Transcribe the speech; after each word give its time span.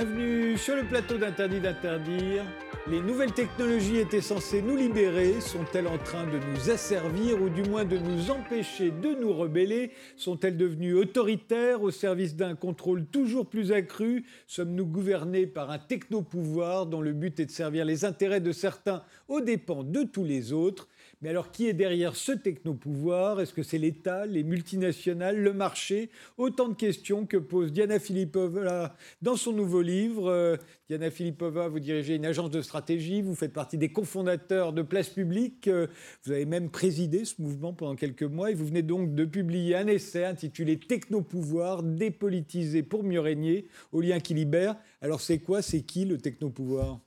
Bienvenue 0.00 0.56
sur 0.56 0.76
le 0.76 0.84
plateau 0.84 1.18
d'Interdit 1.18 1.60
d'interdire. 1.60 2.42
Les 2.88 3.02
nouvelles 3.02 3.34
technologies 3.34 3.98
étaient 3.98 4.22
censées 4.22 4.62
nous 4.62 4.74
libérer. 4.74 5.42
Sont-elles 5.42 5.86
en 5.86 5.98
train 5.98 6.24
de 6.24 6.38
nous 6.38 6.70
asservir 6.70 7.42
ou 7.42 7.50
du 7.50 7.62
moins 7.68 7.84
de 7.84 7.98
nous 7.98 8.30
empêcher 8.30 8.92
de 8.92 9.14
nous 9.20 9.34
rebeller? 9.34 9.90
Sont-elles 10.16 10.56
devenues 10.56 10.94
autoritaires 10.94 11.82
au 11.82 11.90
service 11.90 12.34
d'un 12.34 12.54
contrôle 12.54 13.04
toujours 13.04 13.46
plus 13.46 13.72
accru? 13.72 14.24
Sommes-nous 14.46 14.86
gouvernés 14.86 15.46
par 15.46 15.70
un 15.70 15.78
technopouvoir 15.78 16.86
dont 16.86 17.02
le 17.02 17.12
but 17.12 17.38
est 17.38 17.46
de 17.46 17.50
servir 17.50 17.84
les 17.84 18.06
intérêts 18.06 18.40
de 18.40 18.52
certains 18.52 19.02
aux 19.28 19.42
dépens 19.42 19.84
de 19.84 20.04
tous 20.04 20.24
les 20.24 20.54
autres? 20.54 20.88
Mais 21.22 21.28
alors, 21.28 21.50
qui 21.50 21.68
est 21.68 21.74
derrière 21.74 22.16
ce 22.16 22.32
technopouvoir? 22.32 23.40
Est-ce 23.40 23.52
que 23.52 23.62
c'est 23.62 23.76
l'État, 23.76 24.24
les 24.24 24.42
multinationales, 24.42 25.38
le 25.38 25.52
marché? 25.52 26.08
Autant 26.38 26.68
de 26.68 26.74
questions 26.74 27.26
que 27.26 27.36
pose 27.36 27.72
Diana 27.72 27.98
Filipova 27.98 28.96
dans 29.20 29.36
son 29.36 29.52
nouveau 29.52 29.82
livre. 29.82 30.30
Euh, 30.30 30.56
Diana 30.88 31.10
Filipova, 31.10 31.68
vous 31.68 31.78
dirigez 31.78 32.16
une 32.16 32.24
agence 32.24 32.50
de 32.50 32.62
stratégie, 32.62 33.20
vous 33.20 33.34
faites 33.34 33.52
partie 33.52 33.76
des 33.76 33.90
cofondateurs 33.92 34.72
de 34.72 34.80
Place 34.80 35.10
Publique, 35.10 35.68
euh, 35.68 35.86
vous 36.24 36.32
avez 36.32 36.46
même 36.46 36.70
présidé 36.70 37.24
ce 37.24 37.40
mouvement 37.40 37.74
pendant 37.74 37.96
quelques 37.96 38.22
mois 38.22 38.50
et 38.50 38.54
vous 38.54 38.66
venez 38.66 38.82
donc 38.82 39.14
de 39.14 39.24
publier 39.24 39.76
un 39.76 39.86
essai 39.86 40.24
intitulé 40.24 40.78
Technopouvoir, 40.78 41.82
dépolitisé 41.82 42.82
pour 42.82 43.04
mieux 43.04 43.20
régner, 43.20 43.66
au 43.92 44.00
lien 44.00 44.20
qui 44.20 44.34
libère. 44.34 44.74
Alors 45.02 45.20
c'est 45.20 45.38
quoi, 45.38 45.60
c'est 45.60 45.82
qui 45.82 46.06
le 46.06 46.18
technopouvoir? 46.18 46.98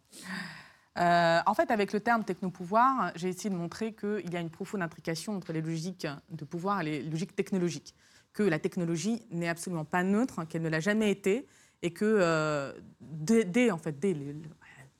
Euh, 0.99 1.39
en 1.45 1.53
fait, 1.53 1.71
avec 1.71 1.91
le 1.91 1.99
terme 1.99 2.23
technopouvoir, 2.23 3.11
j'ai 3.15 3.29
essayé 3.29 3.49
de 3.49 3.55
montrer 3.55 3.93
qu'il 3.93 4.31
y 4.31 4.37
a 4.37 4.39
une 4.39 4.51
profonde 4.51 4.81
intrication 4.81 5.35
entre 5.35 5.51
les 5.51 5.61
logiques 5.61 6.07
de 6.29 6.45
pouvoir 6.45 6.81
et 6.81 6.83
les 6.83 7.03
logiques 7.03 7.35
technologiques. 7.35 7.95
Que 8.31 8.43
la 8.43 8.59
technologie 8.59 9.25
n'est 9.31 9.49
absolument 9.49 9.85
pas 9.85 10.03
neutre, 10.03 10.43
qu'elle 10.45 10.61
ne 10.61 10.69
l'a 10.69 10.79
jamais 10.79 11.09
été, 11.09 11.47
et 11.81 11.91
que 11.91 12.05
euh, 12.05 12.73
dès, 13.01 13.71
en 13.71 13.77
fait, 13.77 13.99
dès 13.99 14.15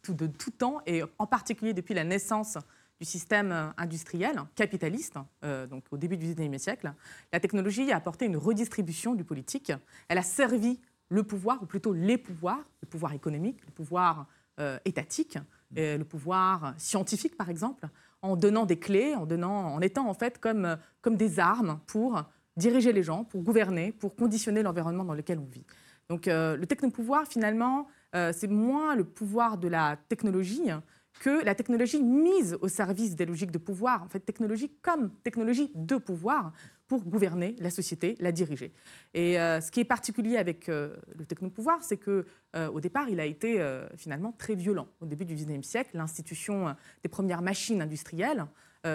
tout, 0.02 0.14
de 0.14 0.28
tout 0.28 0.52
temps, 0.52 0.82
et 0.86 1.04
en 1.20 1.28
particulier 1.28 1.74
depuis 1.74 1.94
la 1.94 2.04
naissance 2.04 2.58
du 3.00 3.06
système 3.06 3.74
industriel 3.78 4.42
capitaliste, 4.56 5.18
euh, 5.44 5.68
donc 5.68 5.84
au 5.92 5.98
début 5.98 6.18
du 6.18 6.34
XIXe 6.34 6.62
siècle, 6.62 6.94
la 7.32 7.40
technologie 7.40 7.92
a 7.92 7.98
apporté 7.98 8.26
une 8.26 8.38
redistribution 8.38 9.14
du 9.16 9.24
politique. 9.24 9.72
Elle 10.08 10.18
a 10.18 10.24
servi 10.24 10.80
le 11.10 11.24
pouvoir, 11.24 11.62
ou 11.62 11.66
plutôt 11.66 11.94
les 11.94 12.18
pouvoirs, 12.18 12.64
le 12.82 12.88
pouvoir 12.88 13.14
économique, 13.14 13.64
le 13.66 13.72
pouvoir 13.72 14.28
étatique, 14.86 15.38
le 15.76 16.04
pouvoir 16.04 16.73
scientifique, 16.78 17.36
par 17.36 17.50
exemple, 17.50 17.88
en 18.22 18.36
donnant 18.36 18.66
des 18.66 18.78
clés, 18.78 19.16
en, 19.16 19.26
donnant, 19.26 19.73
en 19.73 19.82
étant 19.82 20.08
en 20.08 20.14
fait 20.14 20.40
comme, 20.40 20.78
comme 21.02 21.18
des 21.18 21.40
armes 21.40 21.80
pour 21.88 22.23
diriger 22.56 22.94
les 22.94 23.04
gens, 23.04 23.24
pour 23.24 23.42
gouverner, 23.42 23.92
pour 23.92 24.16
conditionner 24.16 24.64
l'environnement 24.64 25.04
dans 25.04 25.14
lequel 25.14 25.40
on 25.40 25.46
vit. 25.46 25.66
Donc 26.09 26.28
euh, 26.28 26.56
le 26.56 26.66
technopouvoir, 26.66 27.28
finalement, 27.28 27.88
euh, 28.16 28.31
c'est 28.36 28.48
moins 28.48 28.96
le 28.96 29.04
pouvoir 29.04 29.58
de 29.58 29.68
la 29.68 29.98
technologie 30.09 30.70
que 31.19 31.44
la 31.44 31.56
technologie 31.56 32.02
mise 32.02 32.58
au 32.61 32.67
service 32.67 33.16
des 33.16 33.25
logiques 33.25 33.52
de 33.52 33.58
pouvoir, 33.58 34.03
en 34.03 34.09
fait, 34.09 34.19
technologie 34.19 34.72
comme 34.81 35.11
technologie 35.23 35.72
de 35.75 35.97
pouvoir, 35.97 36.52
pour 36.88 37.03
gouverner 37.03 37.56
la 37.59 37.69
société, 37.69 38.16
la 38.19 38.31
diriger. 38.31 38.72
Et 39.14 39.39
euh, 39.39 39.61
ce 39.61 39.72
qui 39.72 39.80
est 39.80 39.86
particulier 39.86 40.38
avec 40.38 40.69
euh, 40.69 40.95
le 41.17 41.25
technopouvoir, 41.25 41.84
c'est 41.84 41.97
que 41.97 42.25
euh, 42.56 42.69
au 42.69 42.80
départ, 42.80 43.09
il 43.09 43.19
a 43.19 43.25
été 43.25 43.59
finalement 43.97 44.31
très 44.31 44.56
violent. 44.56 44.88
Au 45.02 45.06
début 45.06 45.25
du 45.25 45.34
XIXe 45.34 45.68
siècle, 45.68 45.91
l'institution 45.94 46.75
des 47.02 47.09
premières 47.09 47.41
machines 47.41 47.81
industrielles 47.81 48.46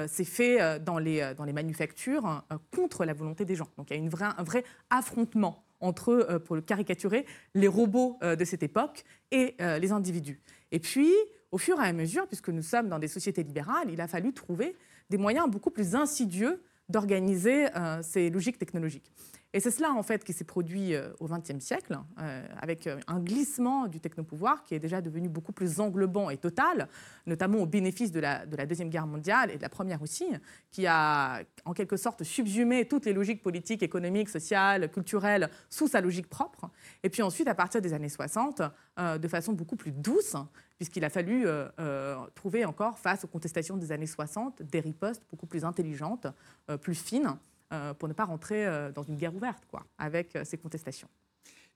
s'est 0.07 0.25
fait 0.25 0.79
dans 0.81 0.99
les, 0.99 1.35
dans 1.35 1.45
les 1.45 1.53
manufactures 1.53 2.45
contre 2.75 3.05
la 3.05 3.15
volonté 3.15 3.45
des 3.45 3.57
gens. 3.57 3.69
Donc 3.79 3.91
il 3.91 3.95
y 3.95 3.97
a 3.97 4.03
une 4.03 4.11
vraie, 4.11 4.29
un 4.37 4.43
vrai 4.43 4.63
affrontement 4.91 5.65
entre, 5.81 6.39
pour 6.45 6.57
le 6.57 6.63
caricaturer, 6.63 7.25
les 7.55 7.69
robots 7.69 8.19
de 8.21 8.45
cette 8.45 8.63
époque 8.63 9.05
et 9.31 9.57
les 9.59 9.93
individus. 9.93 10.41
Et 10.73 10.79
puis, 10.79 11.11
au 11.51 11.59
fur 11.59 11.81
et 11.81 11.87
à 11.87 11.93
mesure, 11.93 12.27
puisque 12.27 12.49
nous 12.49 12.63
sommes 12.63 12.89
dans 12.89 12.99
des 12.99 13.09
sociétés 13.09 13.43
libérales, 13.43 13.91
il 13.91 14.01
a 14.01 14.09
fallu 14.09 14.33
trouver 14.33 14.77
des 15.11 15.19
moyens 15.19 15.49
beaucoup 15.49 15.71
plus 15.71 15.95
insidieux 15.95 16.63
d'organiser 16.89 17.75
euh, 17.77 18.03
ces 18.03 18.31
logiques 18.31 18.59
technologiques. 18.59 19.11
Et 19.55 19.61
c'est 19.61 19.71
cela, 19.71 19.93
en 19.93 20.03
fait, 20.03 20.25
qui 20.25 20.33
s'est 20.33 20.45
produit 20.45 20.95
euh, 20.95 21.09
au 21.21 21.27
XXe 21.27 21.59
siècle, 21.61 21.99
euh, 22.21 22.47
avec 22.61 22.89
un 23.07 23.19
glissement 23.19 23.87
du 23.87 23.99
technopouvoir 23.99 24.63
qui 24.63 24.75
est 24.75 24.79
déjà 24.79 25.01
devenu 25.01 25.29
beaucoup 25.29 25.53
plus 25.53 25.81
englobant 25.81 26.29
et 26.29 26.37
total, 26.37 26.89
notamment 27.27 27.59
au 27.59 27.67
bénéfice 27.67 28.13
de 28.13 28.21
la, 28.21 28.45
de 28.45 28.57
la 28.57 28.67
Deuxième 28.67 28.91
Guerre 28.91 29.07
mondiale 29.07 29.51
et 29.51 29.57
de 29.57 29.63
la 29.63 29.71
Première 29.71 30.03
aussi, 30.03 30.27
qui 30.71 30.87
a 30.87 31.43
en 31.65 31.73
quelque 31.73 31.97
sorte 31.97 32.25
subsumé 32.25 32.87
toutes 32.87 33.07
les 33.07 33.13
logiques 33.13 33.43
politiques, 33.43 33.83
économiques, 33.83 34.29
sociales, 34.29 34.91
culturelles 34.91 35.49
sous 35.71 35.89
sa 35.89 36.01
logique 36.01 36.29
propre. 36.29 36.71
Et 37.03 37.09
puis 37.09 37.23
ensuite, 37.23 37.49
à 37.49 37.55
partir 37.55 37.81
des 37.81 37.95
années 37.95 38.09
60, 38.09 38.63
de 38.99 39.29
façon 39.29 39.53
beaucoup 39.53 39.77
plus 39.77 39.93
douce, 39.93 40.37
puisqu'il 40.79 41.05
a 41.05 41.11
fallu 41.11 41.47
euh, 41.47 41.69
euh, 41.81 42.17
trouver 42.35 42.65
encore, 42.65 42.99
face 42.99 43.25
aux 43.25 43.29
contestations 43.29 43.77
des 43.77 43.93
années 43.93 44.07
60, 44.07 44.63
des 44.63 44.81
ripostes 44.81 45.23
beaucoup 45.29 45.47
plus 45.47 45.65
intelligentes, 45.65 46.29
euh, 46.71 46.77
plus 46.77 46.95
fines, 46.95 47.37
pour 47.99 48.09
ne 48.09 48.15
pas 48.15 48.25
rentrer 48.25 48.67
dans 48.95 49.03
une 49.03 49.17
guerre 49.17 49.35
ouverte 49.35 49.65
quoi, 49.67 49.85
avec 49.99 50.37
ces 50.45 50.57
contestations. 50.59 51.09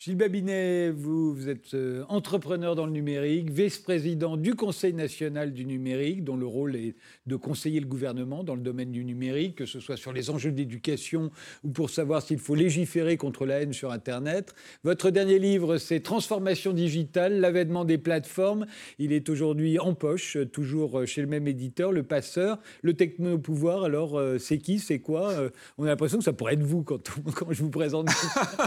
Gilles 0.05 0.17
Babinet, 0.17 0.91
vous, 0.91 1.49
êtes 1.49 1.75
euh, 1.75 2.03
entrepreneur 2.09 2.75
dans 2.75 2.87
le 2.87 2.91
numérique, 2.91 3.51
vice-président 3.51 4.37
du 4.37 4.57
Conseil 4.57 4.95
national 4.95 5.53
du 5.53 5.65
numérique, 5.65 6.25
dont 6.25 6.37
le 6.37 6.45
rôle 6.45 6.75
est 6.75 6.97
de 7.29 7.37
conseiller 7.37 7.79
le 7.79 7.87
gouvernement 7.87 8.43
dans 8.43 8.57
le 8.57 8.63
domaine 8.63 8.91
du 8.91 9.05
numérique, 9.05 9.55
que 9.55 9.65
ce 9.65 9.79
soit 9.79 9.97
sur 9.97 10.13
les 10.13 10.29
enjeux 10.29 10.51
d'éducation 10.51 11.31
ou 11.63 11.71
pour 11.71 11.89
savoir 11.89 12.21
s'il 12.21 12.41
faut 12.41 12.57
légiférer 12.57 13.17
contre 13.17 13.47
la 13.47 13.61
haine 13.61 13.73
sur 13.73 13.93
Internet. 13.93 14.57
Votre 14.83 15.11
dernier 15.11 15.39
livre, 15.39 15.79
c'est 15.79 16.01
Transformation 16.01 16.73
digitale, 16.73 17.39
l'avènement 17.39 17.85
des 17.85 17.99
plateformes. 17.99 18.67
Il 18.99 19.13
est 19.13 19.29
aujourd'hui 19.29 19.79
en 19.79 19.95
poche, 19.95 20.37
toujours 20.51 21.07
chez 21.07 21.21
le 21.21 21.29
même 21.29 21.47
éditeur, 21.47 21.93
Le 21.93 22.03
Passeur. 22.03 22.59
Le 22.83 22.95
technopouvoir, 22.95 23.85
alors, 23.85 24.19
euh, 24.19 24.39
c'est 24.39 24.59
qui, 24.59 24.81
c'est 24.81 24.99
quoi 24.99 25.31
euh, 25.31 25.51
On 25.79 25.85
a 25.85 25.91
l'impression 25.91 26.19
que 26.19 26.25
ça 26.25 26.33
pourrait 26.33 26.55
être 26.55 26.65
vous 26.65 26.83
quand, 26.83 27.09
quand 27.37 27.53
je 27.53 27.63
vous 27.63 27.71
présente 27.71 28.09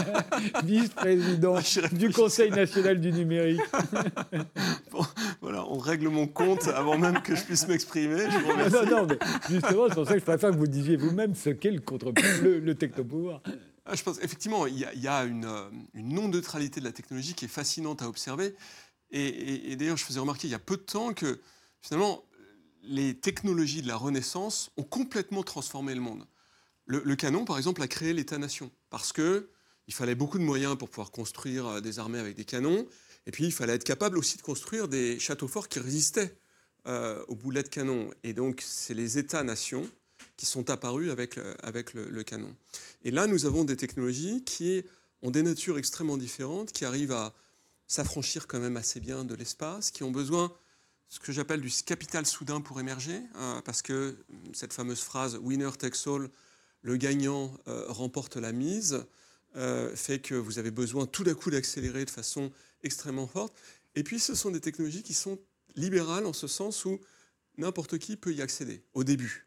vice-président 0.64 1.25
du 1.92 2.10
Conseil 2.10 2.50
national 2.50 3.00
du 3.00 3.12
numérique. 3.12 3.60
voilà, 5.40 5.64
on 5.68 5.78
règle 5.78 6.08
mon 6.08 6.26
compte 6.26 6.68
avant 6.68 6.98
même 6.98 7.22
que 7.22 7.34
je 7.34 7.42
puisse 7.42 7.66
m'exprimer. 7.68 8.24
Non, 8.72 8.86
non, 8.86 9.06
mais 9.06 9.18
justement, 9.48 9.88
c'est 9.88 9.94
pour 9.94 10.06
ça 10.06 10.14
que 10.14 10.20
je 10.20 10.24
préfère 10.24 10.50
que 10.50 10.56
vous 10.56 10.66
disiez 10.66 10.96
vous-même 10.96 11.34
ce 11.34 11.50
qu'est 11.50 11.70
le, 11.70 11.80
contre 11.80 12.12
le, 12.42 12.60
le 12.60 12.74
technopouvoir. 12.74 13.40
Ah, 13.86 13.94
je 13.94 14.02
pense 14.02 14.18
effectivement, 14.20 14.66
il 14.66 14.78
y 14.78 15.08
a, 15.08 15.24
une, 15.24 15.44
euh, 15.44 15.70
une 15.94 16.12
non-neutralité 16.12 16.80
de 16.80 16.84
la 16.84 16.92
technologie 16.92 17.34
qui 17.34 17.44
est 17.44 17.48
fascinante 17.48 18.02
à 18.02 18.08
observer. 18.08 18.56
Et, 19.10 19.76
d'ailleurs, 19.76 19.96
je 19.96 20.04
faisais 20.04 20.18
remarquer 20.18 20.48
il 20.48 20.50
y 20.50 20.54
a 20.54 20.58
peu 20.58 20.76
de 20.76 20.82
temps 20.82 21.14
que 21.14 21.40
finalement, 21.80 22.24
les 22.82 23.14
technologies 23.14 23.82
de 23.82 23.86
la 23.86 23.96
Renaissance 23.96 24.72
ont 24.76 24.82
complètement 24.82 25.44
transformé 25.44 25.94
le 25.94 26.00
monde. 26.00 26.26
Le, 26.86 27.00
le 27.04 27.16
canon, 27.16 27.44
par 27.44 27.56
exemple, 27.56 27.80
a 27.82 27.86
créé 27.86 28.12
l'État-nation 28.12 28.72
parce 28.90 29.12
que 29.12 29.50
il 29.88 29.94
fallait 29.94 30.14
beaucoup 30.14 30.38
de 30.38 30.44
moyens 30.44 30.76
pour 30.76 30.88
pouvoir 30.88 31.10
construire 31.10 31.66
euh, 31.66 31.80
des 31.80 31.98
armées 31.98 32.18
avec 32.18 32.36
des 32.36 32.44
canons. 32.44 32.86
Et 33.26 33.30
puis, 33.30 33.44
il 33.44 33.52
fallait 33.52 33.74
être 33.74 33.84
capable 33.84 34.18
aussi 34.18 34.36
de 34.36 34.42
construire 34.42 34.88
des 34.88 35.18
châteaux 35.18 35.48
forts 35.48 35.68
qui 35.68 35.80
résistaient 35.80 36.36
euh, 36.86 37.24
aux 37.28 37.34
boulets 37.34 37.62
de 37.62 37.68
canon. 37.68 38.10
Et 38.22 38.32
donc, 38.32 38.62
c'est 38.64 38.94
les 38.94 39.18
États-nations 39.18 39.88
qui 40.36 40.46
sont 40.46 40.70
apparus 40.70 41.10
avec, 41.10 41.38
avec 41.62 41.94
le, 41.94 42.22
canon. 42.22 42.54
Et 43.04 43.10
là, 43.10 43.26
nous 43.26 43.46
avons 43.46 43.64
des 43.64 43.76
technologies 43.76 44.44
qui 44.44 44.84
ont 45.22 45.30
des 45.30 45.42
natures 45.42 45.78
extrêmement 45.78 46.18
différentes, 46.18 46.72
qui 46.72 46.84
arrivent 46.84 47.12
à 47.12 47.34
s'affranchir 47.86 48.46
quand 48.46 48.60
même 48.60 48.76
assez 48.76 49.00
bien 49.00 49.24
de 49.24 49.34
l'espace, 49.34 49.90
qui 49.90 50.02
ont 50.02 50.10
besoin 50.10 50.52
ce 51.08 51.20
que 51.20 51.32
j'appelle 51.32 51.60
du 51.60 51.70
capital 51.84 52.26
soudain 52.26 52.60
pour 52.60 52.80
émerger, 52.80 53.20
hein, 53.34 53.62
parce 53.64 53.82
que 53.82 54.18
cette 54.52 54.72
fameuse 54.72 55.00
phrase 55.00 55.38
winner 55.40 55.70
takes 55.78 56.06
all, 56.06 56.28
le 56.82 56.96
gagnant 56.96 57.52
euh, 57.68 57.84
remporte 57.88 58.36
la 58.36 58.52
mise, 58.52 59.06
euh, 59.56 59.94
fait 59.96 60.18
que 60.18 60.34
vous 60.34 60.58
avez 60.58 60.70
besoin 60.70 61.06
tout 61.06 61.24
d'un 61.24 61.34
coup 61.34 61.50
d'accélérer 61.50 62.04
de 62.04 62.10
façon 62.10 62.52
extrêmement 62.82 63.26
forte. 63.26 63.56
Et 63.94 64.02
puis 64.02 64.18
ce 64.18 64.34
sont 64.34 64.50
des 64.50 64.60
technologies 64.60 65.02
qui 65.02 65.14
sont 65.14 65.38
libérales 65.76 66.26
en 66.26 66.34
ce 66.34 66.46
sens 66.46 66.84
où 66.84 67.00
n'importe 67.56 67.98
qui 67.98 68.16
peut 68.16 68.34
y 68.34 68.42
accéder 68.42 68.82
au 68.92 69.02
début. 69.02 69.46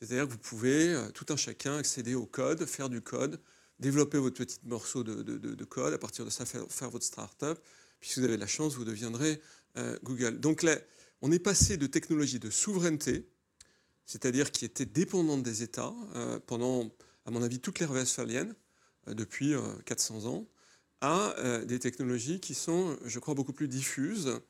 C'est-à-dire 0.00 0.26
que 0.26 0.32
vous 0.32 0.38
pouvez, 0.38 0.92
euh, 0.92 1.08
tout 1.10 1.26
un 1.28 1.36
chacun, 1.36 1.76
accéder 1.76 2.16
au 2.16 2.26
code, 2.26 2.66
faire 2.66 2.88
du 2.88 3.00
code, 3.00 3.40
développer 3.78 4.18
votre 4.18 4.36
petit 4.36 4.58
morceau 4.64 5.04
de, 5.04 5.64
code, 5.64 5.94
à 5.94 5.98
partir 5.98 6.24
de 6.24 6.30
ça 6.30 6.44
faire, 6.44 6.66
faire 6.68 6.90
votre 6.90 7.04
start-up. 7.04 7.58
Puis 8.00 8.10
si 8.10 8.18
vous 8.18 8.26
avez 8.26 8.36
de 8.36 8.40
la 8.40 8.48
chance, 8.48 8.74
vous 8.74 8.84
deviendrez 8.84 9.40
euh, 9.76 9.96
Google. 10.02 10.40
Donc 10.40 10.64
là, 10.64 10.76
on 11.22 11.30
est 11.30 11.38
passé 11.38 11.76
de 11.76 11.86
technologies 11.86 12.40
de 12.40 12.50
souveraineté, 12.50 13.28
c'est-à-dire 14.04 14.50
qui 14.50 14.64
étaient 14.64 14.84
dépendantes 14.84 15.44
des 15.44 15.62
États 15.62 15.94
pendant, 16.46 16.90
à 17.24 17.30
mon 17.30 17.42
avis, 17.42 17.60
toute 17.60 17.78
l'ère 17.78 17.92
westphalienne, 17.92 18.54
depuis 19.06 19.54
400 19.84 20.14
euh, 20.14 20.28
ans, 20.28 20.46
à 21.00 21.34
euh, 21.38 21.64
des 21.64 21.78
technologies 21.78 22.40
qui 22.40 22.54
sont, 22.54 22.96
je 23.04 23.18
crois, 23.18 23.34
beaucoup 23.34 23.52
plus 23.52 23.68
diffuses. 23.68 24.40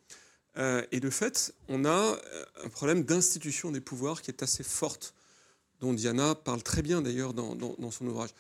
et 0.57 1.01
de 1.01 1.11
fait, 1.11 1.55
on 1.69 1.85
a 1.85 2.19
un 2.65 2.69
problème 2.69 3.03
d'institution 3.03 3.73
des 3.73 3.81
pouvoirs 3.81 4.23
qui 4.23 4.31
est 4.31 4.43
assez 4.43 4.63
forte, 4.63 5.15
dont 5.81 5.93
Diana 5.93 6.35
parle 6.35 6.63
très 6.63 6.83
bien 6.83 7.03
d'ailleurs 7.03 7.35
dans, 7.35 7.91
son 7.91 8.07
ouvrage. 8.07 8.31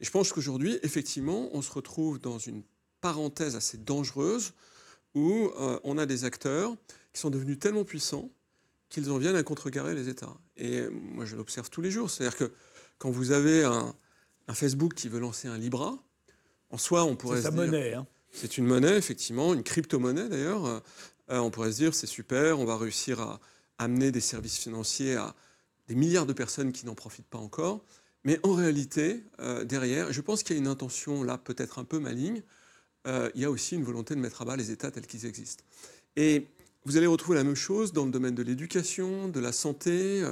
Et 0.00 0.04
je 0.04 0.10
pense 0.10 0.32
qu'aujourd'hui, 0.32 0.78
effectivement, 0.82 1.48
on 1.52 1.62
se 1.62 1.72
retrouve 1.72 2.20
dans 2.20 2.38
une 2.38 2.62
parenthèse 3.00 3.56
assez 3.56 3.78
dangereuse 3.78 4.52
où 5.14 5.50
euh, 5.58 5.78
on 5.84 5.98
a 5.98 6.06
des 6.06 6.24
acteurs 6.24 6.76
qui 7.12 7.20
sont 7.20 7.30
devenus 7.30 7.58
tellement 7.58 7.84
puissants 7.84 8.30
qu'ils 8.90 9.10
en 9.10 9.16
viennent 9.16 9.36
à 9.36 9.42
contrecarrer 9.42 9.94
les 9.94 10.10
États. 10.10 10.36
Et 10.56 10.86
moi, 10.90 11.24
je 11.24 11.36
l'observe 11.36 11.70
tous 11.70 11.80
les 11.80 11.90
jours. 11.90 12.10
C'est-à-dire 12.10 12.36
que 12.36 12.52
quand 12.98 13.10
vous 13.10 13.32
avez 13.32 13.64
un, 13.64 13.94
Facebook 14.48 14.94
qui 14.94 15.08
veut 15.08 15.20
lancer 15.20 15.48
un 15.48 15.58
Libra, 15.58 15.98
en 16.70 16.78
soi, 16.78 17.04
on 17.04 17.16
pourrait 17.16 17.42
se 17.42 17.48
dire... 17.48 17.50
C'est 17.50 17.56
sa 17.56 17.64
monnaie. 17.64 17.94
Hein. 17.94 18.06
C'est 18.32 18.58
une 18.58 18.66
monnaie, 18.66 18.96
effectivement, 18.96 19.52
une 19.52 19.62
crypto-monnaie 19.62 20.28
d'ailleurs. 20.28 20.66
Euh, 20.66 21.38
on 21.38 21.50
pourrait 21.50 21.72
se 21.72 21.76
dire, 21.76 21.94
c'est 21.94 22.06
super, 22.06 22.58
on 22.58 22.64
va 22.64 22.76
réussir 22.76 23.20
à 23.20 23.40
amener 23.78 24.10
des 24.10 24.20
services 24.20 24.58
financiers 24.58 25.16
à 25.16 25.34
des 25.88 25.94
milliards 25.94 26.26
de 26.26 26.32
personnes 26.32 26.72
qui 26.72 26.86
n'en 26.86 26.94
profitent 26.94 27.26
pas 27.26 27.38
encore. 27.38 27.84
Mais 28.24 28.38
en 28.42 28.54
réalité, 28.54 29.24
euh, 29.40 29.64
derrière, 29.64 30.12
je 30.12 30.20
pense 30.20 30.42
qu'il 30.42 30.56
y 30.56 30.58
a 30.58 30.62
une 30.62 30.68
intention 30.68 31.22
là 31.22 31.38
peut-être 31.38 31.78
un 31.78 31.84
peu 31.84 31.98
maligne. 31.98 32.42
Euh, 33.06 33.30
il 33.34 33.40
y 33.40 33.44
a 33.44 33.50
aussi 33.50 33.74
une 33.74 33.82
volonté 33.82 34.14
de 34.14 34.20
mettre 34.20 34.42
à 34.42 34.44
bas 34.44 34.56
les 34.56 34.70
États 34.70 34.90
tels 34.90 35.06
qu'ils 35.06 35.26
existent. 35.26 35.64
Et 36.16 36.46
vous 36.84 36.96
allez 36.96 37.06
retrouver 37.06 37.36
la 37.36 37.44
même 37.44 37.56
chose 37.56 37.92
dans 37.92 38.04
le 38.04 38.10
domaine 38.10 38.34
de 38.34 38.42
l'éducation, 38.42 39.28
de 39.28 39.40
la 39.40 39.52
santé, 39.52 40.24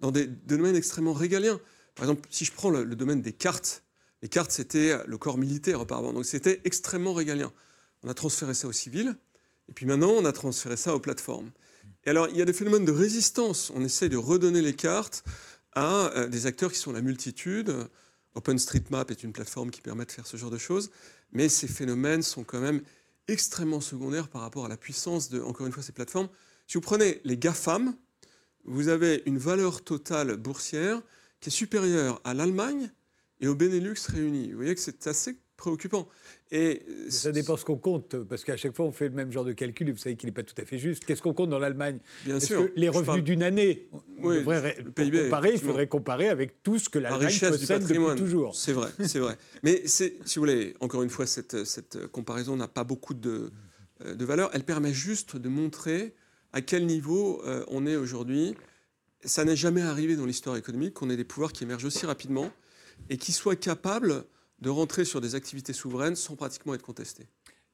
dans 0.00 0.10
des, 0.10 0.26
domaines 0.26 0.76
extrêmement 0.76 1.12
régaliens. 1.12 1.60
Par 2.00 2.08
exemple, 2.08 2.26
si 2.30 2.46
je 2.46 2.52
prends 2.52 2.70
le, 2.70 2.96
domaine 2.96 3.20
des 3.20 3.34
cartes, 3.34 3.84
les 4.22 4.30
cartes, 4.30 4.52
c'était 4.52 4.96
le 5.06 5.18
corps 5.18 5.36
militaire 5.36 5.82
auparavant, 5.82 6.14
donc 6.14 6.24
c'était 6.24 6.62
extrêmement 6.64 7.12
régalien. 7.12 7.52
On 8.02 8.08
a 8.08 8.14
transféré 8.14 8.54
ça 8.54 8.68
au 8.68 8.72
civil, 8.72 9.18
et 9.68 9.74
puis 9.74 9.84
maintenant, 9.84 10.08
on 10.08 10.24
a 10.24 10.32
transféré 10.32 10.78
ça 10.78 10.94
aux 10.94 10.98
plateformes. 10.98 11.50
Et 12.04 12.08
alors, 12.08 12.26
il 12.30 12.38
y 12.38 12.40
a 12.40 12.46
des 12.46 12.54
phénomènes 12.54 12.86
de 12.86 12.90
résistance. 12.90 13.70
On 13.74 13.84
essaie 13.84 14.08
de 14.08 14.16
redonner 14.16 14.62
les 14.62 14.72
cartes 14.72 15.24
à 15.74 16.10
euh, 16.16 16.26
des 16.26 16.46
acteurs 16.46 16.72
qui 16.72 16.78
sont 16.78 16.90
la 16.90 17.02
multitude. 17.02 17.70
OpenStreetMap 18.34 19.10
est 19.10 19.22
une 19.22 19.34
plateforme 19.34 19.70
qui 19.70 19.82
permet 19.82 20.06
de 20.06 20.12
faire 20.12 20.26
ce 20.26 20.38
genre 20.38 20.50
de 20.50 20.56
choses, 20.56 20.90
mais 21.32 21.50
ces 21.50 21.68
phénomènes 21.68 22.22
sont 22.22 22.44
quand 22.44 22.60
même 22.60 22.80
extrêmement 23.28 23.82
secondaires 23.82 24.28
par 24.28 24.40
rapport 24.40 24.64
à 24.64 24.70
la 24.70 24.78
puissance 24.78 25.28
de, 25.28 25.42
encore 25.42 25.66
une 25.66 25.72
fois, 25.74 25.82
ces 25.82 25.92
plateformes. 25.92 26.30
Si 26.66 26.78
vous 26.78 26.80
prenez 26.80 27.20
les 27.24 27.36
GAFAM, 27.36 27.94
vous 28.64 28.88
avez 28.88 29.22
une 29.26 29.36
valeur 29.36 29.84
totale 29.84 30.38
boursière 30.38 31.02
qui 31.40 31.48
est 31.48 31.52
supérieure 31.52 32.20
à 32.24 32.34
l'Allemagne 32.34 32.90
et 33.40 33.48
au 33.48 33.54
Benelux 33.54 33.94
réunis. 34.08 34.50
Vous 34.50 34.56
voyez 34.56 34.74
que 34.74 34.80
c'est 34.80 35.06
assez 35.06 35.38
préoccupant. 35.56 36.08
Et 36.50 36.82
ça 37.10 37.30
dépend 37.30 37.56
ce 37.56 37.64
qu'on 37.64 37.76
compte, 37.76 38.16
parce 38.24 38.44
qu'à 38.44 38.56
chaque 38.56 38.74
fois, 38.74 38.86
on 38.86 38.92
fait 38.92 39.08
le 39.08 39.14
même 39.14 39.30
genre 39.30 39.44
de 39.44 39.52
calcul 39.52 39.88
et 39.88 39.92
vous 39.92 39.98
savez 39.98 40.16
qu'il 40.16 40.26
n'est 40.26 40.34
pas 40.34 40.42
tout 40.42 40.54
à 40.60 40.64
fait 40.64 40.78
juste. 40.78 41.04
Qu'est-ce 41.04 41.22
qu'on 41.22 41.34
compte 41.34 41.50
dans 41.50 41.58
l'Allemagne? 41.58 41.98
Bien 42.24 42.40
sûr. 42.40 42.66
Que 42.66 42.72
les 42.76 42.88
revenus 42.88 43.22
d'une 43.22 43.42
année, 43.42 43.88
oui, 44.18 44.42
le 44.42 44.90
PIB, 44.90 45.24
comparer, 45.24 45.52
il 45.52 45.60
faudrait 45.60 45.86
comparer 45.86 46.28
avec 46.28 46.62
tout 46.62 46.78
ce 46.78 46.88
que 46.88 46.98
l'Allemagne 46.98 47.38
possède 47.38 47.86
depuis 47.86 48.16
toujours. 48.16 48.56
C'est 48.56 48.72
vrai, 48.72 48.88
c'est 49.06 49.20
vrai. 49.20 49.36
Mais 49.62 49.82
si 49.86 50.12
vous 50.34 50.40
voulez, 50.40 50.74
encore 50.80 51.02
une 51.02 51.10
fois, 51.10 51.26
cette, 51.26 51.64
cette 51.64 52.06
comparaison 52.08 52.56
n'a 52.56 52.68
pas 52.68 52.84
beaucoup 52.84 53.14
de, 53.14 53.52
euh, 54.04 54.14
de, 54.14 54.24
valeur. 54.24 54.50
Elle 54.54 54.64
permet 54.64 54.92
juste 54.92 55.36
de 55.36 55.48
montrer 55.48 56.14
à 56.52 56.62
quel 56.62 56.86
niveau 56.86 57.42
euh, 57.44 57.64
on 57.68 57.86
est 57.86 57.96
aujourd'hui. 57.96 58.56
Ça 59.24 59.44
n'est 59.44 59.56
jamais 59.56 59.82
arrivé 59.82 60.16
dans 60.16 60.26
l'histoire 60.26 60.56
économique 60.56 60.94
qu'on 60.94 61.10
ait 61.10 61.16
des 61.16 61.24
pouvoirs 61.24 61.52
qui 61.52 61.64
émergent 61.64 61.84
aussi 61.84 62.06
rapidement 62.06 62.50
et 63.08 63.18
qui 63.18 63.32
soient 63.32 63.56
capables 63.56 64.24
de 64.60 64.70
rentrer 64.70 65.04
sur 65.04 65.20
des 65.20 65.34
activités 65.34 65.72
souveraines 65.72 66.16
sans 66.16 66.36
pratiquement 66.36 66.74
être 66.74 66.82
contestées. 66.82 67.26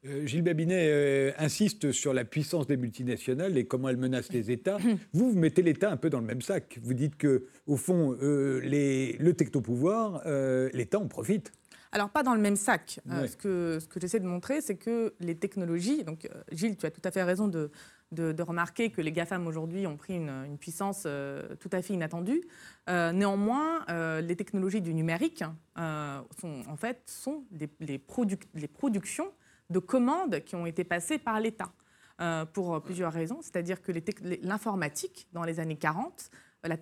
Euh, 0.05 0.25
Gilles 0.25 0.43
Babinet 0.43 0.89
euh, 0.89 1.31
insiste 1.37 1.91
sur 1.91 2.13
la 2.13 2.23
puissance 2.23 2.67
des 2.67 2.77
multinationales 2.77 3.57
et 3.57 3.65
comment 3.65 3.89
elles 3.89 3.97
menacent 3.97 4.31
les 4.31 4.51
États. 4.51 4.77
Vous, 5.13 5.31
vous 5.31 5.39
mettez 5.39 5.61
l'État 5.61 5.91
un 5.91 5.97
peu 5.97 6.09
dans 6.09 6.19
le 6.19 6.25
même 6.25 6.41
sac. 6.41 6.79
Vous 6.83 6.93
dites 6.93 7.17
que, 7.17 7.47
au 7.65 7.77
fond, 7.77 8.15
euh, 8.21 8.59
les, 8.61 9.13
le 9.13 9.33
technopouvoir, 9.33 10.21
l'État 10.73 10.99
en 10.99 11.07
profite. 11.07 11.51
Alors, 11.91 12.09
pas 12.09 12.21
dans 12.21 12.35
le 12.35 12.41
même 12.41 12.57
sac. 12.57 12.99
ce 13.07 13.35
que, 13.37 13.79
ce 13.79 13.87
que 13.87 13.99
j'essaie 13.99 14.19
de 14.19 14.25
montrer, 14.25 14.61
c'est 14.61 14.75
que 14.75 15.13
les 15.19 15.35
technologies, 15.35 16.03
donc 16.03 16.29
Gilles, 16.51 16.77
tu 16.77 16.85
as 16.85 16.91
tout 16.91 17.01
à 17.03 17.11
fait 17.11 17.23
raison 17.23 17.47
de, 17.47 17.71
de, 18.11 18.41
remarquer 18.41 18.89
que 18.89 19.01
les 19.01 19.11
GAFAM 19.11 19.47
aujourd'hui 19.47 19.85
ont 19.85 19.97
pris 19.97 20.15
une, 20.15 20.57
puissance 20.57 21.03
euh, 21.05 21.55
tout 21.59 21.69
à 21.71 21.81
fait 21.81 21.93
inattendue. 21.93 22.41
Euh, 22.89 23.11
néanmoins, 23.11 23.85
euh, 23.89 24.21
les 24.21 24.35
technologies 24.35 24.81
du 24.81 24.93
numérique 24.93 25.43
sont, 25.75 26.63
en 26.67 26.77
fait, 26.77 27.01
sont 27.05 27.43
les, 27.51 27.97
productions 28.67 29.31
de 29.69 29.79
commandes 29.79 30.41
qui 30.45 30.55
ont 30.55 30.65
été 30.65 30.83
passées 30.83 31.17
par 31.17 31.39
l'État. 31.39 31.71
pour 32.53 32.81
plusieurs 32.81 33.13
raisons, 33.13 33.39
c'est-à-dire 33.41 33.81
que 33.81 33.91
l'informatique, 34.41 35.27
dans 35.33 35.43
les 35.43 35.59
années 35.59 35.77
40, 35.77 36.31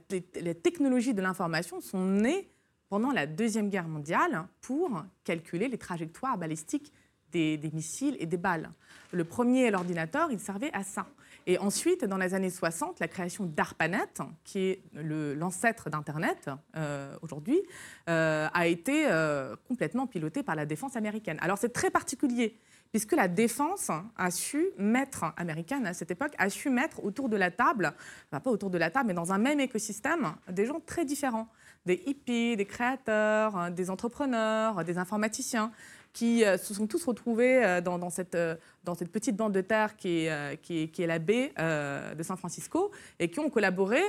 les, 0.09 0.55
technologies 0.55 1.13
de 1.13 1.21
l'information 1.21 1.81
sont 1.81 2.05
nées 2.05 2.49
pendant 2.87 3.11
la 3.11 3.25
Deuxième 3.25 3.69
Guerre 3.69 3.87
mondiale 3.87 4.47
pour 4.61 5.03
calculer 5.23 5.67
les 5.67 5.77
trajectoires 5.77 6.37
balistiques 6.37 6.93
des, 7.35 7.71
missiles 7.73 8.15
et 8.19 8.25
des 8.25 8.37
balles. 8.37 8.69
Le 9.11 9.23
premier, 9.23 9.71
l'ordinateur, 9.71 10.31
il 10.31 10.39
servait 10.39 10.71
à 10.73 10.83
ça. 10.83 11.07
Et 11.47 11.59
ensuite, 11.59 12.05
dans 12.05 12.17
les 12.17 12.33
années 12.33 12.49
60, 12.49 12.99
la 12.99 13.07
création 13.07 13.45
d'ARPANET, 13.45 14.21
qui 14.43 14.59
est 14.59 14.81
l'ancêtre 14.93 15.89
d'Internet 15.89 16.49
euh, 16.75 17.15
aujourd'hui, 17.21 17.61
euh, 18.09 18.47
a 18.51 18.67
été 18.67 19.05
euh, 19.07 19.55
complètement 19.67 20.07
pilotée 20.07 20.41
par 20.41 20.55
la 20.55 20.65
défense 20.65 20.95
américaine. 20.95 21.37
Alors 21.41 21.59
c'est 21.59 21.71
très 21.71 21.91
particulier, 21.91 22.57
puisque 22.91 23.11
la 23.11 23.27
défense 23.27 23.91
a 24.17 24.31
su 24.31 24.69
mettre, 24.79 25.25
américaine 25.37 25.85
à 25.85 25.93
cette 25.93 26.09
époque, 26.09 26.33
a 26.39 26.49
su 26.49 26.71
mettre 26.71 27.03
autour 27.03 27.29
de 27.29 27.37
la 27.37 27.51
table, 27.51 27.93
pas 28.31 28.41
autour 28.45 28.71
de 28.71 28.79
la 28.79 28.89
table, 28.89 29.09
mais 29.09 29.13
dans 29.13 29.31
un 29.31 29.37
même 29.37 29.59
écosystème, 29.59 30.33
des 30.49 30.65
gens 30.65 30.81
très 30.83 31.05
différents. 31.05 31.47
Des 31.85 32.01
hippies, 32.07 32.57
des 32.57 32.65
créateurs, 32.65 33.69
des 33.69 33.91
entrepreneurs, 33.91 34.83
des 34.83 34.97
informaticiens 34.97 35.71
qui 36.15 36.45
euh, 36.45 36.57
se 36.57 36.73
sont 36.73 36.87
tous 36.87 37.03
retrouvés 37.03 37.63
euh, 37.63 37.81
dans, 37.81 38.09
cette, 38.09 38.35
euh, 38.35 38.55
dans, 38.85 38.95
cette, 38.95 39.11
petite 39.11 39.35
bande 39.35 39.51
de 39.51 39.59
terre 39.59 39.97
qui 39.97 40.25
est, 40.25 40.61
qui 40.61 40.83
est, 40.83 40.87
qui 40.87 41.03
est 41.03 41.07
la 41.07 41.19
baie 41.19 41.53
de 41.57 42.23
San 42.23 42.37
Francisco 42.37 42.91
et 43.19 43.29
qui 43.29 43.39
ont 43.39 43.49
collaboré 43.49 44.01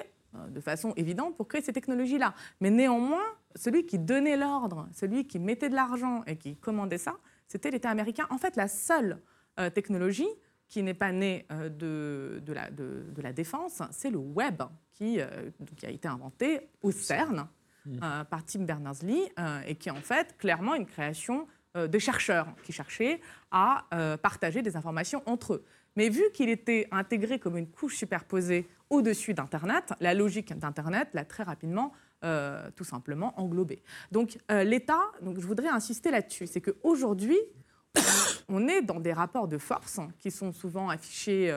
de 0.48 0.60
façon 0.60 0.92
évidente 0.96 1.36
pour 1.36 1.48
créer 1.48 1.62
ces 1.62 1.72
technologies-là. 1.72 2.34
Mais 2.60 2.70
néanmoins, 2.70 3.24
celui 3.56 3.86
qui 3.86 3.98
donnait 3.98 4.36
l'ordre, 4.36 4.88
celui 4.92 5.26
qui 5.26 5.38
mettait 5.38 5.68
de 5.68 5.74
l'argent 5.74 6.22
et 6.26 6.36
qui 6.36 6.56
commandait 6.56 6.98
ça, 6.98 7.16
c'était 7.48 7.70
l'État 7.70 7.90
américain. 7.90 8.26
En 8.30 8.38
fait, 8.38 8.54
la 8.56 8.68
seule 8.68 9.20
technologie 9.74 10.28
qui 10.68 10.82
n'est 10.82 10.94
pas 10.94 11.10
née 11.10 11.46
de, 11.50 12.42
de, 12.44 12.52
la, 12.52 12.70
de, 12.70 13.22
la, 13.22 13.32
défense, 13.32 13.82
c'est 13.90 14.10
le 14.10 14.18
web 14.18 14.62
qui, 14.92 15.18
qui, 15.76 15.86
a 15.86 15.90
été 15.90 16.06
inventé 16.06 16.68
au 16.82 16.92
CERN 16.92 17.48
mmh. 17.86 17.98
par 18.28 18.44
Tim 18.44 18.64
Berners-Lee 18.64 19.22
et 19.66 19.74
qui 19.76 19.88
est 19.88 19.92
en 19.92 20.02
fait 20.02 20.36
clairement 20.36 20.74
une 20.74 20.86
création 20.86 21.46
de 21.76 21.98
chercheurs 21.98 22.48
qui 22.62 22.72
cherchaient 22.72 23.20
à 23.50 23.84
euh, 23.94 24.16
partager 24.16 24.62
des 24.62 24.76
informations 24.76 25.22
entre 25.26 25.54
eux. 25.54 25.64
Mais 25.96 26.08
vu 26.08 26.22
qu'il 26.32 26.48
était 26.48 26.88
intégré 26.90 27.38
comme 27.38 27.56
une 27.56 27.68
couche 27.68 27.96
superposée 27.96 28.68
au-dessus 28.90 29.34
d'Internet, 29.34 29.92
la 30.00 30.14
logique 30.14 30.56
d'Internet 30.56 31.08
l'a 31.14 31.24
très 31.24 31.42
rapidement 31.42 31.92
euh, 32.24 32.70
tout 32.76 32.84
simplement 32.84 33.38
englobé. 33.40 33.82
Donc 34.12 34.38
l'État, 34.48 35.00
je 35.22 35.46
voudrais 35.46 35.68
insister 35.68 36.10
là-dessus, 36.10 36.46
c'est 36.46 36.60
qu'aujourd'hui, 36.60 37.38
on 38.48 38.68
est 38.68 38.82
dans 38.82 39.00
des 39.00 39.12
rapports 39.12 39.48
de 39.48 39.58
force 39.58 40.00
qui 40.18 40.30
sont 40.30 40.52
souvent 40.52 40.90
affichés 40.90 41.50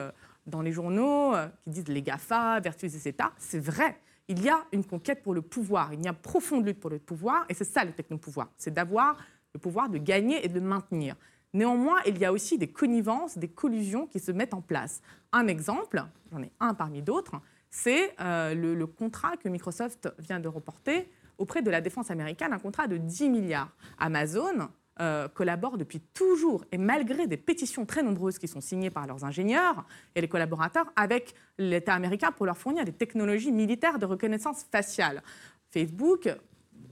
dans 0.46 0.62
les 0.62 0.72
journaux, 0.72 1.34
qui 1.62 1.70
disent 1.70 1.88
les 1.88 2.02
GAFA 2.02 2.60
versus 2.60 2.92
les 2.92 3.08
États. 3.08 3.32
C'est 3.36 3.60
vrai, 3.60 4.00
il 4.30 4.44
y 4.44 4.48
a 4.48 4.64
une 4.70 4.84
conquête 4.84 5.24
pour 5.24 5.34
le 5.34 5.42
pouvoir, 5.42 5.92
il 5.92 6.04
y 6.04 6.06
a 6.06 6.10
une 6.10 6.16
profonde 6.16 6.64
lutte 6.64 6.78
pour 6.78 6.90
le 6.90 7.00
pouvoir, 7.00 7.44
et 7.48 7.54
c'est 7.54 7.64
ça 7.64 7.84
le 7.84 7.90
technopouvoir, 7.90 8.48
c'est 8.56 8.72
d'avoir 8.72 9.16
le 9.54 9.60
pouvoir 9.60 9.88
de 9.88 9.98
gagner 9.98 10.44
et 10.44 10.48
de 10.48 10.60
maintenir. 10.60 11.16
Néanmoins, 11.52 11.96
il 12.06 12.18
y 12.18 12.24
a 12.24 12.32
aussi 12.32 12.58
des 12.58 12.68
connivences, 12.68 13.36
des 13.36 13.48
collusions 13.48 14.06
qui 14.06 14.20
se 14.20 14.30
mettent 14.30 14.54
en 14.54 14.60
place. 14.60 15.02
Un 15.32 15.48
exemple, 15.48 16.04
j'en 16.30 16.42
ai 16.42 16.52
un 16.60 16.74
parmi 16.74 17.02
d'autres, 17.02 17.40
c'est 17.70 18.14
euh, 18.20 18.54
le, 18.54 18.86
contrat 18.86 19.36
que 19.36 19.48
Microsoft 19.48 20.12
vient 20.18 20.40
de 20.40 20.48
reporter 20.48 21.08
auprès 21.38 21.62
de 21.62 21.70
la 21.70 21.80
défense 21.80 22.10
américaine, 22.10 22.52
un 22.52 22.58
contrat 22.58 22.86
de 22.86 22.96
10 22.96 23.30
milliards. 23.30 23.70
Amazon 23.98 24.68
euh, 25.00 25.28
collabore 25.28 25.78
depuis 25.78 26.00
toujours, 26.00 26.64
et 26.72 26.78
malgré 26.78 27.26
des 27.26 27.36
pétitions 27.36 27.86
très 27.86 28.02
nombreuses 28.02 28.38
qui 28.38 28.48
sont 28.48 28.60
signées 28.60 28.90
par 28.90 29.06
leurs 29.06 29.24
ingénieurs 29.24 29.86
et 30.14 30.20
les 30.20 30.28
collaborateurs, 30.28 30.92
avec 30.96 31.34
l'État 31.58 31.94
américain 31.94 32.32
pour 32.32 32.44
leur 32.44 32.58
fournir 32.58 32.84
des 32.84 32.92
technologies 32.92 33.52
militaires 33.52 33.98
de 33.98 34.06
reconnaissance 34.06 34.64
faciale. 34.64 35.22
Facebook 35.70 36.28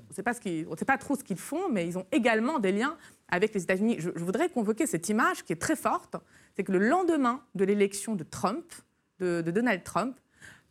on 0.09 0.71
ne 0.71 0.77
sait 0.77 0.85
pas 0.85 0.99
trop 0.99 1.17
ce 1.17 1.25
qu'ils 1.25 1.39
font, 1.39 1.69
mais 1.71 1.87
ils 1.87 1.99
ont 1.99 2.07
également 2.13 2.59
des 2.59 2.73
liens 2.73 2.97
avec 3.29 3.55
les 3.55 3.63
États-Unis. 3.63 3.97
Je, 3.99 4.11
voudrais 4.11 4.49
convoquer 4.49 4.87
cette 4.87 5.09
image 5.09 5.45
qui 5.45 5.53
est 5.53 5.61
très 5.61 5.77
forte, 5.77 6.17
c'est 6.57 6.65
que 6.65 6.73
le 6.73 6.79
lendemain 6.79 7.43
de 7.55 7.65
l'élection 7.65 8.15
de 8.15 8.25
Trump, 8.25 8.73
de, 9.21 9.43
Donald 9.43 9.85
Trump, 9.85 10.17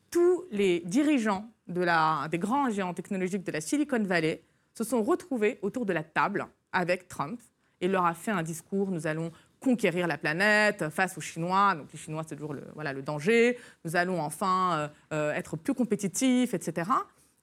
tous 0.10 0.46
les 0.52 0.82
dirigeants 0.86 1.50
des 1.68 2.40
grands 2.40 2.70
géants 2.70 2.94
technologiques 2.94 3.44
de 3.44 3.52
la 3.52 3.62
Silicon 3.62 4.02
Valley 4.02 4.42
se 4.74 4.84
sont 4.84 5.04
retrouvés 5.04 5.60
autour 5.62 5.86
de 5.86 5.94
la 5.94 6.04
table 6.04 6.48
avec 6.72 7.08
Trump 7.08 7.40
et 7.82 7.88
leur 7.88 8.06
a 8.06 8.14
fait 8.14 8.32
un 8.32 8.44
discours, 8.44 8.90
nous 8.90 9.06
allons 9.06 9.32
conquérir 9.60 10.08
la 10.08 10.18
planète 10.18 10.90
face 10.90 11.18
aux 11.18 11.22
Chinois. 11.22 11.76
Donc 11.76 11.88
les 11.92 12.00
Chinois, 12.00 12.24
c'est 12.28 12.36
toujours 12.36 12.54
le, 12.54 12.64
voilà, 12.74 12.94
le 12.94 13.02
danger. 13.02 13.58
Nous 13.86 13.96
allons 13.96 14.22
enfin 14.22 14.78
euh, 14.78 14.88
euh, 15.14 15.34
être 15.34 15.58
plus 15.58 15.74
compétitifs, 15.74 16.54
etc. 16.54 16.90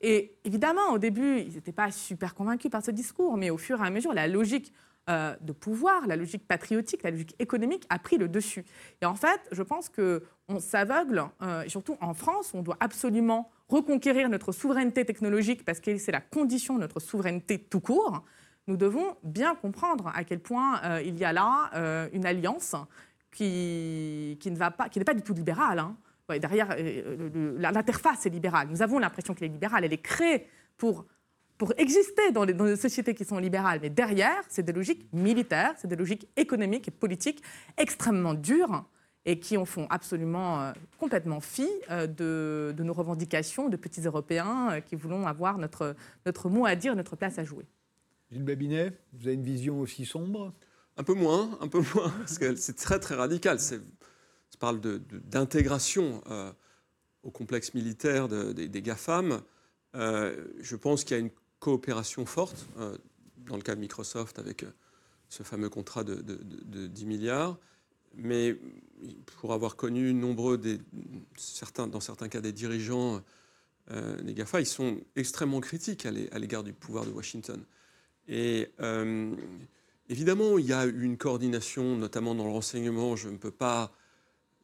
Et 0.01 0.37
évidemment, 0.45 0.93
au 0.93 0.99
début, 0.99 1.39
ils 1.39 1.55
n'étaient 1.55 1.73
pas 1.73 1.91
super 1.91 2.35
convaincus 2.35 2.71
par 2.71 2.85
ce 2.85 2.91
discours, 2.91 3.37
mais 3.37 3.51
au 3.51 3.59
fur 3.59 3.83
et 3.83 3.87
à 3.87 3.91
mesure, 3.91 4.13
la 4.13 4.29
logique 4.29 4.73
euh, 5.11 5.37
de 5.43 5.53
pouvoir, 5.53 6.07
la 6.07 6.17
logique 6.17 6.49
patriotique, 6.49 7.03
la 7.03 7.11
logique 7.11 7.37
économique 7.39 7.85
a 7.91 7.99
pris 7.99 8.17
le 8.17 8.27
dessus. 8.27 8.65
Et 9.03 9.05
en 9.05 9.15
fait, 9.15 9.39
je 9.53 9.63
pense 9.63 9.91
qu'on 9.91 10.61
s'aveugle, 10.61 11.25
euh, 11.43 11.63
surtout 11.69 11.99
en 12.01 12.15
France, 12.15 12.53
on 12.55 12.63
doit 12.63 12.79
absolument 12.81 13.51
reconquérir 13.69 14.31
notre 14.31 14.51
souveraineté 14.51 15.05
technologique 15.05 15.63
parce 15.67 15.81
que 15.81 15.99
c'est 15.99 16.11
la 16.11 16.23
condition 16.23 16.77
de 16.77 16.81
notre 16.81 17.01
souveraineté 17.01 17.59
tout 17.59 17.81
court. 17.81 18.25
Nous 18.67 18.79
devons 18.79 19.17
bien 19.23 19.55
comprendre 19.55 20.11
à 20.15 20.25
quel 20.25 20.41
point 20.41 20.81
euh, 20.85 21.03
il 21.05 21.19
y 21.19 21.25
a 21.27 21.35
là 21.35 22.09
une 22.15 22.25
alliance 22.25 22.75
qui, 23.31 24.39
ne 24.43 24.57
pas, 24.57 24.89
n'est 24.97 25.05
pas 25.05 25.13
du 25.13 25.23
tout 25.23 25.35
libérale. 25.35 25.81
Hein. 25.81 25.97
Derrière, 26.29 26.77
l'interface 27.59 28.27
est 28.27 28.31
libérale. 28.31 28.69
Nous 28.71 28.83
avons 28.83 28.99
l'impression 28.99 29.35
qu'elle 29.35 29.49
est 29.49 29.53
libérale. 29.53 29.85
Elle 29.85 29.93
est 29.93 29.99
créée 29.99 30.47
pour 30.77 31.07
pour 31.59 31.73
exister 31.77 32.33
dans 32.33 32.45
les, 32.45 32.53
dans 32.53 32.77
sociétés 32.77 33.15
qui 33.15 33.25
sont 33.25 33.39
libérales. 33.39 33.79
Mais 33.81 33.91
derrière, 33.91 34.43
c'est 34.49 34.63
des 34.63 34.73
logiques 34.73 35.07
militaires, 35.13 35.75
c'est 35.77 35.89
des 35.89 35.97
logiques 35.97 36.29
économiques 36.37 36.89
et 36.89 36.91
politiques 36.91 37.43
extrêmement 37.77 38.35
dures 38.35 38.85
et 39.27 39.39
qui 39.39 39.57
en 39.57 39.65
font 39.65 39.87
absolument 39.89 40.61
euh, 40.61 40.73
complètement 40.99 41.41
fi 41.41 41.69
euh, 41.91 42.07
de, 42.07 42.83
nos 42.83 42.93
revendications 42.93 43.69
de 43.69 43.77
petits 43.77 44.03
Européens 44.03 44.73
euh, 44.73 44.81
qui 44.81 44.97
voulons 44.97 45.27
avoir 45.27 45.59
notre, 45.59 45.95
notre 46.27 46.51
mot 46.51 46.67
à 46.67 46.75
dire, 46.75 46.95
notre 46.95 47.17
place 47.17 47.39
à 47.39 47.45
jouer. 47.45 47.65
Gilles 48.31 48.45
Babinet, 48.45 48.93
vous 49.15 49.27
avez 49.27 49.35
une 49.35 49.43
vision 49.43 49.81
aussi 49.81 50.05
sombre? 50.05 50.53
Un 50.97 51.03
peu 51.03 51.15
moins, 51.15 51.59
un 51.61 51.69
peu 51.69 51.83
moins, 51.95 52.11
parce 52.19 52.39
que 52.39 52.55
c'est 52.55 52.77
très 52.77 52.99
très 52.99 53.15
radical. 53.15 53.59
Ça 54.55 54.59
parle 54.61 54.81
d'intégration 54.81 56.23
au 57.25 57.31
complexe 57.33 57.75
militaire 57.75 58.29
des, 58.29 58.83
GAFAM. 58.83 59.43
je 59.93 60.77
pense 60.77 61.03
qu'il 61.03 61.17
y 61.17 61.19
a 61.19 61.21
une 61.21 61.33
coopération 61.59 62.25
forte, 62.25 62.67
euh, 62.79 62.97
dans 63.39 63.57
le 63.57 63.63
cas 63.63 63.75
de 63.75 63.81
Microsoft 63.81 64.39
avec 64.39 64.63
euh, 64.63 64.71
ce 65.31 65.43
fameux 65.43 65.71
contrat 65.71 66.05
de, 66.05 66.87
10 66.87 67.07
milliards. 67.07 67.59
Mais 68.17 68.57
pour 69.25 69.55
avoir 69.55 69.75
connu 69.75 70.13
nombreux, 70.13 70.61
certains, 71.37 71.89
dans 71.89 72.01
certains 72.01 72.29
cas, 72.29 72.43
des 72.43 72.53
dirigeants 72.53 73.23
euh, 73.91 74.21
des 74.21 74.35
GAFA, 74.35 74.61
ils 74.61 74.67
sont 74.67 75.01
extrêmement 75.17 75.61
critiques 75.61 76.07
à 76.07 76.39
l'égard 76.39 76.63
du 76.63 76.75
pouvoir 76.75 77.07
de 77.07 77.11
Washington. 77.11 77.65
Et 78.29 78.71
évidemment, 80.09 80.59
il 80.59 80.67
y 80.67 80.73
a 80.73 80.85
une 80.85 81.17
coordination, 81.17 81.97
notamment 81.97 82.35
dans 82.35 82.45
le 82.45 82.53
renseignement. 82.53 83.17
Je 83.17 83.31
ne 83.31 83.37
peux 83.37 83.51
pas 83.51 83.91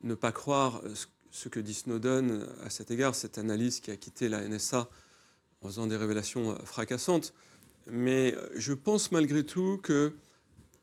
ne 0.03 0.15
pas 0.15 0.33
croire 0.33 0.83
ce 1.31 1.49
que 1.49 1.61
dit 1.61 1.75
Snowden 1.75 2.47
à 2.63 2.71
cet 2.71 2.91
égard, 2.91 3.15
cette 3.15 3.39
analyse 3.39 3.81
qui 3.81 3.91
a 3.91 3.97
quitté 3.97 4.29
la 4.29 4.47
NSA 4.47 4.89
en 5.63 5.69
faisant 5.69 5.87
des 5.87 5.97
révélations 5.97 6.53
euh, 6.53 6.57
fracassantes. 6.65 7.35
Mais 7.87 8.35
euh, 8.35 8.49
je 8.57 8.73
pense 8.73 9.13
malgré 9.13 9.45
tout 9.45 9.79
que 9.83 10.15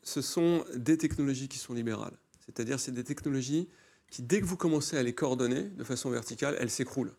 ce 0.04 0.22
sont 0.22 0.64
des 0.76 0.98
technologies 0.98 1.48
qui 1.48 1.58
sont 1.58 1.74
libérales. 1.74 2.18
C'est-à-dire 2.46 2.80
c'est 2.80 2.94
des 2.94 3.04
technologies 3.04 3.68
qui, 4.10 4.22
dès 4.22 4.40
que 4.40 4.46
vous 4.46 4.58
commencez 4.58 4.98
à 4.98 5.04
les 5.04 5.14
coordonner 5.14 5.64
de 5.64 5.84
façon 5.84 6.10
verticale, 6.10 6.56
elles 6.60 6.70
s'écroulent. 6.70 7.14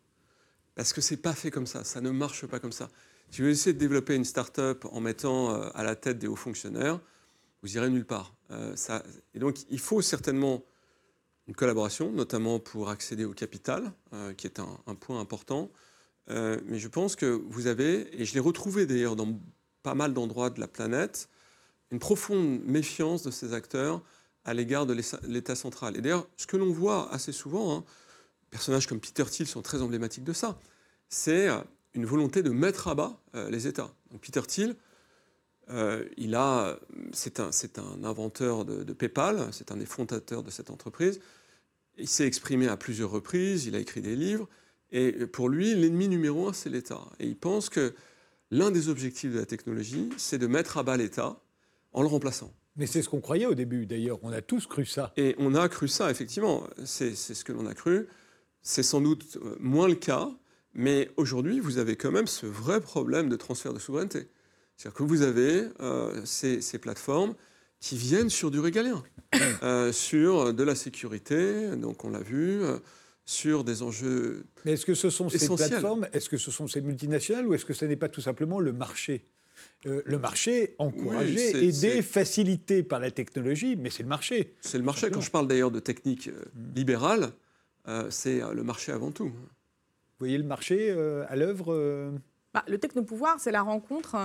Parce 0.75 0.93
que 0.93 1.01
ce 1.01 1.15
n'est 1.15 1.21
pas 1.21 1.35
fait 1.35 1.51
comme 1.51 1.67
ça, 1.67 1.85
ça 1.85 2.01
ne 2.01 2.11
marche 2.11 2.47
pas 2.47 2.61
comme 2.61 2.73
ça. 2.73 2.89
Si 3.31 3.43
vous 3.43 3.49
essayez 3.49 3.75
de 3.75 3.79
développer 3.79 4.15
une 4.15 4.25
start-up 4.25 4.87
en 4.91 5.01
mettant 5.01 5.55
euh, 5.55 5.69
à 5.75 5.83
la 5.83 5.97
tête 5.97 6.19
des 6.19 6.29
hauts 6.29 6.37
fonctionnaires, 6.37 7.01
vous 7.63 7.77
irez 7.77 7.91
nulle 7.91 8.07
part. 8.07 8.35
et 9.35 9.39
donc 9.41 9.57
il 9.69 9.81
faut 9.81 10.01
certainement 10.01 10.63
une 11.49 11.55
collaboration, 11.55 12.13
notamment 12.13 12.61
pour 12.61 12.91
accéder 12.91 13.25
au 13.25 13.33
capital, 13.33 13.93
qui 14.37 14.47
est 14.47 14.61
un, 14.61 14.95
point 14.95 15.19
important. 15.19 15.71
Euh, 16.31 16.59
mais 16.67 16.79
je 16.79 16.89
pense 16.89 17.17
que 17.17 17.27
vous 17.27 17.67
avez, 17.67 18.21
et 18.21 18.25
je 18.25 18.35
l'ai 18.35 18.41
retrouvé 18.41 18.87
d'ailleurs 18.87 19.17
dans 19.17 19.39
pas 19.83 19.95
mal 19.95 20.13
d'endroits 20.13 20.51
de 20.51 20.61
la 20.61 20.69
planète, 20.69 21.29
une 21.91 21.99
profonde 21.99 22.61
méfiance 22.65 23.23
de 23.23 23.31
ces 23.31 23.55
acteurs 23.55 24.03
à 24.45 24.55
l'égard 24.55 24.87
de 24.87 24.97
l'État 25.27 25.55
central. 25.55 25.97
Et 25.97 26.01
d'ailleurs, 26.01 26.29
ce 26.37 26.47
que 26.47 26.57
l'on 26.57 26.71
voit 26.71 27.13
assez 27.13 27.33
souvent, 27.33 27.75
hein, 27.75 27.85
personnages 28.51 28.87
comme 28.87 29.01
Peter 29.01 29.25
Thiel 29.25 29.47
sont 29.47 29.63
très 29.63 29.81
emblématiques 29.81 30.25
de 30.25 30.33
ça, 30.33 30.59
c'est 31.09 31.49
euh, 31.49 31.59
une 31.95 32.05
volonté 32.05 32.43
de 32.43 32.51
mettre 32.51 32.89
à 32.89 32.95
bas 32.95 33.19
euh, 33.35 33.49
les 33.51 33.67
États. 33.67 33.91
Donc 34.11 34.21
Peter 34.21 34.43
Thiel, 34.43 34.77
il 36.17 36.35
a, 36.35 36.79
c'est 37.13 37.41
un, 37.41 37.51
un, 37.77 38.05
inventeur 38.05 38.65
de, 38.65 38.85
de 38.85 38.93
PayPal, 38.95 39.49
c'est 39.53 39.71
un 39.71 39.77
des 39.77 39.85
fondateurs 39.85 40.43
de 40.43 40.51
cette 40.51 40.71
entreprise. 40.71 41.21
Il 41.99 42.09
s'est 42.09 42.27
exprimé 42.27 42.69
à 42.69 42.77
plusieurs 42.77 43.11
reprises, 43.11 43.67
il 43.67 43.75
a 43.75 43.79
écrit 43.79 44.01
des 44.01 44.17
livres. 44.17 44.49
Et 44.91 45.13
pour 45.27 45.49
lui, 45.49 45.75
l'ennemi 45.75 46.09
numéro 46.09 46.49
un, 46.49 46.53
c'est 46.53 46.71
l'État. 46.71 47.01
Et 47.19 47.27
il 47.27 47.37
pense 47.37 47.69
que 47.69 47.95
l'un 48.51 48.71
des 48.71 48.89
objectifs 48.89 49.33
de 49.33 49.39
la 49.39 49.47
technologie, 49.47 50.09
c'est 50.17 50.39
de 50.39 50.47
mettre 50.47 50.79
à 50.79 50.83
bas 50.83 50.97
l'État 50.97 51.41
en 51.93 52.03
le 52.03 52.09
remplaçant. 52.09 52.53
Mais 52.77 52.87
c'est 52.87 53.03
ce 53.03 53.09
qu'on 53.09 53.21
croyait 53.21 53.47
au 53.47 53.55
début, 53.55 53.87
d'ailleurs. 53.87 54.21
On 54.23 54.33
a 54.33 54.41
tous 54.41 54.67
cru 54.67 54.87
ça. 54.87 55.13
Et 55.17 55.35
on 55.39 55.55
a 55.55 55.69
cru 55.69 55.89
ça, 55.89 56.11
effectivement. 56.11 56.65
C'est 56.85 57.15
ce 57.17 57.45
que 57.45 57.53
l'on 57.53 57.67
a 57.67 57.75
cru. 57.75 58.07
C'est 58.63 58.85
sans 58.85 59.01
doute 59.01 59.39
euh, 59.43 59.57
moins 59.59 59.89
le 59.89 59.97
cas. 59.97 60.31
Mais 60.75 61.11
aujourd'hui, 61.17 61.59
vous 61.59 61.79
avez 61.79 61.97
quand 61.97 62.13
même 62.13 62.29
ce 62.29 62.47
vrai 62.47 62.81
problème 62.81 63.29
de 63.29 63.37
transfert 63.37 63.73
de 63.73 63.81
souveraineté. 63.81 64.29
C'est-à-dire 64.77 64.97
que 64.97 65.03
vous 65.03 65.23
avez 65.23 65.65
euh, 65.81 66.25
ces, 66.25 66.79
plateformes 66.79 67.35
qui 67.81 67.97
viennent 67.97 68.31
sur 68.31 68.51
du 68.51 68.61
régalien, 68.61 69.03
euh, 69.63 69.93
sur 69.93 70.53
de 70.55 70.63
la 70.63 70.75
sécurité, 70.75 71.77
donc 71.77 72.05
on 72.05 72.11
l'a 72.11 72.21
vu, 72.21 72.61
sur 73.25 73.63
des 73.63 73.83
enjeux. 73.83 74.47
Mais 74.65 74.73
est-ce 74.73 74.87
que 74.87 74.95
ce 74.95 75.11
sont 75.11 75.29
ces 75.29 75.47
plateformes, 75.47 76.09
est-ce 76.13 76.29
que 76.29 76.39
ce 76.39 76.51
sont 76.51 76.67
ces 76.67 76.81
multinationales 76.81 77.47
ou 77.47 77.55
est-ce 77.55 77.65
que 77.65 77.75
ce 77.75 77.85
n'est 77.85 77.97
pas 77.97 78.09
tout 78.09 78.23
simplement 78.23 78.59
le 78.59 78.73
marché? 78.73 79.27
Euh, 79.87 80.03
le 80.05 80.19
marché 80.19 80.75
encouragé, 80.79 81.51
aidé, 81.65 82.03
facilité 82.03 82.83
par 82.83 83.01
la 83.01 83.11
technologie, 83.11 83.77
mais 83.77 83.91
c'est 83.91 84.03
le 84.03 84.09
marché. 84.09 84.55
C'est 84.61 84.79
le 84.79 84.85
marché. 84.85 85.11
Quand 85.11 85.21
je 85.21 85.31
parle 85.31 85.47
d'ailleurs 85.47 85.71
de 85.71 85.81
technique 85.81 86.29
euh, 86.29 86.45
mm. 86.55 86.75
libérale, 86.75 87.31
euh, 87.87 88.11
c'est 88.11 88.41
le 88.53 88.63
marché 88.63 88.93
avant 88.93 89.13
tout. 89.13 89.29
Vous 89.29 90.25
voyez 90.25 90.39
le 90.39 90.45
marché 90.45 90.91
à 91.29 91.37
l'œuvre 91.37 92.13
bah, 92.59 92.65
le 92.69 92.79
technopouvoir, 92.79 93.39
c'est 93.39 93.53
la 93.53 93.63
rencontre 93.63 94.17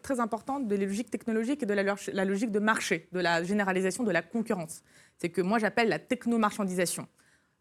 très 0.00 0.20
importante 0.20 0.66
de 0.68 0.76
la 0.76 0.86
logique 0.86 1.10
technologique 1.10 1.62
et 1.62 1.66
de 1.66 1.74
la, 1.74 2.24
logique 2.24 2.50
de 2.50 2.58
marché, 2.58 3.08
de 3.12 3.20
la 3.20 3.42
généralisation 3.42 4.04
de 4.04 4.10
la 4.10 4.22
concurrence. 4.22 4.82
C'est 5.18 5.28
que 5.28 5.40
moi 5.40 5.58
j'appelle 5.58 5.88
la 5.88 5.98
technomarchandisation 5.98 7.06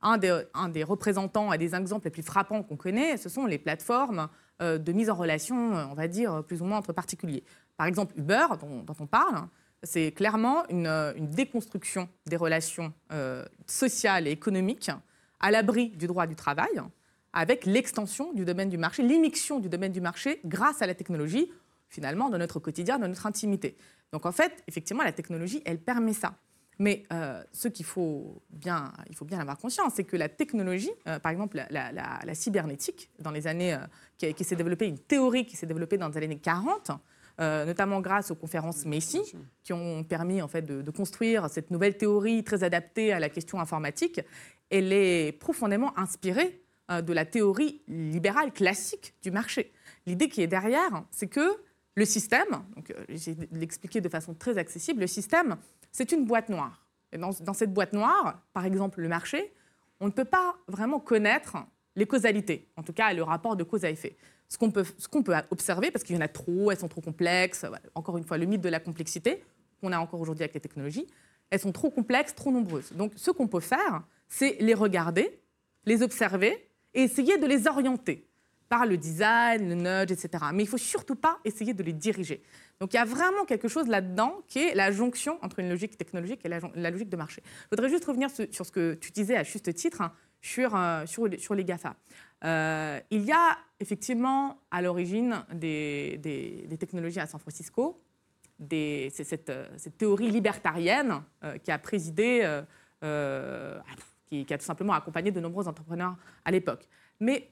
un 0.01 0.17
des, 0.69 0.83
représentants 0.83 1.51
et 1.51 1.57
des 1.57 1.73
exemples 1.75 2.05
les 2.05 2.11
plus 2.11 2.21
frappants 2.21 2.63
qu'on 2.63 2.77
connaît, 2.77 3.17
ce 3.17 3.27
sont 3.29 3.45
les 3.45 3.57
plateformes 3.57 4.27
euh, 4.61 4.77
de 4.77 4.91
mise 4.91 5.09
en 5.09 5.15
relation, 5.15 5.75
euh, 5.75 5.85
on 5.89 5.95
va 5.95 6.07
dire, 6.07 6.43
plus 6.43 6.61
ou 6.61 6.65
moins 6.65 6.77
entre 6.77 6.93
particuliers. 6.93 7.43
Par 7.75 7.87
exemple, 7.87 8.13
Uber, 8.17 8.45
dont, 8.61 8.85
on 8.99 9.07
parle, 9.07 9.47
c'est 9.83 10.11
clairement 10.11 10.67
une, 10.69 11.13
déconstruction 11.17 12.07
des 12.27 12.35
relations 12.35 12.93
euh, 13.11 13.43
sociales 13.65 14.27
et 14.27 14.31
économiques 14.31 14.91
à 15.39 15.51
l'abri 15.51 15.89
du 15.89 16.07
droit 16.07 16.27
du 16.27 16.35
travail, 16.35 16.81
avec 17.35 17.65
l'extension 17.65 18.33
du 18.33 18.45
domaine 18.45 18.69
du 18.69 18.77
marché, 18.77 19.03
l'immixion 19.03 19.59
du 19.59 19.69
domaine 19.69 19.91
du 19.91 20.01
marché 20.01 20.39
grâce 20.45 20.81
à 20.81 20.87
la 20.87 20.95
technologie, 20.95 21.51
finalement, 21.89 22.29
dans 22.29 22.37
notre 22.37 22.59
quotidien, 22.59 22.97
dans 22.97 23.09
notre 23.09 23.25
intimité. 23.27 23.77
Donc 24.11 24.25
en 24.25 24.31
fait, 24.31 24.63
effectivement, 24.67 25.03
la 25.03 25.11
technologie, 25.11 25.61
elle 25.65 25.79
permet 25.79 26.13
ça. 26.13 26.35
Mais 26.79 27.03
euh, 27.11 27.43
ce 27.51 27.67
qu'il 27.67 27.85
faut 27.85 28.41
bien, 28.49 28.91
il 29.09 29.15
faut 29.15 29.25
bien 29.25 29.39
avoir 29.39 29.57
conscience, 29.57 29.93
c'est 29.95 30.05
que 30.05 30.15
la 30.15 30.29
technologie, 30.29 30.91
euh, 31.07 31.19
par 31.19 31.31
exemple 31.31 31.61
la, 31.69 32.33
cybernétique, 32.33 33.11
dans 33.19 33.31
les 33.31 33.47
années, 33.47 33.73
euh, 33.73 34.31
qui, 34.33 34.43
s'est 34.43 34.55
développée, 34.55 34.87
une 34.87 34.99
théorie 34.99 35.45
qui 35.45 35.57
s'est 35.57 35.67
développée 35.67 35.97
dans 35.97 36.09
les 36.09 36.17
années 36.17 36.39
40, 36.39 36.91
notamment 37.37 37.99
grâce 37.99 38.31
aux 38.31 38.35
conférences 38.35 38.85
Messi, 38.85 39.21
qui 39.63 39.73
ont 39.73 40.05
permis 40.05 40.41
en 40.41 40.47
fait 40.47 40.61
de, 40.61 40.91
construire 40.91 41.49
cette 41.49 41.69
nouvelle 41.69 41.97
théorie 41.97 42.45
très 42.45 42.63
adaptée 42.63 43.11
à 43.11 43.19
la 43.19 43.27
question 43.27 43.59
informatique, 43.59 44.21
elle 44.69 44.93
est 44.93 45.33
profondément 45.33 45.97
inspirée 45.99 46.64
de 46.89 47.13
la 47.13 47.25
théorie 47.25 47.81
libérale 47.87 48.51
classique 48.51 49.15
du 49.23 49.31
marché. 49.31 49.71
L'idée 50.05 50.29
qui 50.29 50.41
est 50.41 50.47
derrière, 50.47 51.03
c'est 51.11 51.27
que 51.27 51.57
le 51.95 52.05
système, 52.05 52.63
donc 52.75 52.93
j'ai 53.09 53.35
l'expliqué 53.51 54.01
de 54.01 54.09
façon 54.09 54.33
très 54.33 54.57
accessible, 54.57 55.01
le 55.01 55.07
système 55.07 55.57
c'est 55.91 56.11
une 56.11 56.25
boîte 56.25 56.49
noire. 56.49 56.85
Et 57.13 57.17
dans, 57.17 57.31
cette 57.31 57.73
boîte 57.73 57.93
noire, 57.93 58.41
par 58.51 58.65
exemple 58.65 58.99
le 58.99 59.07
marché, 59.07 59.53
on 60.01 60.07
ne 60.07 60.11
peut 60.11 60.25
pas 60.25 60.57
vraiment 60.67 60.99
connaître 60.99 61.55
les 61.95 62.05
causalités, 62.05 62.67
en 62.75 62.83
tout 62.83 62.91
cas 62.91 63.13
le 63.13 63.23
rapport 63.23 63.55
de 63.55 63.63
cause 63.63 63.85
à 63.85 63.89
effet. 63.89 64.17
Ce 64.49 64.57
qu'on 64.57 64.71
peut, 64.71 64.83
peut, 65.23 65.33
observer, 65.51 65.91
parce 65.91 66.03
qu'il 66.03 66.15
y 66.15 66.19
en 66.19 66.21
a 66.21 66.27
trop, 66.27 66.69
elles 66.69 66.77
sont 66.77 66.89
trop 66.89 66.99
complexes, 66.99 67.65
encore 67.95 68.17
une 68.17 68.25
fois, 68.25 68.37
le 68.37 68.45
mythe 68.45 68.59
de 68.59 68.67
la 68.67 68.81
complexité 68.81 69.41
qu'on 69.79 69.93
a 69.93 69.99
encore 69.99 70.19
aujourd'hui 70.19 70.43
avec 70.43 70.53
les 70.53 70.59
technologies, 70.59 71.07
elles 71.49 71.61
sont 71.61 71.71
trop 71.71 71.89
complexes, 71.89 72.35
trop 72.35 72.51
nombreuses. 72.51 72.91
Donc 72.91 73.13
ce 73.15 73.31
qu'on 73.31 73.47
peut 73.47 73.61
faire, 73.61 74.03
c'est 74.27 74.57
les 74.59 74.73
regarder, 74.73 75.39
les 75.85 76.03
observer 76.03 76.69
et 76.95 77.03
essayer 77.03 77.37
de 77.37 77.45
les 77.45 77.67
orienter 77.67 78.25
par 78.69 78.85
le 78.85 78.97
design, 78.97 79.69
le 79.69 79.75
nudge, 79.75 80.11
etc. 80.11 80.45
Mais 80.53 80.63
il 80.63 80.67
faut 80.67 80.77
surtout 80.77 81.15
pas 81.15 81.39
essayer 81.45 81.73
de 81.73 81.83
les 81.83 81.93
diriger. 81.93 82.41
Donc 82.79 82.93
il 82.93 82.95
y 82.95 82.99
a 82.99 83.05
vraiment 83.05 83.45
quelque 83.45 83.67
chose 83.67 83.87
là-dedans 83.87 84.41
qui 84.47 84.59
est 84.59 84.73
la 84.73 84.91
jonction 84.91 85.37
entre 85.43 85.59
une 85.59 85.69
logique 85.69 85.97
technologique 85.97 86.43
et 86.45 86.49
la, 86.49 86.59
logique 86.89 87.09
de 87.09 87.17
marché. 87.17 87.43
Je 87.45 87.75
voudrais 87.75 87.89
juste 87.89 88.05
revenir 88.05 88.29
sur 88.29 88.65
ce 88.65 88.71
que 88.71 88.95
tu 88.95 89.11
disais 89.11 89.37
à 89.37 89.43
juste 89.43 89.71
titre 89.73 90.01
hein, 90.01 90.11
sur, 90.41 90.75
euh, 90.75 91.05
sur, 91.05 91.55
les 91.55 91.63
GAFA. 91.63 91.95
Euh, 92.43 92.99
il 93.11 93.21
y 93.21 93.31
a 93.31 93.57
effectivement 93.79 94.59
à 94.71 94.81
l'origine 94.81 95.45
des, 95.53 96.67
technologies 96.79 97.19
à 97.19 97.27
San 97.27 97.39
Francisco 97.39 98.01
c'est 98.69 99.11
cette, 99.11 99.51
cette, 99.75 99.97
théorie 99.97 100.31
libertarienne 100.31 101.21
qui 101.61 101.71
a 101.71 101.77
présidé, 101.77 102.61
qui, 104.35 104.45
qui, 104.45 104.53
a 104.53 104.57
tout 104.57 104.65
simplement 104.65 104.93
accompagné 104.93 105.31
de 105.31 105.39
nombreux 105.39 105.67
entrepreneurs 105.67 106.15
à 106.43 106.51
l'époque. 106.51 106.87
Mais 107.19 107.49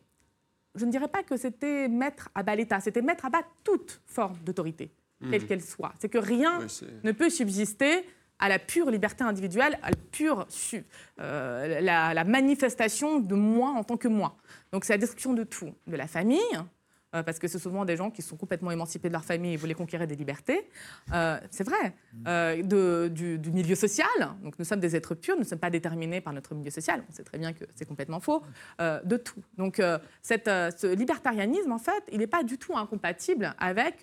je 0.75 0.85
ne 0.85 0.91
dirais 0.91 1.07
pas 1.07 1.23
que 1.23 1.37
c'était 1.37 1.87
mettre 1.87 2.29
à 2.35 2.43
bas 2.43 2.55
l'État, 2.55 2.79
c'était 2.79 3.01
mettre 3.01 3.25
à 3.25 3.29
bas 3.29 3.43
toute 3.63 4.01
forme 4.05 4.37
d'autorité, 4.43 4.91
quelle 5.29 5.43
mmh. 5.43 5.45
qu'elle 5.45 5.61
soit. 5.61 5.93
C'est 5.99 6.09
que 6.09 6.17
rien 6.17 6.59
ne 7.03 7.11
peut 7.11 7.29
subsister 7.29 8.05
à 8.39 8.49
la 8.49 8.59
pure 8.59 8.89
liberté 8.89 9.23
individuelle, 9.23 9.77
à 9.83 9.91
la 9.91 9.95
pure 10.11 10.47
euh, 11.21 11.81
la, 11.81 12.23
manifestation 12.23 13.19
de 13.19 13.35
moi 13.35 13.69
en 13.69 13.83
tant 13.83 13.97
que 13.97 14.07
moi. 14.07 14.35
Donc 14.71 14.85
c'est 14.85 14.93
la 14.93 14.97
destruction 14.97 15.33
de 15.33 15.43
tout, 15.43 15.73
de 15.87 15.95
la 15.95 16.07
famille, 16.07 16.39
parce 17.21 17.37
que 17.37 17.47
c'est 17.47 17.59
souvent 17.59 17.85
des 17.85 17.95
gens 17.95 18.09
qui 18.09 18.21
sont 18.21 18.37
complètement 18.37 18.71
émancipés 18.71 19.09
de 19.09 19.13
leur 19.13 19.23
famille 19.23 19.53
et 19.53 19.57
voulaient 19.57 19.73
conquérir 19.75 20.07
des 20.07 20.15
libertés. 20.15 20.67
Euh, 21.13 21.39
c'est 21.51 21.63
vrai. 21.63 21.93
Euh, 22.27 23.07
du, 23.09 23.51
milieu 23.51 23.75
social. 23.75 24.07
Donc 24.43 24.57
nous 24.57 24.65
sommes 24.65 24.79
des 24.79 24.95
êtres 24.95 25.13
purs, 25.13 25.35
nous 25.35 25.41
ne 25.41 25.47
sommes 25.47 25.59
pas 25.59 25.69
déterminés 25.69 26.21
par 26.21 26.33
notre 26.33 26.55
milieu 26.55 26.71
social. 26.71 27.03
On 27.07 27.13
sait 27.13 27.23
très 27.23 27.37
bien 27.37 27.53
que 27.53 27.65
c'est 27.75 27.85
complètement 27.85 28.19
faux. 28.19 28.41
de 28.79 29.17
tout. 29.17 29.41
Donc 29.57 29.81
cette, 30.21 30.47
ce 30.47 30.95
libertarianisme, 30.95 31.71
en 31.71 31.77
fait, 31.77 32.03
il 32.11 32.19
n'est 32.19 32.27
pas 32.27 32.43
du 32.43 32.57
tout 32.57 32.75
incompatible 32.75 33.53
avec 33.59 34.01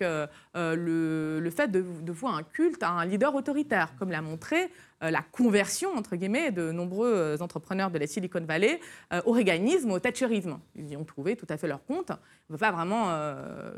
le, 0.53 1.49
fait 1.55 1.67
de, 1.67 1.81
de 1.81 2.11
voir 2.11 2.35
un 2.35 2.43
culte 2.43 2.83
à 2.83 2.91
un 2.91 3.05
leader 3.05 3.35
autoritaire, 3.35 3.93
comme 3.97 4.11
l'a 4.11 4.21
montré 4.21 4.61
euh, 4.61 4.67
la 5.09 5.21
conversion, 5.21 5.95
entre 5.95 6.15
guillemets, 6.15 6.51
de 6.51 6.71
nombreux 6.71 7.11
euh, 7.11 7.37
entrepreneurs 7.39 7.89
de 7.89 7.97
la 7.97 8.05
Silicon 8.05 8.41
Valley 8.41 8.79
euh, 9.13 9.21
au 9.25 9.31
réganisme, 9.31 9.91
au 9.91 9.99
thatcherisme. 9.99 10.59
Ils 10.75 10.91
y 10.91 10.97
ont 10.97 11.05
trouvé 11.05 11.35
tout 11.35 11.47
à 11.49 11.57
fait 11.57 11.67
leur 11.67 11.83
compte. 11.85 12.11
On 12.11 12.53
ne 12.53 12.57
peut 12.57 12.59
pas 12.59 12.71
vraiment 12.71 13.09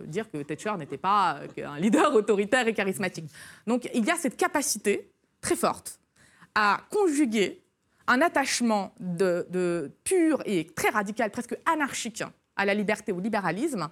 dire 0.05 0.29
que 0.31 0.41
Thatcher 0.41 0.73
n'était 0.77 0.97
pas 0.97 1.39
un 1.63 1.79
leader 1.79 2.13
autoritaire 2.15 2.67
et 2.67 2.73
charismatique. 2.73 3.29
Donc 3.67 3.87
il 3.93 4.03
y 4.03 4.11
a 4.11 4.15
cette 4.15 4.35
capacité 4.35 5.11
très 5.41 5.55
forte 5.55 5.99
à 6.55 6.81
conjuguer 6.89 7.63
un 8.07 8.21
attachement 8.21 8.93
de, 8.99 9.91
pur 10.03 10.41
et 10.45 10.67
très 10.67 10.89
radical, 10.89 11.31
presque 11.31 11.57
anarchique 11.65 12.23
à 12.55 12.65
la 12.65 12.73
liberté, 12.73 13.11
au 13.11 13.19
libéralisme, 13.19 13.89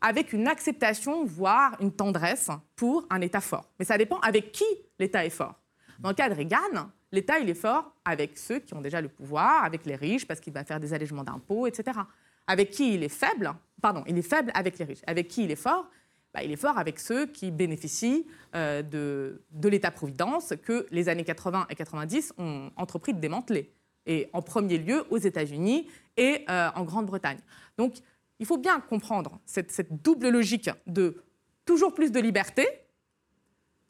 avec 0.00 0.32
une 0.32 0.48
acceptation, 0.48 1.24
voire 1.24 1.76
une 1.80 1.92
tendresse 1.92 2.48
pour 2.74 3.06
un 3.10 3.20
État 3.20 3.40
fort. 3.40 3.70
Mais 3.78 3.84
ça 3.84 3.98
dépend 3.98 4.18
avec 4.20 4.52
qui 4.52 4.64
l'État 4.98 5.24
est 5.24 5.30
fort. 5.30 5.54
Dans 6.00 6.10
le 6.10 6.14
cas 6.14 6.28
de 6.28 6.34
Reagan, 6.34 6.90
l'État, 7.12 7.38
il 7.38 7.48
est 7.48 7.54
fort 7.54 7.92
avec 8.04 8.38
ceux 8.38 8.58
qui 8.58 8.74
ont 8.74 8.80
déjà 8.80 9.00
le 9.00 9.08
pouvoir, 9.08 9.64
avec 9.64 9.86
les 9.86 9.96
riches, 9.96 10.26
parce 10.26 10.40
qu'il 10.40 10.52
va 10.52 10.64
faire 10.64 10.80
des 10.80 10.94
allègements 10.94 11.24
d'impôts, 11.24 11.66
etc. 11.66 11.98
Avec 12.46 12.70
qui 12.70 12.94
il 12.94 13.02
est 13.02 13.08
faible 13.08 13.52
Pardon, 13.80 14.04
il 14.06 14.16
est 14.16 14.22
faible 14.22 14.50
avec 14.54 14.78
les 14.78 14.84
riches. 14.84 15.02
Avec 15.06 15.28
qui 15.28 15.44
il 15.44 15.50
est 15.50 15.56
fort 15.56 15.86
bah, 16.32 16.42
Il 16.42 16.52
est 16.52 16.56
fort 16.56 16.78
avec 16.78 16.98
ceux 16.98 17.26
qui 17.26 17.50
bénéficient 17.50 18.26
euh, 18.54 18.82
de, 18.82 19.42
de 19.50 19.68
l'État-providence 19.68 20.54
que 20.62 20.86
les 20.90 21.08
années 21.08 21.24
80 21.24 21.66
et 21.68 21.74
90 21.74 22.34
ont 22.38 22.70
entrepris 22.76 23.12
de 23.12 23.20
démanteler. 23.20 23.72
Et 24.06 24.28
en 24.32 24.42
premier 24.42 24.78
lieu 24.78 25.04
aux 25.10 25.18
États-Unis 25.18 25.88
et 26.16 26.44
euh, 26.48 26.70
en 26.74 26.84
Grande-Bretagne. 26.84 27.38
Donc, 27.76 27.94
il 28.38 28.46
faut 28.46 28.58
bien 28.58 28.80
comprendre 28.80 29.40
cette, 29.46 29.70
cette 29.70 30.02
double 30.02 30.28
logique 30.28 30.70
de 30.86 31.22
toujours 31.64 31.94
plus 31.94 32.10
de 32.10 32.20
liberté, 32.20 32.66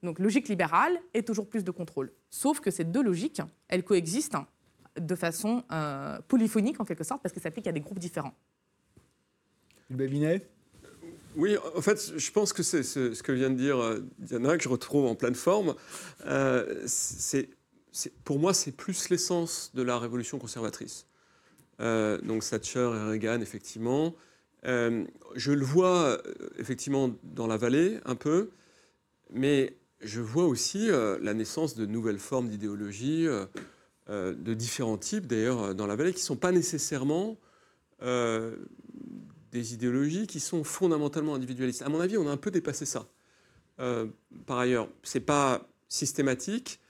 donc 0.03 0.19
logique 0.19 0.49
libérale 0.49 0.99
et 1.15 1.23
toujours 1.23 1.49
plus 1.49 1.65
de 1.65 1.71
contrôle. 1.71 2.13
Sauf 2.31 2.61
que 2.61 2.71
ces 2.71 2.85
deux 2.85 3.03
logiques, 3.03 3.41
elles 3.69 3.85
coexistent 3.85 4.47
de 5.01 5.15
façon 5.15 5.65
euh, 5.73 6.19
polyphonique 6.29 6.81
en 6.81 6.85
quelque 6.85 7.05
sorte 7.05 7.23
parce 7.23 7.35
que 7.35 7.41
ça 7.41 7.51
fait 7.51 7.61
qu'il 7.61 7.67
y 7.67 7.71
a 7.71 7.73
des 7.73 7.81
groupes 7.81 7.99
différents. 7.99 8.35
Babinet 9.91 10.49
oui, 11.35 11.57
en 11.75 11.81
fait, 11.81 12.13
je 12.19 12.31
pense 12.31 12.53
que 12.53 12.63
c'est 12.63 12.83
ce, 12.83 13.23
que 13.23 13.33
vient 13.33 13.49
de 13.49 13.55
dire 13.55 13.79
euh, 13.79 14.07
Diana, 14.19 14.59
que 14.59 14.63
je 14.63 14.69
retrouve 14.69 15.07
en 15.07 15.15
pleine 15.15 15.35
forme. 15.35 15.75
Euh, 16.27 16.87
pour 18.23 18.39
moi, 18.39 18.53
c'est 18.53 18.73
plus 18.73 19.09
l'essence 19.09 19.71
de 19.73 19.81
la 19.81 19.99
révolution 19.99 20.39
conservatrice. 20.39 21.07
donc 21.79 22.45
Thatcher 22.45 22.91
et 22.95 23.09
Reagan, 23.09 23.41
effectivement. 23.41 24.15
je 24.63 25.53
le 25.53 25.65
vois 25.65 26.21
effectivement 26.59 27.11
dans 27.23 27.47
la 27.47 27.57
vallée 27.57 27.99
un 28.05 28.15
peu, 28.15 28.51
mais 29.31 29.75
je 30.03 30.21
vois 30.21 30.45
aussi 30.45 30.91
euh, 30.91 31.19
la 31.23 31.35
naissance 31.35 31.75
de 31.75 31.87
nouvelles 31.87 32.19
formes 32.19 32.49
d'idéologie, 32.49 33.27
euh, 33.27 33.47
euh, 34.11 34.35
de 34.35 34.55
différents 34.55 34.99
types 34.99 35.27
d'ailleurs 35.27 35.75
dans 35.75 35.87
la 35.87 35.97
vallée, 35.97 36.13
qui 36.13 36.21
ne 36.21 36.27
sont 36.27 36.37
pas 36.37 36.53
nécessairement 36.53 37.37
des 39.53 39.75
idéologies 39.75 40.27
qui 40.27 40.41
sont 40.41 40.65
fondamentalement 40.65 41.37
individualistes. 41.37 41.83
À 41.83 41.89
mon 41.89 42.01
avis, 42.01 42.17
on 42.17 42.27
a 42.27 42.33
un 42.33 42.37
peu 42.37 42.51
dépassé 42.51 42.85
ça. 42.85 43.07
par 44.47 44.59
ailleurs, 44.59 44.89
ce 45.05 45.19
n'est 45.19 45.25
pas 45.25 45.69
systématique, 45.89 46.81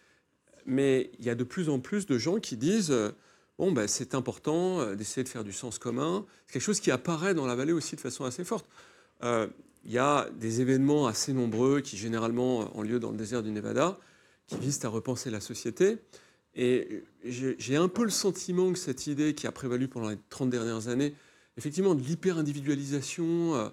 mais 0.64 1.11
il 1.18 1.27
y 1.27 1.29
a 1.29 1.35
de 1.35 1.44
plus 1.44 1.68
en 1.68 1.81
plus 1.81 2.07
de 2.07 2.16
gens 2.16 2.40
qui 2.40 2.57
disent 2.57 2.94
bon, 3.59 3.72
ben, 3.72 3.87
c'est 3.87 4.14
important 4.14 4.94
d'essayer 4.94 5.22
de 5.22 5.29
faire 5.29 5.44
du 5.44 5.53
sens 5.53 5.79
commun. 5.79 6.25
C'est 6.46 6.55
quelque 6.55 6.62
chose 6.62 6.81
qui 6.81 6.90
apparaît 6.90 7.35
dans 7.35 7.44
la 7.44 7.57
vallée 7.57 7.75
aussi 7.75 7.94
de 7.94 8.01
façon 8.01 8.25
assez 8.25 8.42
forte 8.42 8.66
il 9.85 9.92
y 9.92 9.99
a 9.99 10.29
des 10.38 10.61
événements 10.61 11.07
assez 11.07 11.33
nombreux 11.33 11.81
qui 11.81 11.97
généralement 11.97 12.77
ont 12.77 12.83
lieu 12.83 13.01
dans 13.01 13.11
le 13.11 13.16
désert 13.16 13.42
du 13.42 13.51
Nevada, 13.51 13.99
qui 14.47 14.57
visent 14.57 14.85
à 14.85 14.88
repenser 14.88 15.31
la 15.31 15.40
société. 15.40 15.99
Et 16.55 17.05
j'ai 17.25 17.77
un 17.77 17.88
peu 17.88 18.05
le 18.05 18.11
sentiment 18.11 18.73
que 18.73 18.79
cette 18.79 19.07
idée 19.07 19.35
qui 19.35 19.47
a 19.47 19.53
prévalu 19.53 19.88
pendant 19.88 20.11
les 20.11 20.18
30 20.29 20.51
dernières 20.51 20.88
années, 20.88 21.14
effectivement, 21.57 21.95
de 21.95 22.03
l'hyper-individualisation 22.03 23.55
euh, 23.55 23.68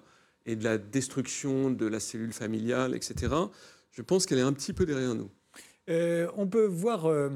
et 0.46 0.56
de 0.56 0.64
la 0.64 0.78
destruction 0.78 1.70
de 1.70 1.86
la 1.86 2.00
cellule 2.00 2.32
familiale, 2.32 2.94
etc., 2.94 3.34
je 3.90 4.02
pense 4.02 4.24
qu'elle 4.24 4.38
est 4.38 4.42
un 4.42 4.52
petit 4.52 4.72
peu 4.72 4.86
derrière 4.86 5.14
nous. 5.14 5.30
Euh, 5.88 6.28
on 6.36 6.46
peut 6.46 6.66
voir... 6.66 7.06
Euh, 7.06 7.30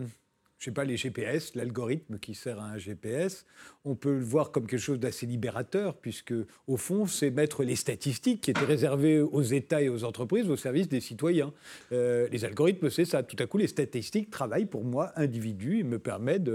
je 0.65 0.71
sais 0.71 0.75
pas, 0.75 0.85
les 0.85 0.97
GPS, 0.97 1.55
l'algorithme 1.57 2.19
qui 2.19 2.35
sert 2.35 2.59
à 2.59 2.65
un 2.65 2.79
GPS, 2.79 3.45
on 3.85 3.95
peut 3.95 4.15
le 4.15 4.25
voir 4.25 4.51
comme 4.51 4.67
quelque 4.67 4.81
chose 4.81 4.99
d'assez 4.99 5.27
libérateur, 5.27 5.95
puisque 5.95 6.33
au 6.67 6.79
fond, 6.79 7.05
c'est 7.05 7.31
mettre 7.31 7.65
les 7.65 7.77
statistiques 7.77 8.41
qui 8.41 8.51
étaient 8.51 8.65
réservées 8.65 9.21
aux 9.21 9.43
États 9.43 9.83
et 9.83 9.91
aux 9.91 10.05
entreprises 10.05 10.49
au 10.49 10.57
service 10.57 10.89
des 10.89 11.03
citoyens. 11.03 11.53
Euh, 11.93 12.29
les 12.33 12.47
algorithmes, 12.47 12.89
c'est 12.89 13.05
ça. 13.05 13.23
Tout 13.23 13.37
à 13.41 13.47
coup, 13.47 13.59
les 13.59 13.67
statistiques 13.67 14.31
travaillent 14.31 14.65
pour 14.65 14.85
moi, 14.85 15.13
individu, 15.17 15.81
et 15.81 15.83
me 15.83 15.99
permettent 15.99 16.49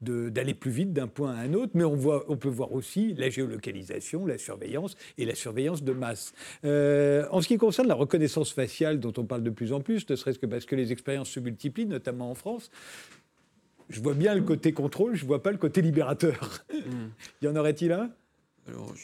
d'aller 0.00 0.54
plus 0.54 0.72
vite 0.72 0.92
d'un 0.92 1.06
point 1.06 1.30
à 1.30 1.42
un 1.42 1.54
autre. 1.54 1.70
Mais 1.74 1.84
on, 1.84 1.94
voit, 1.94 2.24
on 2.26 2.36
peut 2.36 2.48
voir 2.48 2.72
aussi 2.72 3.14
la 3.14 3.30
géolocalisation, 3.30 4.26
la 4.26 4.38
surveillance 4.38 4.96
et 5.18 5.24
la 5.24 5.36
surveillance 5.36 5.84
de 5.84 5.92
masse. 5.92 6.34
Euh, 6.64 7.28
en 7.30 7.40
ce 7.40 7.46
qui 7.46 7.58
concerne 7.58 7.86
la 7.86 7.94
reconnaissance 7.94 8.52
faciale, 8.52 8.98
dont 8.98 9.12
on 9.18 9.24
parle 9.24 9.44
de 9.44 9.50
plus 9.50 9.72
en 9.72 9.80
plus, 9.80 10.10
ne 10.10 10.16
serait-ce 10.16 10.40
que 10.40 10.46
parce 10.46 10.66
que 10.66 10.74
les 10.74 10.90
expériences 10.90 11.30
se 11.30 11.38
multiplient, 11.38 11.86
notamment 11.86 12.28
en 12.28 12.34
France, 12.34 12.68
je 13.88 14.00
vois 14.00 14.14
bien 14.14 14.34
le 14.34 14.42
côté 14.42 14.72
contrôle, 14.72 15.14
je 15.14 15.22
ne 15.22 15.28
vois 15.28 15.42
pas 15.42 15.52
le 15.52 15.58
côté 15.58 15.82
libérateur. 15.82 16.64
Hmm. 16.72 17.08
y 17.42 17.48
en 17.48 17.56
aurait-il 17.56 17.92
un? 17.92 18.10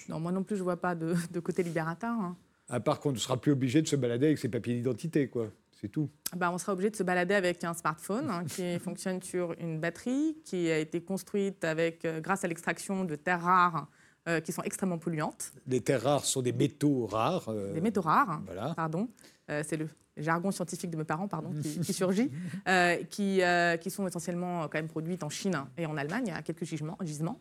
Non, 0.09 0.21
moi 0.21 0.33
non 0.33 0.43
plus, 0.43 0.57
je 0.57 0.61
ne 0.61 0.65
vois 0.65 0.77
pas 0.77 0.95
de, 0.95 1.15
côté 1.41 1.63
libérateur. 1.63 2.11
Hein. 2.11 2.37
À 2.69 2.81
part 2.81 3.01
qu'on 3.01 3.13
ne 3.13 3.19
sera 3.19 3.37
plus 3.37 3.53
obligé 3.53 3.83
de 3.83 3.89
se 3.89 3.97
balader 3.97 4.27
avec 4.27 4.39
ses 4.39 4.49
papiers 4.49 4.75
d'identité, 4.75 5.29
quoi. 5.29 5.51
C'est 5.81 5.89
tout. 5.89 6.11
Bah, 6.37 6.51
on 6.53 6.59
sera 6.59 6.73
obligé 6.73 6.91
de 6.91 6.97
se 6.97 7.05
balader 7.05 7.35
avec 7.35 7.63
un 7.63 7.73
smartphone 7.73 8.29
hein, 8.31 8.45
qui 8.45 8.79
fonctionne 8.81 9.23
sur 9.23 9.55
une 9.61 9.79
batterie, 9.79 10.37
qui 10.45 10.71
a 10.71 10.79
été 10.79 11.01
construite 11.01 11.65
avec, 11.65 12.05
euh, 12.05 12.21
grâce 12.21 12.45
à 12.45 12.49
l'extraction 12.49 13.05
de 13.05 13.15
terres 13.15 13.43
rares 13.43 13.87
euh, 14.29 14.41
qui 14.41 14.51
sont 14.51 14.63
extrêmement 14.63 14.99
polluantes. 14.99 15.53
Les 15.69 15.81
terres 15.81 16.03
rares 16.03 16.25
sont 16.25 16.43
des 16.43 16.53
métaux 16.53 17.07
rares. 17.07 17.49
Euh, 17.49 17.73
des 17.73 17.81
métaux 17.81 18.01
rares, 18.01 18.43
voilà. 18.45 18.75
pardon. 18.75 19.09
c'est 19.49 19.77
le 19.77 19.89
jargon 20.19 20.51
scientifique 20.51 20.91
de 20.91 20.97
mes 20.97 21.05
parents, 21.05 21.29
pardon, 21.29 21.51
qui, 21.63 21.93
surgit, 21.93 22.31
euh, 22.67 22.97
qui, 23.11 23.43
euh, 23.43 23.77
qui, 23.77 23.91
sont 23.91 24.07
essentiellement 24.07 24.63
quand 24.63 24.79
même 24.79 24.89
produites 24.89 25.23
en 25.23 25.29
Chine 25.29 25.65
et 25.77 25.87
en 25.87 25.97
Allemagne, 25.97 26.33
à 26.33 26.43
quelques 26.43 26.65
gisements. 26.65 26.99
gisements. 27.03 27.41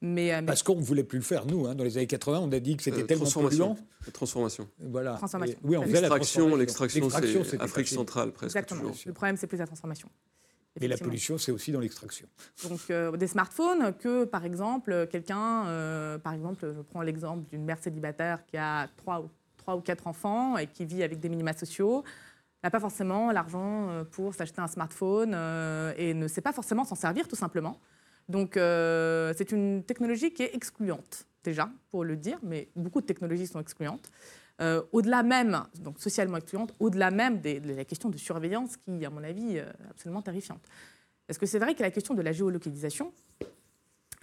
Mais, 0.00 0.34
euh, 0.34 0.42
Parce 0.42 0.62
qu'on 0.62 0.76
ne 0.76 0.82
voulait 0.82 1.04
plus 1.04 1.18
le 1.18 1.24
faire, 1.24 1.46
nous. 1.46 1.66
Hein. 1.66 1.74
Dans 1.74 1.84
les 1.84 1.96
années 1.96 2.06
80, 2.06 2.40
on 2.40 2.52
a 2.52 2.60
dit 2.60 2.76
que 2.76 2.82
c'était 2.82 3.04
tellement 3.04 3.30
polluant. 3.30 3.76
La 4.06 4.12
transformation. 4.12 4.68
Voilà. 4.78 5.14
Transformation. 5.14 5.58
oui, 5.62 5.76
on 5.76 5.82
faisait 5.82 6.00
l'extraction. 6.00 6.56
L'extraction, 6.56 7.44
c'est 7.44 7.60
Afrique 7.60 7.88
centrale, 7.88 8.32
presque 8.32 8.56
Exactement. 8.56 8.80
toujours. 8.80 8.96
Le 9.06 9.12
problème, 9.12 9.36
c'est 9.36 9.46
plus 9.46 9.58
la 9.58 9.66
transformation. 9.66 10.08
Et 10.80 10.88
la 10.88 10.96
pollution, 10.96 11.38
c'est 11.38 11.52
aussi 11.52 11.70
dans 11.70 11.80
l'extraction. 11.80 12.26
Donc, 12.68 12.90
des 13.18 13.26
smartphones 13.28 13.94
que, 13.96 14.24
par 14.24 14.44
exemple, 14.44 15.06
quelqu'un, 15.10 16.18
par 16.22 16.32
exemple, 16.32 16.72
je 16.74 16.80
prends 16.82 17.02
l'exemple 17.02 17.48
d'une 17.50 17.64
mère 17.64 17.78
célibataire 17.80 18.44
qui 18.46 18.56
a 18.56 18.88
trois 18.96 19.20
ou 19.20 19.30
trois 19.64 19.76
ou 19.76 19.80
quatre 19.80 20.06
enfants 20.06 20.58
et 20.58 20.66
qui 20.66 20.84
vit 20.84 21.02
avec 21.02 21.20
des 21.20 21.30
minima 21.30 21.54
sociaux 21.54 22.04
n'a 22.62 22.70
pas 22.70 22.80
forcément 22.80 23.32
l'argent 23.32 23.88
euh, 23.88 24.04
pour 24.04 24.34
s'acheter 24.34 24.60
un 24.60 24.68
smartphone 24.68 25.32
euh, 25.34 25.92
et 25.96 26.12
ne 26.14 26.28
sait 26.28 26.42
pas 26.42 26.52
forcément 26.52 26.84
s'en 26.84 26.94
servir 26.94 27.26
tout 27.28 27.36
simplement. 27.36 27.78
Donc 28.28 28.56
euh, 28.56 29.32
c'est 29.36 29.52
une 29.52 29.82
technologie 29.84 30.32
qui 30.32 30.42
est 30.42 30.54
excluante 30.54 31.26
déjà, 31.42 31.70
pour 31.90 32.04
le 32.04 32.16
dire, 32.16 32.38
mais 32.42 32.68
beaucoup 32.76 33.00
de 33.02 33.06
technologies 33.06 33.46
sont 33.46 33.60
excluantes. 33.60 34.10
au-delà 34.92 35.22
même, 35.22 35.62
donc 35.80 35.98
socialement 35.98 36.38
excluantes, 36.38 36.74
au-delà 36.80 37.10
même 37.10 37.42
de 37.42 37.76
la 37.76 37.84
question 37.84 38.08
de 38.08 38.16
surveillance 38.16 38.78
qui, 38.78 39.04
à 39.04 39.10
mon 39.10 39.22
avis, 39.22 39.56
est 39.58 39.66
absolument 39.90 40.22
terrifiante. 40.22 40.62
Est-ce 41.28 41.38
que 41.38 41.44
c'est 41.44 41.58
vrai 41.58 41.74
que 41.74 41.82
la 41.82 41.90
question 41.90 42.14
de 42.14 42.22
la 42.22 42.32
géolocalisation 42.32 43.12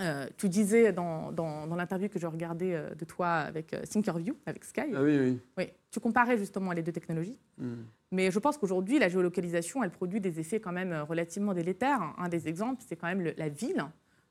Euh, 0.02 0.28
tu 0.38 0.50
disais 0.50 0.92
dans, 0.92 1.32
l'interview 1.76 2.10
que 2.10 2.20
je 2.20 2.28
regardais 2.28 2.74
euh, 2.74 2.90
de 2.96 3.06
toi 3.06 3.30
avec 3.30 3.74
euh, 3.74 3.84
Thinkerview, 3.84 4.36
avec 4.46 4.64
Sky. 4.66 4.82
Ah 4.96 5.02
oui, 5.02 5.18
oui. 5.20 5.40
oui. 5.58 5.66
Tu 5.92 6.00
comparais 6.00 6.38
justement 6.38 6.72
les 6.72 6.82
deux 6.82 6.92
technologies. 6.92 7.38
Hmm. 7.58 7.84
Mais 8.12 8.32
je 8.32 8.40
pense 8.40 8.58
qu'aujourd'hui, 8.58 9.00
la 9.00 9.10
géolocalisation, 9.10 9.84
elle 9.84 9.92
produit 9.92 10.20
des 10.20 10.40
effets 10.40 10.60
quand 10.60 10.72
même 10.72 10.94
relativement 11.08 11.54
délétères. 11.54 12.14
Un 12.18 12.30
des 12.30 12.48
exemples, 12.48 12.82
c'est 12.86 12.96
quand 12.96 13.08
même 13.08 13.34
la 13.38 13.50
ville, 13.50 13.86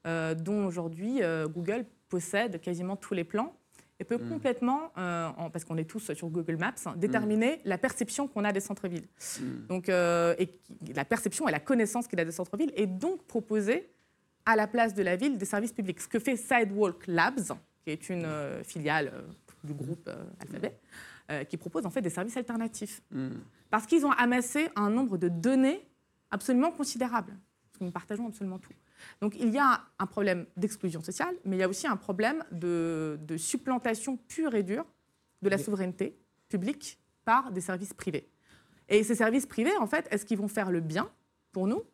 dont 0.04 0.66
aujourd'hui 0.66 1.20
Google 1.48 1.87
possède 2.09 2.61
quasiment 2.61 2.96
tous 2.96 3.14
les 3.14 3.24
plans 3.24 3.54
et 3.98 4.04
peut 4.04 4.16
hmm. 4.16 4.28
complètement, 4.28 4.92
parce 4.94 5.64
qu'on 5.64 5.78
est 5.78 5.88
tous 5.88 6.12
sur 6.12 6.28
Google 6.28 6.56
Maps, 6.56 6.74
hein, 6.85 6.94
déterminer 6.96 7.56
hmm. 7.56 7.61
la 7.68 7.78
perception 7.78 8.28
qu'on 8.28 8.44
a 8.44 8.52
des 8.52 8.61
centres-villes. 8.61 9.09
Donc, 9.68 9.88
et 9.88 10.59
la 10.94 11.04
perception 11.06 11.48
et 11.48 11.52
la 11.52 11.61
connaissance 11.61 12.06
qu'il 12.06 12.20
a 12.20 12.24
des 12.26 12.33
centres-villes, 12.33 12.72
et 12.76 12.87
donc 12.87 13.26
proposer 13.26 13.88
à 14.50 14.56
la 14.56 14.66
place 14.66 14.94
de 14.94 15.02
la 15.02 15.14
ville 15.14 15.38
des 15.38 15.44
services 15.44 15.72
publics. 15.72 16.00
Ce 16.00 16.08
que 16.08 16.18
fait 16.18 16.36
Sidewalk 16.36 17.06
Labs, 17.06 17.52
qui 17.84 17.90
est 17.90 18.08
une 18.08 18.24
euh, 18.24 18.64
filiale 18.64 19.12
euh, 19.14 19.22
du 19.62 19.74
groupe 19.74 20.08
euh, 20.08 20.24
Alphabet, 20.40 20.78
qui 21.48 21.56
propose 21.56 21.86
en 21.86 21.90
fait 21.90 22.02
des 22.02 22.10
services 22.10 22.36
alternatifs. 22.36 23.02
Hmm. 23.12 23.28
Parce 23.70 23.86
qu'ils 23.86 24.04
ont 24.04 24.10
amassé 24.10 24.68
un 24.74 24.90
nombre 24.90 25.16
de 25.16 25.28
données 25.28 25.86
absolument 26.32 26.72
considérable. 26.72 27.38
Parce 27.68 27.78
que 27.78 27.84
nous 27.84 27.92
partageons 27.92 28.26
absolument 28.26 28.58
tout. 28.58 28.72
Donc 29.20 29.36
il 29.38 29.50
y 29.50 29.58
a 29.58 29.80
un 30.00 30.06
problème 30.06 30.46
d'exclusion 30.56 31.04
sociale, 31.04 31.36
mais 31.44 31.54
il 31.54 31.60
y 31.60 31.62
a 31.62 31.68
aussi 31.68 31.86
un 31.86 31.96
problème 31.96 32.42
de, 32.50 33.16
de 33.22 33.36
supplantation 33.36 34.16
pure 34.16 34.56
et 34.56 34.64
dure 34.64 34.84
de 35.40 35.48
la 35.48 35.56
souveraineté 35.56 36.18
publique 36.48 36.98
par 37.24 37.52
des 37.52 37.60
services 37.60 37.94
privés. 37.94 38.28
Et 38.88 39.04
ces 39.04 39.14
services 39.14 39.46
privés, 39.46 39.76
en 39.76 39.86
fait, 39.86 40.08
est-ce 40.10 40.26
qu'ils 40.26 40.38
vont 40.38 40.48
faire 40.48 40.72
le 40.72 40.80
bien 40.80 41.08
pour 41.52 41.68
nous? 41.68 41.84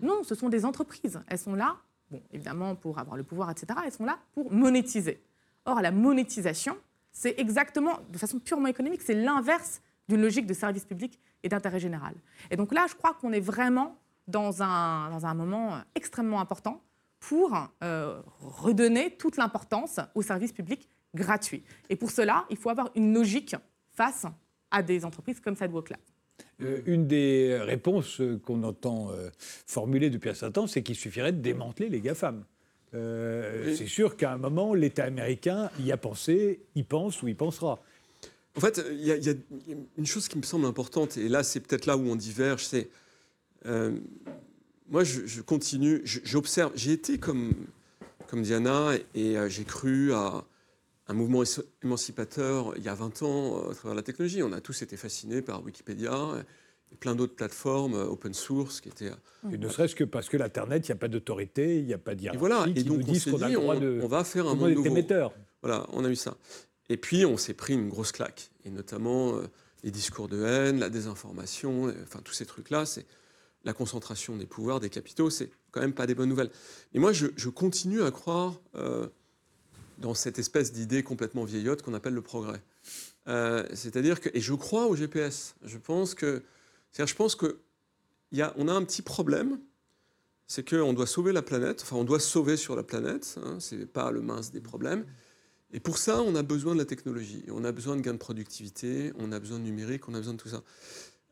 Non, 0.00 0.22
ce 0.24 0.34
sont 0.34 0.48
des 0.48 0.64
entreprises. 0.64 1.20
Elles 1.28 1.38
sont 1.38 1.54
là, 1.54 1.76
bon, 2.10 2.22
évidemment, 2.30 2.74
pour 2.74 2.98
avoir 2.98 3.16
le 3.16 3.22
pouvoir, 3.22 3.50
etc. 3.50 3.78
Elles 3.84 3.92
sont 3.92 4.04
là 4.04 4.18
pour 4.32 4.52
monétiser. 4.52 5.22
Or, 5.64 5.80
la 5.80 5.90
monétisation, 5.90 6.76
c'est 7.12 7.38
exactement, 7.38 7.98
de 8.10 8.18
façon 8.18 8.38
purement 8.38 8.68
économique, 8.68 9.02
c'est 9.02 9.14
l'inverse 9.14 9.82
d'une 10.08 10.22
logique 10.22 10.46
de 10.46 10.54
service 10.54 10.84
public 10.84 11.20
et 11.42 11.48
d'intérêt 11.48 11.78
général. 11.78 12.14
Et 12.50 12.56
donc 12.56 12.72
là, 12.72 12.86
je 12.88 12.94
crois 12.94 13.14
qu'on 13.14 13.32
est 13.32 13.40
vraiment 13.40 13.96
dans 14.26 14.62
un, 14.62 15.10
dans 15.10 15.26
un 15.26 15.34
moment 15.34 15.80
extrêmement 15.94 16.40
important 16.40 16.82
pour 17.20 17.56
euh, 17.82 18.20
redonner 18.40 19.16
toute 19.16 19.36
l'importance 19.36 20.00
au 20.14 20.22
service 20.22 20.52
public 20.52 20.88
gratuit. 21.14 21.62
Et 21.88 21.96
pour 21.96 22.10
cela, 22.10 22.46
il 22.50 22.56
faut 22.56 22.70
avoir 22.70 22.90
une 22.94 23.14
logique 23.14 23.54
face 23.92 24.26
à 24.70 24.82
des 24.82 25.04
entreprises 25.04 25.38
comme 25.40 25.54
Sidewalk 25.54 25.90
Lab. 25.90 26.00
Euh, 26.62 26.80
une 26.86 27.06
des 27.06 27.58
réponses 27.60 28.20
qu'on 28.44 28.62
entend 28.62 29.10
euh, 29.10 29.30
formuler 29.66 30.10
depuis 30.10 30.30
un 30.30 30.34
certain 30.34 30.62
temps, 30.62 30.66
c'est 30.66 30.82
qu'il 30.82 30.94
suffirait 30.94 31.32
de 31.32 31.40
démanteler 31.40 31.88
les 31.88 32.00
GAFAM. 32.00 32.44
Euh, 32.94 33.74
c'est 33.74 33.86
sûr 33.86 34.16
qu'à 34.16 34.32
un 34.32 34.38
moment, 34.38 34.74
l'État 34.74 35.04
américain 35.04 35.70
y 35.80 35.92
a 35.92 35.96
pensé, 35.96 36.60
y 36.74 36.82
pense 36.82 37.22
ou 37.22 37.28
y 37.28 37.34
pensera. 37.34 37.82
En 38.56 38.60
fait, 38.60 38.84
il 38.90 39.06
y, 39.06 39.30
a 39.30 39.34
une 39.96 40.06
chose 40.06 40.28
qui 40.28 40.36
me 40.36 40.42
semble 40.42 40.66
importante, 40.66 41.16
et 41.16 41.30
là, 41.30 41.42
c'est 41.42 41.60
peut-être 41.60 41.86
là 41.86 41.96
où 41.96 42.06
on 42.06 42.16
diverge, 42.16 42.66
c'est. 42.66 42.90
moi, 43.64 45.04
je, 45.04 45.40
continue, 45.40 46.02
j'observe. 46.04 46.70
J'ai 46.74 46.92
été 46.92 47.16
comme, 47.16 47.54
comme 48.26 48.42
Diana, 48.42 48.90
et, 49.14 49.36
j'ai 49.48 49.64
cru 49.64 50.12
à 50.12 50.44
un 51.12 51.14
mouvement 51.14 51.42
émancipateur 51.82 52.72
il 52.76 52.82
y 52.82 52.88
a 52.88 52.94
20 52.94 53.22
ans 53.22 53.58
euh, 53.58 53.70
à 53.70 53.74
travers 53.74 53.94
la 53.94 54.02
technologie. 54.02 54.42
On 54.42 54.52
a 54.52 54.60
tous 54.60 54.82
été 54.82 54.96
fascinés 54.96 55.42
par 55.42 55.62
Wikipédia 55.62 56.16
et 56.90 56.96
plein 56.96 57.14
d'autres 57.14 57.34
plateformes 57.34 57.94
euh, 57.94 58.06
open 58.06 58.32
source 58.32 58.80
qui 58.80 58.88
étaient. 58.88 59.10
Euh, 59.10 59.50
et 59.52 59.58
ne 59.58 59.68
serait-ce 59.68 59.94
que 59.94 60.04
parce 60.04 60.28
que 60.28 60.38
l'Internet, 60.38 60.88
il 60.88 60.90
n'y 60.90 60.96
a 60.96 60.98
pas 60.98 61.08
d'autorité, 61.08 61.78
il 61.78 61.84
n'y 61.84 61.92
a 61.92 61.98
pas 61.98 62.14
d'hierarchie. 62.14 62.38
Et 62.38 62.40
voilà, 62.40 62.66
et 62.74 62.82
donc 62.82 63.02
on 63.06 63.14
s'est 63.14 63.30
dit, 63.30 63.56
on, 63.56 64.08
va 64.08 64.24
faire 64.24 64.48
un 64.48 64.54
monde 64.54 64.70
nouveau. 64.72 64.96
Voilà, 65.60 65.86
on 65.92 66.04
a 66.04 66.08
eu 66.08 66.16
ça. 66.16 66.36
Et 66.88 66.96
puis 66.96 67.26
on 67.26 67.36
s'est 67.36 67.54
pris 67.54 67.74
une 67.74 67.88
grosse 67.88 68.12
claque, 68.12 68.50
et 68.64 68.70
notamment 68.70 69.34
les 69.84 69.90
discours 69.90 70.28
de 70.28 70.42
haine, 70.42 70.80
la 70.80 70.90
désinformation, 70.90 71.92
enfin 72.02 72.20
tous 72.24 72.32
ces 72.32 72.46
trucs-là, 72.46 72.86
c'est 72.86 73.06
la 73.64 73.72
concentration 73.72 74.36
des 74.36 74.46
pouvoirs, 74.46 74.80
des 74.80 74.90
capitaux, 74.90 75.30
c'est 75.30 75.50
quand 75.70 75.80
même 75.80 75.92
pas 75.92 76.06
des 76.06 76.14
bonnes 76.14 76.28
nouvelles. 76.28 76.50
Et 76.94 76.98
moi, 76.98 77.12
je, 77.12 77.48
continue 77.48 78.02
à 78.02 78.10
croire 78.10 78.60
dans 80.02 80.12
cette 80.12 80.38
espèce 80.38 80.72
d'idée 80.72 81.02
complètement 81.02 81.44
vieillotte 81.44 81.80
qu'on 81.80 81.94
appelle 81.94 82.12
le 82.12 82.20
progrès. 82.20 82.60
Euh, 83.28 83.64
c'est-à-dire 83.72 84.20
que, 84.20 84.28
et 84.34 84.40
je 84.40 84.52
crois 84.52 84.86
au 84.86 84.96
GPS, 84.96 85.54
je 85.64 85.78
pense 85.78 86.14
que, 86.14 86.42
je 86.92 87.14
pense 87.14 87.36
que 87.36 87.60
y 88.32 88.42
a, 88.42 88.52
on 88.56 88.68
a 88.68 88.72
un 88.72 88.84
petit 88.84 89.00
problème, 89.00 89.58
c'est 90.46 90.68
qu'on 90.68 90.92
doit 90.92 91.06
sauver 91.06 91.32
la 91.32 91.40
planète, 91.40 91.80
enfin 91.82 91.96
on 91.96 92.04
doit 92.04 92.20
sauver 92.20 92.58
sur 92.58 92.76
la 92.76 92.82
planète, 92.82 93.38
hein, 93.42 93.56
c'est 93.60 93.86
pas 93.86 94.10
le 94.10 94.20
mince 94.20 94.50
des 94.50 94.60
problèmes. 94.60 95.06
Et 95.72 95.80
pour 95.80 95.96
ça, 95.96 96.20
on 96.20 96.34
a 96.34 96.42
besoin 96.42 96.74
de 96.74 96.80
la 96.80 96.84
technologie, 96.84 97.44
on 97.50 97.64
a 97.64 97.72
besoin 97.72 97.96
de 97.96 98.02
gains 98.02 98.12
de 98.12 98.18
productivité, 98.18 99.12
on 99.18 99.32
a 99.32 99.38
besoin 99.38 99.58
de 99.58 99.64
numérique, 99.64 100.08
on 100.08 100.14
a 100.14 100.18
besoin 100.18 100.34
de 100.34 100.38
tout 100.38 100.50
ça. 100.50 100.62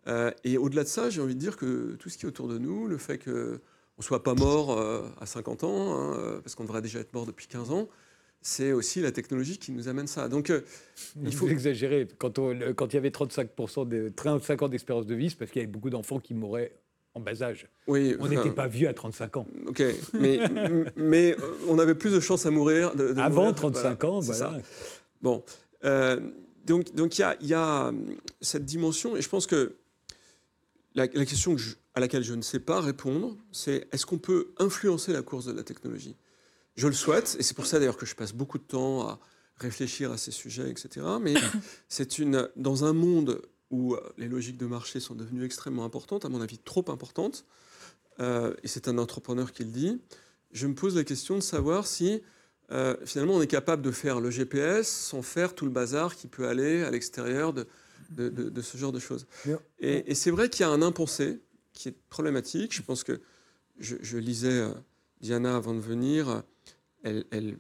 Euh, 0.07 0.31
et 0.45 0.57
au-delà 0.57 0.85
de 0.85 0.89
ça, 0.89 1.11
j'ai 1.11 1.21
envie 1.21 1.35
de 1.35 1.41
dire 1.41 1.59
que 1.59 1.97
tout 1.97 2.09
ce 2.09 2.17
qui 2.17 2.25
est 2.25 2.29
autour 2.29 2.49
de 2.49 2.57
nous, 2.57 2.87
le 2.87 2.97
fait 2.97 3.19
qu'on 3.19 3.31
ne 3.31 4.03
soit 4.03 4.23
pas 4.23 4.35
mort 4.35 4.79
euh, 4.79 5.07
à 5.21 5.27
50 5.27 5.65
ans, 5.65 6.01
hein, 6.01 6.41
parce 6.43 6.55
qu'on 6.55 6.65
devrait 6.65 6.81
déjà 6.81 7.01
être 7.01 7.13
mort 7.13 7.27
depuis 7.27 7.49
15 7.49 7.73
ans, 7.73 7.89
c'est 8.43 8.73
aussi 8.73 9.01
la 9.01 9.13
technologie 9.13 9.59
qui 9.59 9.73
nous 9.73 9.89
amène 9.89 10.07
ça. 10.07 10.29
Donc, 10.29 10.51
euh, 10.51 10.63
il 11.23 11.35
faut 11.35 11.49
exagérer. 11.49 12.09
Quand, 12.19 12.41
quand 12.75 12.93
il 12.93 12.95
y 12.95 12.99
avait 12.99 13.11
35%, 13.11 13.89
de, 13.89 14.11
35 14.15 14.63
ans 14.63 14.69
d'espérance 14.69 15.07
de 15.07 15.15
vie, 15.15 15.31
c'est 15.31 15.37
parce 15.37 15.51
qu'il 15.51 15.61
y 15.61 15.65
avait 15.65 15.73
beaucoup 15.73 15.91
d'enfants 15.91 16.21
qui 16.21 16.35
mouraient 16.35 16.73
en 17.15 17.21
bas 17.21 17.43
âge. 17.43 17.69
Oui, 17.87 18.17
on 18.21 18.29
n'était 18.29 18.51
pas 18.51 18.69
vieux 18.69 18.89
à 18.89 18.95
35 18.95 19.37
ans. 19.37 19.47
Ok, 19.67 19.83
mais, 20.15 20.41
mais 20.97 21.33
euh, 21.33 21.57
on 21.69 21.79
avait 21.79 21.95
plus 21.95 22.13
de 22.13 22.21
chances 22.21 22.47
à 22.47 22.51
mourir. 22.51 22.93
Avant 23.17 23.53
35 23.53 24.05
ans, 24.05 24.21
voilà. 24.21 24.59
Bon, 25.21 25.45
euh, 25.85 26.21
donc 26.65 26.89
il 26.91 26.95
donc 26.95 27.19
y, 27.19 27.23
a, 27.23 27.37
y 27.41 27.53
a 27.53 27.93
cette 28.41 28.65
dimension, 28.65 29.17
et 29.17 29.23
je 29.23 29.29
pense 29.29 29.47
que 29.47 29.77
la, 30.95 31.09
question 31.09 31.57
à 31.95 32.01
laquelle 32.01 32.25
je 32.25 32.35
ne 32.35 32.43
sais 32.43 32.61
pas 32.61 32.81
répondre, 32.81 33.37
c'est 33.53 33.87
est-ce 33.93 34.07
qu'on 34.07 34.19
peut 34.19 34.53
influencer 34.59 35.13
la 35.13 35.23
course 35.23 35.47
de 35.47 35.53
la 35.53 35.63
technologie? 35.63 36.17
Je 36.77 36.87
le 36.87 36.93
souhaite, 36.93 37.37
et 37.39 37.43
c'est 37.43 37.55
pour 37.55 37.67
ça 37.67 37.79
d'ailleurs 37.79 37.97
que 37.97 38.07
je 38.07 38.15
passe 38.15 38.33
beaucoup 38.33 38.59
de 38.59 38.65
temps 38.65 39.07
à 39.07 39.21
réfléchir 39.57 40.11
à 40.13 40.17
ces 40.17 40.31
sujets, 40.31 40.71
etc. 40.71 41.07
Mais 41.21 41.35
c'est 41.89 42.19
une 42.19 42.49
dans 42.57 42.85
un 42.85 42.93
monde 42.93 43.43
où 43.71 43.95
euh, 43.95 44.01
les 44.19 44.29
logiques 44.29 44.57
de 44.57 44.67
marché 44.67 45.01
sont 45.01 45.15
devenues 45.15 45.45
extrêmement 45.45 45.85
importantes, 45.85 46.25
à 46.25 46.29
mon 46.29 46.41
avis 46.41 46.59
trop 46.59 46.85
importantes, 46.89 47.45
euh, 48.21 48.55
et 48.63 48.69
c'est 48.69 48.89
un 48.89 48.99
entrepreneur 48.99 49.53
qui 49.53 49.65
le 49.65 49.71
dit, 49.71 50.01
je 50.53 50.67
me 50.67 50.75
pose 50.75 50.97
la 50.97 51.05
question 51.05 51.37
de 51.37 51.43
savoir 51.43 51.87
si 51.87 52.23
euh, 52.73 52.97
finalement 53.05 53.35
on 53.35 53.43
est 53.43 53.47
capable 53.47 53.83
de 53.83 53.91
faire 53.91 54.21
le 54.21 54.31
GPS 54.31 54.89
sans 54.89 55.23
faire 55.23 55.55
tout 55.55 55.65
le 55.65 55.71
bazar 55.71 56.17
qui 56.17 56.27
peut 56.27 56.49
aller 56.49 56.83
à 56.83 56.91
l'extérieur 56.91 57.53
de, 57.53 57.67
de, 58.11 58.63
ce 58.63 58.77
genre 58.77 58.93
de 58.93 58.99
choses. 58.99 59.27
Et, 59.79 60.15
c'est 60.15 60.31
vrai 60.31 60.49
qu'il 60.49 60.67
y 60.67 60.69
a 60.69 60.71
un 60.71 60.83
impensé 60.83 61.41
qui 61.73 61.89
est 61.89 61.97
problématique. 62.09 62.75
Je 62.75 62.83
pense 62.83 63.05
que 63.05 63.21
je, 63.79 63.97
je 64.03 64.19
lisais 64.19 64.65
Diana 65.21 65.57
avant 65.57 65.75
de 65.75 65.81
venir 65.81 66.43
elle, 67.03 67.57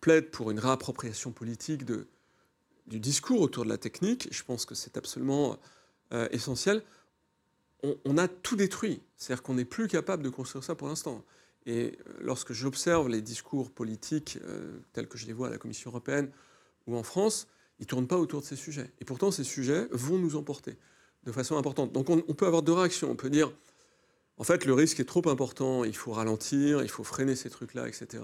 plaide 0.00 0.30
pour 0.30 0.50
une 0.50 0.58
réappropriation 0.58 1.30
politique 1.32 1.84
du 1.84 3.00
discours 3.00 3.40
autour 3.40 3.64
de 3.64 3.68
la 3.68 3.78
technique. 3.78 4.28
Je 4.30 4.42
pense 4.42 4.64
que 4.64 4.74
c'est 4.74 4.96
absolument 4.96 5.58
euh, 6.12 6.28
essentiel. 6.30 6.82
On, 8.06 8.16
a 8.16 8.28
tout 8.28 8.56
détruit. 8.56 9.02
C'est-à-dire 9.18 9.42
qu'on 9.42 9.54
n'est 9.54 9.66
plus 9.66 9.88
capable 9.88 10.22
de 10.22 10.30
construire 10.30 10.64
ça 10.64 10.74
pour 10.74 10.88
l'instant. 10.88 11.22
Et 11.66 11.98
euh, 12.08 12.12
lorsque 12.20 12.54
j'observe 12.54 13.10
les 13.10 13.20
discours 13.20 13.70
politiques 13.70 14.38
euh, 14.44 14.78
tels 14.94 15.06
que 15.06 15.18
je 15.18 15.26
les 15.26 15.34
vois 15.34 15.48
à 15.48 15.50
la 15.50 15.58
Commission 15.58 15.90
européenne 15.90 16.30
ou 16.86 16.96
en 16.96 17.02
France, 17.02 17.46
ils 17.78 17.82
ne 17.82 17.88
tournent 17.88 18.06
pas 18.06 18.16
autour 18.16 18.40
de 18.40 18.46
ces 18.46 18.56
sujets. 18.56 18.90
Et 19.00 19.04
pourtant, 19.04 19.30
ces 19.30 19.44
sujets 19.44 19.86
vont 19.90 20.16
nous 20.16 20.36
emporter 20.36 20.78
de 21.24 21.32
façon 21.32 21.58
importante. 21.58 21.92
Donc 21.92 22.08
on, 22.08 22.22
on 22.26 22.34
peut 22.34 22.46
avoir 22.46 22.62
deux 22.62 22.72
réactions. 22.72 23.10
On 23.10 23.16
peut 23.16 23.30
dire, 23.30 23.52
en 24.38 24.44
fait, 24.44 24.64
le 24.64 24.72
risque 24.72 25.00
est 25.00 25.04
trop 25.04 25.26
important, 25.28 25.84
il 25.84 25.96
faut 25.96 26.12
ralentir, 26.12 26.82
il 26.82 26.88
faut 26.88 27.04
freiner 27.04 27.36
ces 27.36 27.50
trucs-là, 27.50 27.86
etc 27.86 28.22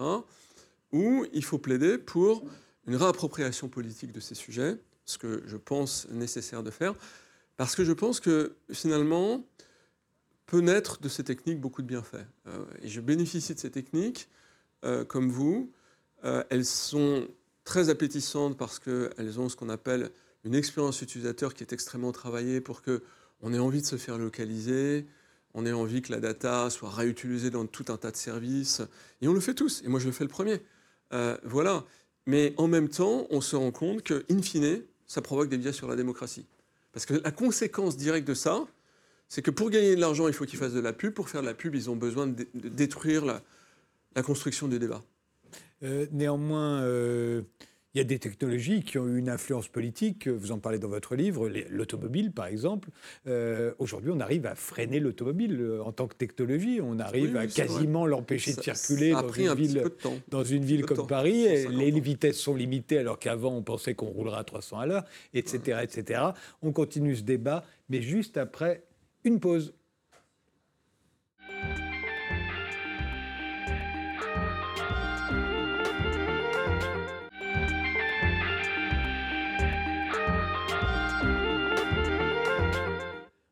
où 0.92 1.26
il 1.32 1.44
faut 1.44 1.58
plaider 1.58 1.98
pour 1.98 2.44
une 2.86 2.96
réappropriation 2.96 3.68
politique 3.68 4.12
de 4.12 4.20
ces 4.20 4.34
sujets, 4.34 4.78
ce 5.04 5.18
que 5.18 5.42
je 5.46 5.56
pense 5.56 6.08
nécessaire 6.10 6.62
de 6.62 6.70
faire, 6.70 6.94
parce 7.56 7.74
que 7.74 7.84
je 7.84 7.92
pense 7.92 8.20
que 8.20 8.56
finalement, 8.72 9.44
peut 10.50 10.60
naître 10.60 11.00
de 11.00 11.08
ces 11.08 11.22
techniques 11.22 11.60
beaucoup 11.60 11.80
de 11.80 11.86
bienfaits. 11.86 12.26
Euh, 12.48 12.64
et 12.82 12.88
je 12.88 13.00
bénéficie 13.00 13.54
de 13.54 13.60
ces 13.60 13.70
techniques, 13.70 14.28
euh, 14.84 15.04
comme 15.04 15.30
vous. 15.30 15.72
Euh, 16.24 16.42
elles 16.50 16.64
sont 16.64 17.28
très 17.62 17.88
appétissantes 17.88 18.58
parce 18.58 18.80
qu'elles 18.80 19.38
ont 19.38 19.48
ce 19.48 19.54
qu'on 19.54 19.68
appelle 19.68 20.10
une 20.42 20.56
expérience 20.56 21.02
utilisateur 21.02 21.54
qui 21.54 21.62
est 21.62 21.72
extrêmement 21.72 22.10
travaillée 22.10 22.60
pour 22.60 22.82
qu'on 22.82 23.54
ait 23.54 23.60
envie 23.60 23.80
de 23.80 23.86
se 23.86 23.96
faire 23.96 24.18
localiser, 24.18 25.06
on 25.54 25.64
ait 25.66 25.72
envie 25.72 26.02
que 26.02 26.10
la 26.10 26.18
data 26.18 26.68
soit 26.68 26.90
réutilisée 26.90 27.50
dans 27.50 27.66
tout 27.66 27.84
un 27.88 27.96
tas 27.96 28.10
de 28.10 28.16
services. 28.16 28.82
Et 29.20 29.28
on 29.28 29.32
le 29.32 29.40
fait 29.40 29.54
tous. 29.54 29.82
Et 29.84 29.88
moi, 29.88 30.00
je 30.00 30.06
le 30.06 30.12
fais 30.12 30.24
le 30.24 30.30
premier. 30.30 30.62
Euh, 31.12 31.36
voilà. 31.44 31.84
Mais 32.26 32.54
en 32.56 32.68
même 32.68 32.88
temps, 32.88 33.26
on 33.30 33.40
se 33.40 33.56
rend 33.56 33.70
compte 33.70 34.02
que, 34.02 34.24
in 34.30 34.42
fine, 34.42 34.82
ça 35.06 35.22
provoque 35.22 35.48
des 35.48 35.58
biais 35.58 35.72
sur 35.72 35.88
la 35.88 35.96
démocratie. 35.96 36.46
Parce 36.92 37.06
que 37.06 37.14
la 37.14 37.30
conséquence 37.30 37.96
directe 37.96 38.26
de 38.26 38.34
ça, 38.34 38.66
c'est 39.28 39.42
que 39.42 39.50
pour 39.50 39.70
gagner 39.70 39.94
de 39.96 40.00
l'argent, 40.00 40.28
il 40.28 40.34
faut 40.34 40.44
qu'ils 40.44 40.58
fassent 40.58 40.72
de 40.72 40.80
la 40.80 40.92
pub. 40.92 41.14
Pour 41.14 41.28
faire 41.28 41.40
de 41.42 41.46
la 41.46 41.54
pub, 41.54 41.74
ils 41.74 41.88
ont 41.88 41.96
besoin 41.96 42.26
de, 42.26 42.46
détruire 42.54 43.24
la, 43.24 43.42
construction 44.22 44.68
du 44.68 44.78
débat. 44.78 45.02
néanmoins, 46.12 46.82
il 47.94 47.98
y 47.98 48.00
a 48.00 48.04
des 48.04 48.18
technologies 48.18 48.82
qui 48.82 48.98
ont 48.98 49.06
eu 49.06 49.18
une 49.18 49.28
influence 49.28 49.68
politique, 49.68 50.28
vous 50.28 50.52
en 50.52 50.58
parlez 50.58 50.78
dans 50.78 50.88
votre 50.88 51.16
livre, 51.16 51.50
l'automobile 51.68 52.30
par 52.32 52.46
exemple. 52.46 52.90
Euh, 53.26 53.72
aujourd'hui, 53.78 54.12
on 54.14 54.20
arrive 54.20 54.46
à 54.46 54.54
freiner 54.54 55.00
l'automobile 55.00 55.60
euh, 55.60 55.82
en 55.82 55.92
tant 55.92 56.06
que 56.06 56.14
technologie, 56.14 56.80
on 56.82 56.98
arrive 56.98 57.36
à 57.36 57.46
quasiment 57.46 58.06
l'empêcher 58.06 58.54
de 58.54 58.62
circuler 58.62 59.10
dans, 59.10 59.28
une 59.32 59.54
ville, 59.54 59.84
dans 60.28 60.44
une 60.44 60.64
ville 60.64 60.84
comme 60.86 61.06
Paris. 61.06 61.66
les 61.68 61.90
vitesses 62.00 62.38
sont 62.38 62.54
limitées 62.54 62.98
alors 62.98 63.18
qu'avant 63.18 63.56
on 63.56 63.62
pensait 63.62 63.94
qu'on 63.94 64.06
roulera 64.06 64.40
à 64.40 64.44
300 64.44 64.78
à 64.78 64.86
l'heure, 64.86 65.04
etc., 65.34 65.80
etc. 65.82 66.22
On 66.62 66.72
continue 66.72 67.16
ce 67.16 67.22
débat, 67.22 67.64
mais 67.88 68.02
juste 68.02 68.36
après 68.36 68.84
une 69.24 69.40
pause. 69.40 69.74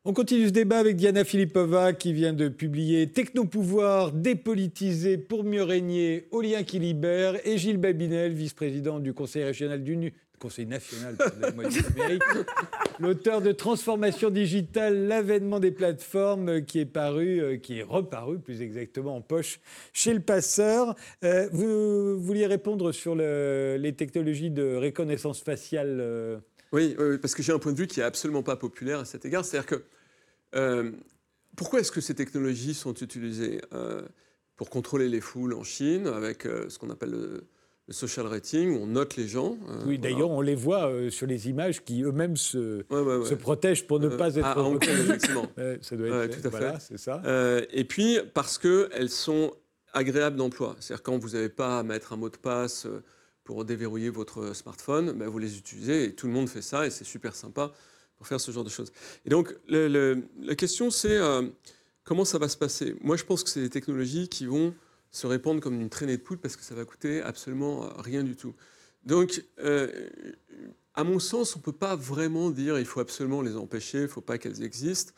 On 0.09 0.13
continue 0.13 0.47
ce 0.47 0.51
débat 0.53 0.79
avec 0.79 0.95
Diana 0.95 1.23
Filipova 1.23 1.93
qui 1.93 2.13
vient 2.13 2.33
de 2.33 2.49
publier 2.49 3.11
Technopouvoir 3.11 4.11
dépolitisé 4.11 5.19
pour 5.19 5.43
mieux 5.43 5.61
régner 5.61 6.27
au 6.31 6.41
lien 6.41 6.63
qui 6.63 6.79
libère 6.79 7.35
et 7.45 7.59
Gilles 7.59 7.77
Babinel, 7.77 8.33
vice-président 8.33 8.99
du 8.99 9.13
Conseil 9.13 9.43
régional 9.43 9.83
du 9.83 10.11
Conseil 10.39 10.65
national 10.65 11.15
l'auteur 12.99 13.41
de 13.41 13.51
Transformation 13.51 14.31
digitale, 14.31 15.05
l'avènement 15.05 15.59
des 15.59 15.69
plateformes 15.69 16.63
qui 16.65 16.79
est 16.79 16.87
paru, 16.87 17.39
euh, 17.39 17.57
qui 17.57 17.77
est 17.77 17.83
reparu 17.83 18.39
plus 18.39 18.63
exactement 18.63 19.15
en 19.15 19.21
poche 19.21 19.59
chez 19.93 20.15
le 20.15 20.21
passeur. 20.21 20.95
Euh, 21.23 21.47
vous 21.51 22.19
vouliez 22.19 22.47
répondre 22.47 22.91
sur 22.93 23.13
les 23.13 23.93
technologies 23.95 24.49
de 24.49 24.75
reconnaissance 24.75 25.41
faciale 25.41 25.99
euh? 26.01 26.39
Oui, 26.71 26.95
oui, 26.97 27.19
parce 27.19 27.35
que 27.35 27.43
j'ai 27.43 27.53
un 27.53 27.59
point 27.59 27.73
de 27.73 27.77
vue 27.77 27.87
qui 27.87 27.99
est 27.99 28.03
absolument 28.03 28.43
pas 28.43 28.55
populaire 28.55 28.99
à 28.99 29.05
cet 29.05 29.25
égard. 29.25 29.45
C'est-à-dire 29.45 29.67
que 29.67 29.83
euh, 30.55 30.91
pourquoi 31.55 31.79
est-ce 31.79 31.91
que 31.91 32.01
ces 32.01 32.15
technologies 32.15 32.73
sont 32.73 32.93
utilisées 32.93 33.61
euh, 33.73 34.01
Pour 34.55 34.69
contrôler 34.69 35.09
les 35.09 35.21
foules 35.21 35.53
en 35.53 35.63
Chine, 35.63 36.07
avec 36.07 36.45
euh, 36.45 36.69
ce 36.69 36.79
qu'on 36.79 36.89
appelle 36.89 37.11
le, 37.11 37.47
social 37.91 38.27
rating, 38.27 38.79
on 38.79 38.85
note 38.85 39.15
les 39.15 39.27
gens. 39.27 39.57
oui, 39.87 39.97
d'ailleurs, 39.97 40.29
on 40.29 40.41
les 40.41 40.53
voit 40.53 40.91
sur 41.09 41.25
les 41.25 41.49
images 41.49 41.83
qui 41.83 42.03
eux-mêmes 42.03 42.37
se, 42.37 42.85
se, 42.87 43.33
protègent 43.33 43.87
pour 43.87 43.99
ne 43.99 44.09
pas 44.09 44.35
être... 44.35 44.57
Hong 44.59 44.79
Kong, 44.79 44.95
effectivement. 44.99 45.47
ça 45.81 45.95
doit 45.95 46.25
être 46.25 46.39
tout 46.39 46.47
à 46.47 46.51
voilà, 46.51 46.79
c'est 46.79 46.99
ça. 46.99 47.19
et 47.71 47.83
puis, 47.85 48.19
parce 48.35 48.59
qu'elles 48.59 49.09
sont 49.09 49.55
agréables 49.91 50.35
d'emploi. 50.35 50.75
C'est-à-dire 50.79 51.01
quand 51.01 51.17
vous 51.17 51.29
n'avez 51.29 51.49
pas 51.49 51.79
à 51.79 51.83
mettre 51.83 52.13
un 52.13 52.17
mot 52.17 52.29
de 52.29 52.37
passe 52.37 52.85
pour 53.43 53.65
déverrouiller 53.65 54.11
votre 54.11 54.55
smartphone, 54.55 55.13
ben 55.13 55.27
vous 55.27 55.39
les 55.39 55.57
utilisez 55.57 56.03
et 56.03 56.13
tout 56.13 56.27
le 56.27 56.33
monde 56.33 56.47
fait 56.47 56.61
ça 56.61 56.85
et 56.85 56.91
c'est 56.91 57.05
super 57.05 57.35
sympa 57.35 57.73
pour 58.19 58.27
faire 58.27 58.41
ce 58.41 58.51
genre 58.51 58.65
de 58.65 58.69
choses. 58.69 58.91
Et 59.25 59.29
donc, 59.29 59.55
la 59.69 60.55
question, 60.55 60.91
c'est 60.91 61.17
euh, 61.17 61.47
comment 62.03 62.25
ça 62.25 62.37
va 62.37 62.49
se 62.49 62.57
passer? 62.57 62.95
Moi, 63.01 63.15
je 63.15 63.23
pense 63.23 63.43
que 63.43 63.49
c'est 63.49 63.61
des 63.61 63.69
technologies 63.69 64.27
qui 64.27 64.45
vont 64.45 64.75
se 65.09 65.25
répandre 65.25 65.61
comme 65.61 65.79
une 65.79 65.89
traînée 65.89 66.17
de 66.17 66.21
poudre 66.21 66.41
parce 66.41 66.57
que 66.57 66.63
ça 66.63 66.75
va 66.75 66.83
coûter 66.83 67.21
absolument 67.21 67.85
euh, 67.85 68.01
rien 68.01 68.23
du 68.23 68.35
tout. 68.35 68.53
Donc, 69.05 69.41
euh, 69.59 70.09
à 70.95 71.05
mon 71.05 71.17
sens, 71.19 71.55
on 71.55 71.59
ne 71.59 71.63
peut 71.63 71.71
pas 71.71 71.95
vraiment 71.95 72.49
dire 72.49 72.77
il 72.77 72.85
faut 72.85 72.99
absolument 72.99 73.41
les 73.41 73.55
empêcher, 73.55 73.99
il 73.99 74.03
ne 74.03 74.07
faut 74.07 74.21
pas 74.21 74.37
qu'elles 74.37 74.63
existent. 74.63 75.13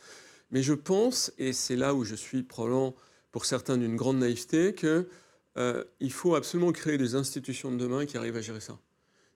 Mais 0.52 0.62
je 0.62 0.74
pense, 0.74 1.34
et 1.40 1.54
c'est 1.54 1.76
là 1.76 1.96
où 1.96 2.04
je 2.04 2.14
suis 2.14 2.44
probablement 2.44 2.96
pour 3.32 3.46
certains 3.46 3.78
d'une 3.78 3.96
grande 3.96 4.20
naïveté, 4.20 4.76
qu'il 4.76 6.12
faut 6.12 6.36
absolument 6.36 6.72
créer 6.72 7.00
des 7.00 7.16
institutions 7.16 7.72
de 7.72 7.78
demain 7.78 8.06
qui 8.06 8.18
arrivent 8.18 8.36
à 8.36 8.42
gérer 8.42 8.60
ça. 8.60 8.78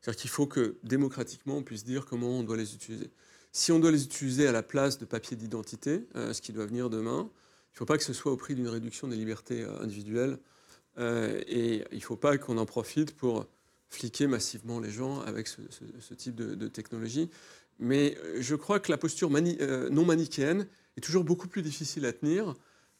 C'est-à-dire 0.01 0.21
qu'il 0.21 0.29
faut 0.29 0.45
que 0.45 0.75
démocratiquement 0.83 1.57
on 1.57 1.63
puisse 1.63 1.83
dire 1.83 2.05
comment 2.05 2.29
on 2.29 2.43
doit 2.43 2.57
les 2.57 2.75
utiliser. 2.75 3.09
Si 3.57 3.71
on 3.71 3.79
doit 3.79 3.91
les 3.91 4.03
utiliser 4.03 4.49
à 4.49 4.51
la 4.51 4.63
place 4.63 4.97
de 4.97 5.05
papier 5.05 5.37
d'identité, 5.37 6.05
euh, 6.17 6.33
ce 6.33 6.41
qui 6.41 6.51
doit 6.51 6.65
venir 6.65 6.89
demain, 6.89 7.21
il 7.21 7.75
ne 7.75 7.77
faut 7.77 7.85
pas 7.85 7.97
que 7.97 8.03
ce 8.03 8.11
soit 8.11 8.33
au 8.33 8.35
prix 8.35 8.53
d'une 8.53 8.67
réduction 8.67 9.07
des 9.07 9.15
libertés 9.15 9.61
euh, 9.61 9.81
individuelles. 9.81 10.39
Euh, 10.97 11.41
et 11.47 11.85
il 11.93 11.99
ne 11.99 12.03
faut 12.03 12.17
pas 12.17 12.37
qu'on 12.37 12.57
en 12.57 12.65
profite 12.65 13.15
pour 13.15 13.45
fliquer 13.87 14.27
massivement 14.27 14.81
les 14.81 14.91
gens 14.91 15.21
avec 15.21 15.47
ce, 15.47 16.13
type 16.15 16.35
de, 16.35 16.67
technologie. 16.67 17.29
Mais 17.79 18.17
je 18.39 18.55
crois 18.55 18.81
que 18.81 18.91
la 18.91 18.97
posture 18.97 19.29
non 19.29 20.05
manichéenne 20.05 20.67
est 20.97 21.01
toujours 21.01 21.23
beaucoup 21.23 21.47
plus 21.47 21.61
difficile 21.61 22.05
à 22.05 22.11
tenir 22.11 22.55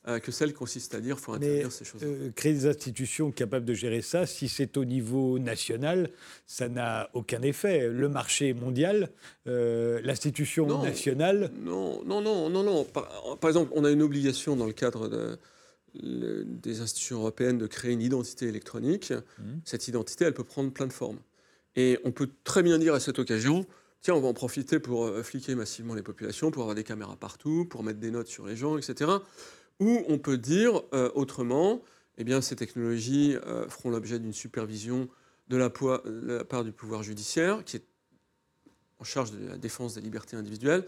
euh, 0.07 0.19
que 0.19 0.31
celle 0.31 0.53
consiste 0.53 0.93
à 0.93 0.99
dire 0.99 1.15
qu'il 1.15 1.25
faut 1.25 1.33
interdire 1.33 1.71
ces 1.71 1.83
choses. 1.83 2.01
Euh, 2.03 2.29
créer 2.35 2.53
des 2.53 2.67
institutions 2.67 3.31
capables 3.31 3.65
de 3.65 3.73
gérer 3.73 4.03
ça, 4.03 4.27
si 4.27 4.47
c'est 4.47 4.77
au 4.77 4.85
niveau 4.85 5.39
national, 5.39 6.11
ça 6.45 6.69
n'a 6.69 7.09
aucun 7.13 7.41
effet. 7.41 7.89
Le 7.89 8.07
marché 8.07 8.53
mondial, 8.53 9.09
euh, 9.47 9.99
l'institution 10.03 10.83
nationale. 10.83 11.49
Non, 11.59 12.03
non, 12.05 12.21
non, 12.21 12.49
non, 12.51 12.61
non. 12.61 12.83
Par, 12.83 13.49
exemple, 13.49 13.71
on 13.73 13.83
a 13.83 13.89
une 13.89 14.03
obligation 14.03 14.55
dans 14.55 14.67
le 14.67 14.73
cadre 14.73 15.07
de, 15.07 15.39
des 15.95 16.81
institutions 16.81 17.17
européennes 17.17 17.57
de 17.57 17.65
créer 17.65 17.93
une 17.93 18.01
identité 18.01 18.45
électronique. 18.45 19.11
Mmh. 19.11 19.43
Cette 19.63 19.87
identité, 19.87 20.25
elle 20.25 20.35
peut 20.35 20.43
prendre 20.43 20.71
plein 20.71 20.85
de 20.85 20.93
formes. 20.93 21.19
Et 21.75 21.97
on 22.03 22.11
peut 22.11 22.29
très 22.43 22.61
bien 22.61 22.77
dire 22.77 22.93
à 22.93 22.99
cette 22.99 23.17
occasion, 23.17 23.65
tiens, 24.01 24.13
on 24.13 24.21
va 24.21 24.27
en 24.27 24.35
profiter 24.35 24.77
pour 24.77 25.11
fliquer 25.23 25.55
massivement 25.55 25.95
les 25.95 26.03
populations, 26.03 26.51
pour 26.51 26.61
avoir 26.61 26.75
des 26.75 26.83
caméras 26.83 27.15
partout, 27.15 27.65
pour 27.65 27.81
mettre 27.81 27.99
des 27.99 28.11
notes 28.11 28.27
sur 28.27 28.45
les 28.45 28.55
gens, 28.55 28.77
etc. 28.77 29.09
Ou 29.79 30.03
on 30.07 30.17
peut 30.17 30.37
dire 30.37 30.81
euh, 30.93 31.09
autrement, 31.15 31.81
eh 32.17 32.23
bien, 32.23 32.41
ces 32.41 32.55
technologies 32.55 33.35
euh, 33.45 33.67
feront 33.67 33.89
l'objet 33.89 34.19
d'une 34.19 34.33
supervision 34.33 35.09
de 35.49 35.57
la, 35.57 35.69
part 35.69 36.63
du 36.63 36.71
pouvoir 36.71 37.03
judiciaire, 37.03 37.63
qui 37.65 37.77
est 37.77 37.83
en 38.99 39.03
charge 39.03 39.31
de 39.31 39.47
la 39.47 39.57
défense 39.57 39.95
des 39.95 40.01
libertés 40.01 40.37
individuelles, 40.37 40.85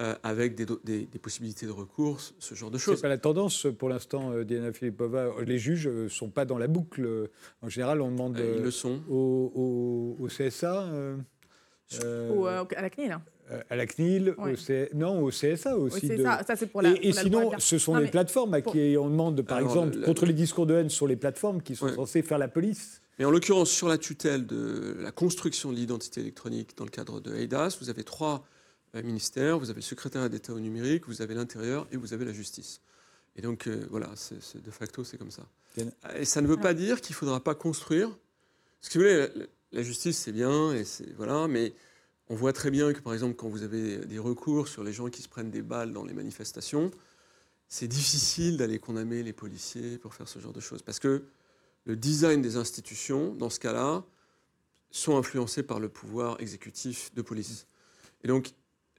euh, 0.00 0.14
avec 0.22 0.54
des, 0.54 1.06
possibilités 1.18 1.66
de 1.66 1.70
recours, 1.70 2.20
ce 2.38 2.54
genre 2.54 2.70
de 2.70 2.78
choses. 2.78 2.96
C'est 2.96 3.02
pas 3.02 3.08
la 3.08 3.18
tendance 3.18 3.66
pour 3.78 3.90
l'instant, 3.90 4.42
Diana 4.42 4.72
Filipova. 4.72 5.30
Les 5.44 5.58
juges 5.58 5.86
ne 5.86 6.08
sont 6.08 6.30
pas 6.30 6.46
dans 6.46 6.58
la 6.58 6.66
boucle. 6.66 7.28
En 7.60 7.68
général, 7.68 8.00
on 8.00 8.10
demande 8.10 8.38
Ils 8.38 8.62
le 8.62 8.70
sont. 8.70 9.02
Au, 9.08 10.16
au, 10.18 10.26
CSA. 10.28 10.90
Ou 12.30 12.46
à 12.46 12.66
la 12.80 12.90
CNIL. 12.90 13.18
À 13.68 13.76
la 13.76 13.86
CNIL, 13.86 14.34
au 14.38 14.96
non, 14.96 15.22
au 15.22 15.30
CSA 15.30 15.76
aussi. 15.76 16.08
Ça, 16.22 16.42
ça 16.46 16.56
c'est 16.56 16.66
pour 16.66 16.80
la, 16.80 16.90
et, 17.02 17.12
sinon, 17.12 17.50
ce 17.58 17.76
sont 17.76 17.96
les 17.96 18.08
plateformes 18.08 18.54
à 18.54 18.62
qui 18.62 18.96
on 18.98 19.10
demande, 19.10 19.42
par 19.42 19.58
exemple, 19.58 20.00
contre 20.02 20.26
les 20.26 20.32
discours 20.32 20.66
de 20.66 20.74
haine 20.74 20.88
sur 20.88 21.06
les 21.06 21.16
plateformes 21.16 21.60
qui 21.60 21.76
sont 21.76 21.92
censées 21.94 22.22
faire 22.22 22.38
la 22.38 22.48
police. 22.48 23.02
Mais 23.18 23.24
en 23.24 23.30
l'occurrence, 23.30 23.70
sur 23.70 23.88
la 23.88 23.98
tutelle 23.98 24.46
de 24.46 24.96
la 25.00 25.12
construction 25.12 25.70
de 25.70 25.76
l'identité 25.76 26.20
électronique 26.20 26.76
dans 26.76 26.84
le 26.84 26.90
cadre 26.90 27.20
de 27.20 27.34
EIDAS, 27.34 27.76
vous 27.80 27.90
avez 27.90 28.04
trois 28.04 28.44
euh, 28.94 29.02
ministères. 29.02 29.58
Vous 29.58 29.70
avez 29.70 29.80
le 29.80 29.84
secrétaire 29.84 30.28
d'État 30.30 30.52
au 30.52 30.60
numérique, 30.60 31.06
vous 31.06 31.22
avez 31.22 31.34
l'intérieur 31.34 31.86
et 31.92 31.96
vous 31.96 32.14
avez 32.14 32.24
la 32.24 32.32
justice. 32.32 32.80
Et 33.36 33.42
donc, 33.42 33.66
euh, 33.66 33.86
voilà, 33.90 34.08
de 34.08 34.70
facto, 34.70 35.04
c'est 35.04 35.18
comme 35.18 35.30
ça. 35.30 35.42
Et 36.16 36.24
ça 36.24 36.40
ne 36.40 36.46
veut 36.46 36.58
pas 36.58 36.74
dire 36.74 37.00
qu'il 37.00 37.14
ne 37.14 37.18
faudra 37.18 37.40
pas 37.40 37.54
construire. 37.54 38.08
Parce 38.80 38.92
que 38.92 38.98
vous 38.98 39.04
voulez, 39.04 39.18
la, 39.18 39.46
la 39.72 39.82
justice, 39.82 40.18
c'est 40.18 40.32
bien, 40.32 40.72
et 40.74 40.84
voilà, 41.16 41.48
mais 41.48 41.72
on 42.32 42.34
voit 42.34 42.54
très 42.54 42.70
bien 42.70 42.94
que, 42.94 43.00
par 43.00 43.12
exemple, 43.12 43.34
quand 43.34 43.50
vous 43.50 43.62
avez 43.62 44.06
des 44.06 44.18
recours 44.18 44.66
sur 44.66 44.82
les 44.82 44.92
gens 44.94 45.10
qui 45.10 45.20
se 45.20 45.28
prennent 45.28 45.50
des 45.50 45.60
balles 45.60 45.92
dans 45.92 46.02
les 46.02 46.14
manifestations, 46.14 46.90
c'est 47.68 47.86
difficile 47.86 48.56
d'aller 48.56 48.78
condamner 48.78 49.22
les 49.22 49.34
policiers 49.34 49.98
pour 49.98 50.14
faire 50.14 50.26
ce 50.26 50.38
genre 50.38 50.54
de 50.54 50.60
choses. 50.60 50.80
Parce 50.80 50.98
que 50.98 51.26
le 51.84 51.94
design 51.94 52.40
des 52.40 52.56
institutions, 52.56 53.34
dans 53.34 53.50
ce 53.50 53.60
cas-là, 53.60 54.02
sont 54.90 55.18
influencés 55.18 55.62
par 55.62 55.78
le 55.78 55.90
pouvoir 55.90 56.40
exécutif 56.40 57.12
de 57.14 57.20
police. 57.20 57.66
Et 58.24 58.28
donc, 58.28 58.52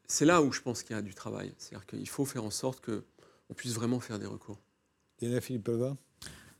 c'est 0.05 0.25
là 0.25 0.43
où 0.43 0.51
je 0.51 0.61
pense 0.61 0.83
qu'il 0.83 0.95
y 0.95 0.99
a 0.99 1.01
du 1.01 1.15
travail. 1.15 1.55
C'est-à-dire 1.57 1.87
qu'il 1.87 2.07
faut 2.09 2.25
faire 2.25 2.43
en 2.43 2.51
sorte 2.51 2.85
qu'on 2.85 3.53
puisse 3.55 3.73
vraiment 3.73 3.99
faire 3.99 4.19
des 4.19 4.27
recours. 4.27 4.59
Diana 5.17 5.41
Philippova? 5.41 5.97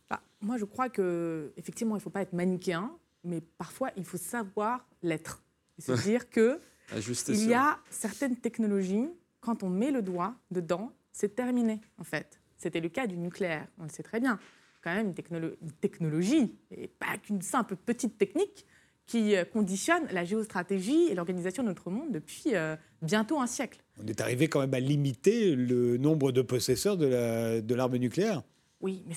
Bah, 0.10 0.24
Moi, 0.42 0.58
je 0.58 0.66
crois 0.66 0.90
qu'effectivement, 0.90 1.94
il 1.98 2.00
ne 2.00 2.04
faut 2.04 2.10
pas 2.10 2.24
être 2.24 2.34
manichéen, 2.34 2.98
mais 3.24 3.42
parfois, 3.60 3.92
il 3.96 4.06
faut 4.06 4.18
savoir 4.18 4.88
l'être. 5.04 5.43
C'est-à-dire 5.84 6.30
que 6.30 6.60
il 7.28 7.48
y 7.48 7.54
a 7.54 7.80
certaines 7.90 8.38
technologies, 8.38 9.10
quand 9.42 9.64
on 9.64 9.70
met 9.70 9.92
le 9.92 10.02
doigt 10.02 10.36
dedans, 10.52 10.94
c'est 11.12 11.36
terminé, 11.36 11.82
en 11.98 12.04
fait. 12.04 12.40
C'était 12.58 12.80
le 12.80 12.90
cas 12.90 13.08
du 13.08 13.18
nucléaire, 13.18 13.68
on 13.78 13.84
le 13.84 13.90
sait 13.90 14.04
très 14.04 14.20
bien. 14.20 14.40
Quand 14.82 14.94
même 14.94 15.08
une, 15.08 15.72
technologie, 15.82 16.56
et 16.72 16.88
pas 16.88 17.18
qu'une 17.18 17.42
simple 17.42 17.76
petite 17.76 18.18
technique, 18.18 18.66
qui 19.06 19.36
euh, 19.36 19.44
conditionne 19.44 20.04
la 20.12 20.24
géostratégie 20.24 21.08
et 21.10 21.16
l'organisation 21.16 21.64
de 21.64 21.68
notre 21.68 21.90
monde 21.90 22.12
depuis 22.12 22.56
euh, 22.56 22.76
bientôt 23.02 23.42
un 23.42 23.48
siècle. 23.48 23.80
On 24.02 24.08
est 24.08 24.22
arrivé 24.22 24.48
quand 24.48 24.62
même 24.62 24.74
à 24.74 24.80
limiter 24.80 25.56
le 25.56 25.98
nombre 25.98 26.32
de 26.32 26.42
possesseurs 26.42 26.96
de 26.98 27.74
l'arme 27.74 27.98
nucléaire. 27.98 28.44
Oui, 28.84 29.02
mais 29.08 29.16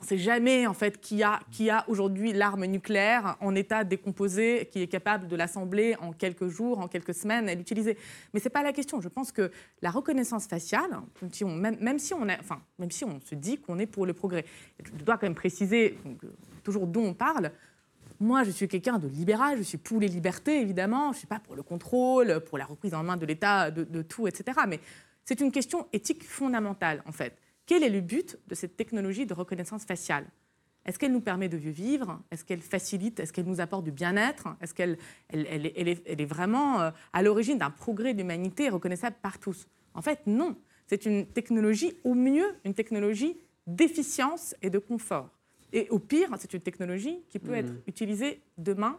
on 0.00 0.02
ne 0.04 0.06
sait 0.06 0.16
jamais 0.16 0.66
en 0.66 0.72
fait 0.72 0.98
qui 0.98 1.22
a, 1.22 1.38
aujourd'hui 1.86 2.32
l'arme 2.32 2.64
nucléaire 2.64 3.36
en 3.40 3.54
état 3.54 3.84
décomposé, 3.84 4.70
qui 4.72 4.80
est 4.80 4.86
capable 4.86 5.28
de 5.28 5.36
l'assembler 5.36 5.94
en 6.00 6.12
quelques 6.12 6.48
jours, 6.48 6.78
en 6.78 6.88
quelques 6.88 7.12
semaines 7.12 7.46
et 7.46 7.54
l'utiliser. 7.54 7.98
Mais 8.32 8.40
ce 8.40 8.46
n'est 8.46 8.52
pas 8.52 8.62
la 8.62 8.72
question. 8.72 9.02
Je 9.02 9.10
pense 9.10 9.30
que 9.30 9.52
la 9.82 9.90
reconnaissance 9.90 10.46
faciale, 10.46 10.88
même, 11.44 11.98
si 11.98 12.14
on 12.14 12.24
même 12.24 12.90
si 12.90 13.04
on 13.04 13.20
se 13.20 13.34
dit 13.34 13.58
qu'on 13.58 13.78
est 13.78 13.86
pour 13.86 14.06
le 14.06 14.14
progrès, 14.14 14.46
je 14.82 15.04
dois 15.04 15.18
quand 15.18 15.26
même 15.26 15.34
préciser 15.34 15.98
toujours 16.64 16.86
d'où 16.86 17.00
on 17.00 17.12
parle. 17.12 17.52
moi, 18.18 18.44
je 18.44 18.50
suis 18.50 18.66
quelqu'un 18.66 18.98
de 18.98 19.08
libéral, 19.08 19.58
je 19.58 19.64
suis 19.64 19.76
pour 19.76 20.00
les 20.00 20.08
libertés, 20.08 20.58
évidemment, 20.62 21.08
je 21.08 21.16
ne 21.16 21.18
suis 21.18 21.26
pas 21.26 21.38
pour 21.38 21.54
le 21.54 21.62
contrôle, 21.62 22.40
pour 22.46 22.56
la 22.56 22.64
reprise 22.64 22.94
en 22.94 23.02
main 23.02 23.18
de 23.18 23.26
l'État, 23.26 23.70
de, 23.70 24.00
tout, 24.00 24.26
etc. 24.26 24.58
Mais 24.66 24.80
c'est 25.22 25.42
une 25.42 25.52
question 25.52 25.86
éthique 25.92 26.24
fondamentale, 26.24 27.02
en 27.04 27.12
fait. 27.12 27.41
Quel 27.66 27.82
est 27.82 27.90
le 27.90 28.00
but 28.00 28.38
de 28.48 28.54
cette 28.54 28.76
technologie 28.76 29.26
de 29.26 29.34
reconnaissance 29.34 29.84
faciale? 29.84 30.26
Est-ce 30.84 30.98
qu'elle 30.98 31.12
nous 31.12 31.20
permet 31.20 31.48
de 31.48 31.56
mieux 31.56 31.70
vivre? 31.70 32.20
Est-ce 32.30 32.44
qu'elle 32.44 32.60
facilite? 32.60 33.20
Est-ce 33.20 33.32
qu'elle 33.32 33.46
nous 33.46 33.60
apporte 33.60 33.84
du 33.84 33.92
bien-être? 33.92 34.48
Est-ce 34.60 34.74
qu'elle 34.74 34.98
elle, 35.28 35.66
est, 35.66 36.02
elle 36.06 36.20
est, 36.20 36.24
vraiment 36.24 36.80
euh, 36.80 36.90
à 37.12 37.22
l'origine 37.22 37.58
d'un 37.58 37.70
progrès 37.70 38.14
de 38.14 38.18
l'humanité 38.18 38.68
reconnaissable 38.68 39.16
par 39.22 39.38
tous? 39.38 39.68
En 39.94 40.02
fait, 40.02 40.26
non. 40.26 40.56
C'est 40.88 41.06
une 41.06 41.26
technologie, 41.26 41.94
au 42.02 42.14
mieux, 42.14 42.56
une 42.64 42.74
technologie 42.74 43.36
d'efficience 43.66 44.56
et 44.60 44.70
de 44.70 44.78
confort. 44.78 45.30
Et 45.72 45.88
au 45.90 45.98
pire, 45.98 46.28
c'est 46.38 46.52
une 46.52 46.60
technologie 46.60 47.22
qui 47.28 47.38
peut 47.38 47.54
être 47.54 47.72
mmh. 47.72 47.82
utilisée 47.86 48.42
demain 48.58 48.98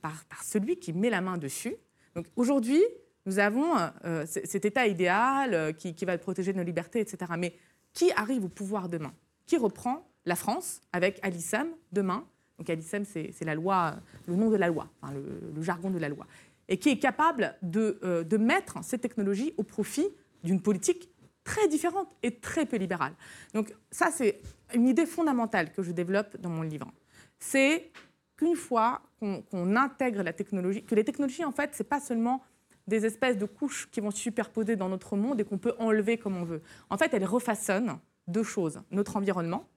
par, 0.00 0.24
par, 0.26 0.42
celui 0.44 0.78
qui 0.78 0.92
met 0.92 1.10
la 1.10 1.20
main 1.20 1.36
dessus. 1.36 1.74
Donc 2.14 2.26
aujourd'hui, 2.36 2.80
nous 3.26 3.38
avons 3.38 3.74
euh, 4.04 4.24
cet 4.26 4.64
état 4.64 4.86
idéal 4.86 5.52
euh, 5.52 5.72
qui, 5.72 5.94
qui, 5.94 6.04
va 6.04 6.16
protéger 6.16 6.54
nos 6.54 6.62
libertés, 6.62 7.00
etc. 7.00 7.32
Mais 7.36 7.54
qui 7.92 8.10
arrive 8.12 8.44
au 8.44 8.48
pouvoir 8.48 8.88
demain 8.88 9.12
Qui 9.46 9.56
reprend 9.56 10.06
la 10.24 10.36
France 10.36 10.80
avec 10.92 11.18
Alissam 11.22 11.68
demain 11.92 12.26
Donc 12.58 12.68
Alissam, 12.70 13.04
c'est 13.04 13.44
la 13.44 13.54
loi, 13.54 13.96
le 14.26 14.36
nom 14.36 14.50
de 14.50 14.56
la 14.56 14.68
loi, 14.68 14.88
enfin, 15.00 15.12
le, 15.14 15.62
jargon 15.62 15.90
de 15.90 15.98
la 15.98 16.08
loi. 16.08 16.26
Et 16.68 16.78
qui 16.78 16.90
est 16.90 16.98
capable 16.98 17.56
de, 17.62 17.98
euh, 18.04 18.22
de 18.22 18.36
mettre 18.36 18.82
ces 18.84 18.98
technologies 18.98 19.52
au 19.56 19.64
profit 19.64 20.06
d'une 20.44 20.60
politique 20.60 21.10
très 21.44 21.68
différente 21.68 22.08
et 22.22 22.36
très 22.36 22.66
peu 22.66 22.76
libérale. 22.76 23.12
Donc 23.54 23.74
ça, 23.90 24.10
c'est 24.12 24.40
une 24.74 24.86
idée 24.86 25.06
fondamentale 25.06 25.72
que 25.72 25.82
je 25.82 25.90
développe 25.90 26.36
dans 26.38 26.50
mon 26.50 26.62
livre. 26.62 26.92
C'est 27.38 27.90
qu'une 28.36 28.56
fois 28.56 29.02
qu'on 29.18 29.76
intègre 29.76 30.22
la 30.22 30.32
technologie, 30.32 30.84
que 30.84 30.94
les 30.94 31.04
technologies, 31.04 31.44
en 31.44 31.52
fait, 31.52 31.74
ce 31.74 31.82
n'est 31.82 31.88
pas 31.88 32.00
seulement 32.00 32.42
des 32.86 33.06
espèces 33.06 33.38
de 33.38 33.46
couches 33.46 33.88
qui 33.90 34.00
vont 34.00 34.10
se 34.10 34.18
superposer 34.18 34.76
dans 34.76 34.88
notre 34.88 35.16
monde 35.16 35.40
et 35.40 35.44
qu'on 35.44 35.58
peut 35.58 35.74
enlever 35.78 36.18
comme 36.18 36.36
on 36.36 36.44
veut. 36.44 36.62
En 36.88 36.96
fait, 36.96 37.12
elles 37.14 37.24
refaçonnent 37.24 37.98
deux 38.26 38.42
choses. 38.42 38.82
Notre 38.90 39.16
environnement, 39.16 39.68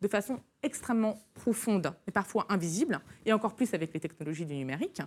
de 0.00 0.08
façon 0.08 0.40
extrêmement 0.62 1.18
profonde 1.34 1.94
et 2.06 2.10
parfois 2.10 2.46
invisible, 2.48 3.00
et 3.24 3.32
encore 3.32 3.54
plus 3.54 3.72
avec 3.74 3.92
les 3.94 4.00
technologies 4.00 4.46
du 4.46 4.54
numérique. 4.54 5.00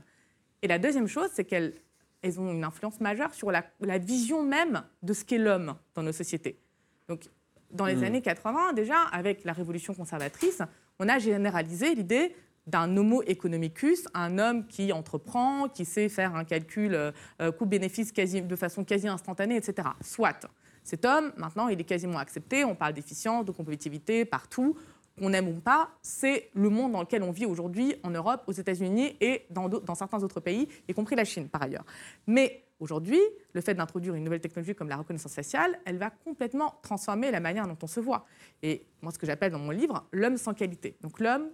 Et 0.62 0.68
la 0.68 0.80
deuxième 0.80 1.08
chose, 1.08 1.30
c'est 1.34 1.46
qu'elles 1.46 1.74
elles 2.22 2.40
ont 2.40 2.52
une 2.52 2.64
influence 2.64 3.00
majeure 3.00 3.34
sur 3.34 3.52
la, 3.52 3.64
vision 4.00 4.44
même 4.44 4.84
de 5.04 5.14
ce 5.14 5.24
qu'est 5.24 5.38
l'homme 5.38 5.76
dans 5.94 6.04
nos 6.04 6.12
sociétés. 6.12 6.60
Donc, 7.08 7.30
dans 7.72 7.86
les 7.86 7.98
hmm. 7.98 8.04
années 8.04 8.22
80, 8.22 8.74
déjà, 8.74 9.04
avec 9.12 9.44
la 9.44 9.54
révolution 9.54 9.94
conservatrice, 9.94 10.62
on 11.00 11.08
a 11.10 11.20
généralisé 11.20 11.94
l'idée 11.96 12.36
d'un 12.68 12.96
homo 12.98 13.24
economicus, 13.24 14.06
un 14.14 14.38
homme 14.38 14.68
qui 14.68 14.92
entreprend, 14.94 15.70
qui 15.70 15.86
sait 15.86 16.10
faire 16.10 16.36
un 16.36 16.44
calcul 16.44 16.94
euh, 16.94 17.12
euh, 17.42 17.52
coût-bénéfice 17.52 18.14
de 18.14 18.56
façon 18.56 18.84
quasi 18.84 19.08
instantanée, 19.08 19.56
etc. 19.56 19.88
Soit. 20.02 20.48
Cet 20.84 21.06
homme, 21.06 21.32
maintenant, 21.38 21.70
il 21.70 21.80
est 21.80 21.86
quasiment 21.86 22.20
accepté. 22.20 22.64
On 22.64 22.76
parle 22.76 22.94
d'efficience, 22.94 23.46
de 23.46 23.52
compétitivité 23.52 24.26
partout 24.26 24.78
qu'on 25.18 25.34
aime 25.34 25.48
ou 25.48 25.60
pas, 25.60 25.90
c'est 26.02 26.50
le 26.54 26.70
monde 26.70 26.92
dans 26.92 27.02
lequel 27.02 27.24
on 27.24 27.32
vit 27.32 27.46
aujourd'hui 27.46 27.96
en 28.04 28.12
Europe, 28.12 28.44
aux 28.48 28.52
États-Unis 28.52 29.18
et 29.20 29.46
dans, 29.50 29.68
dans, 29.68 29.96
certains 29.96 30.22
autres 30.22 30.40
pays, 30.40 30.68
y 30.88 30.94
compris 30.94 31.16
la 31.16 31.26
Chine 31.26 31.50
par 31.50 31.64
ailleurs. 31.64 31.86
Mais 32.28 32.64
aujourd'hui, 32.80 33.20
le 33.54 33.62
fait 33.62 33.74
d'introduire 33.74 34.14
une 34.14 34.24
nouvelle 34.24 34.42
technologie 34.42 34.76
comme 34.76 34.90
la 34.90 34.98
reconnaissance 34.98 35.34
faciale, 35.34 35.80
elle 35.86 35.98
va 35.98 36.12
complètement 36.12 36.76
transformer 36.84 37.32
la 37.32 37.40
manière 37.40 37.68
dont 37.68 37.78
on 37.82 37.88
se 37.88 38.00
voit. 38.00 38.26
Et 38.62 38.86
moi, 39.02 39.12
ce 39.12 39.18
que 39.18 39.26
j'appelle 39.26 39.52
dans 39.52 39.60
mon 39.60 39.72
livre, 39.72 40.06
l'homme 40.12 40.38
sans 40.38 40.54
qualité. 40.54 40.96
Donc 41.02 41.20
l'homme 41.20 41.50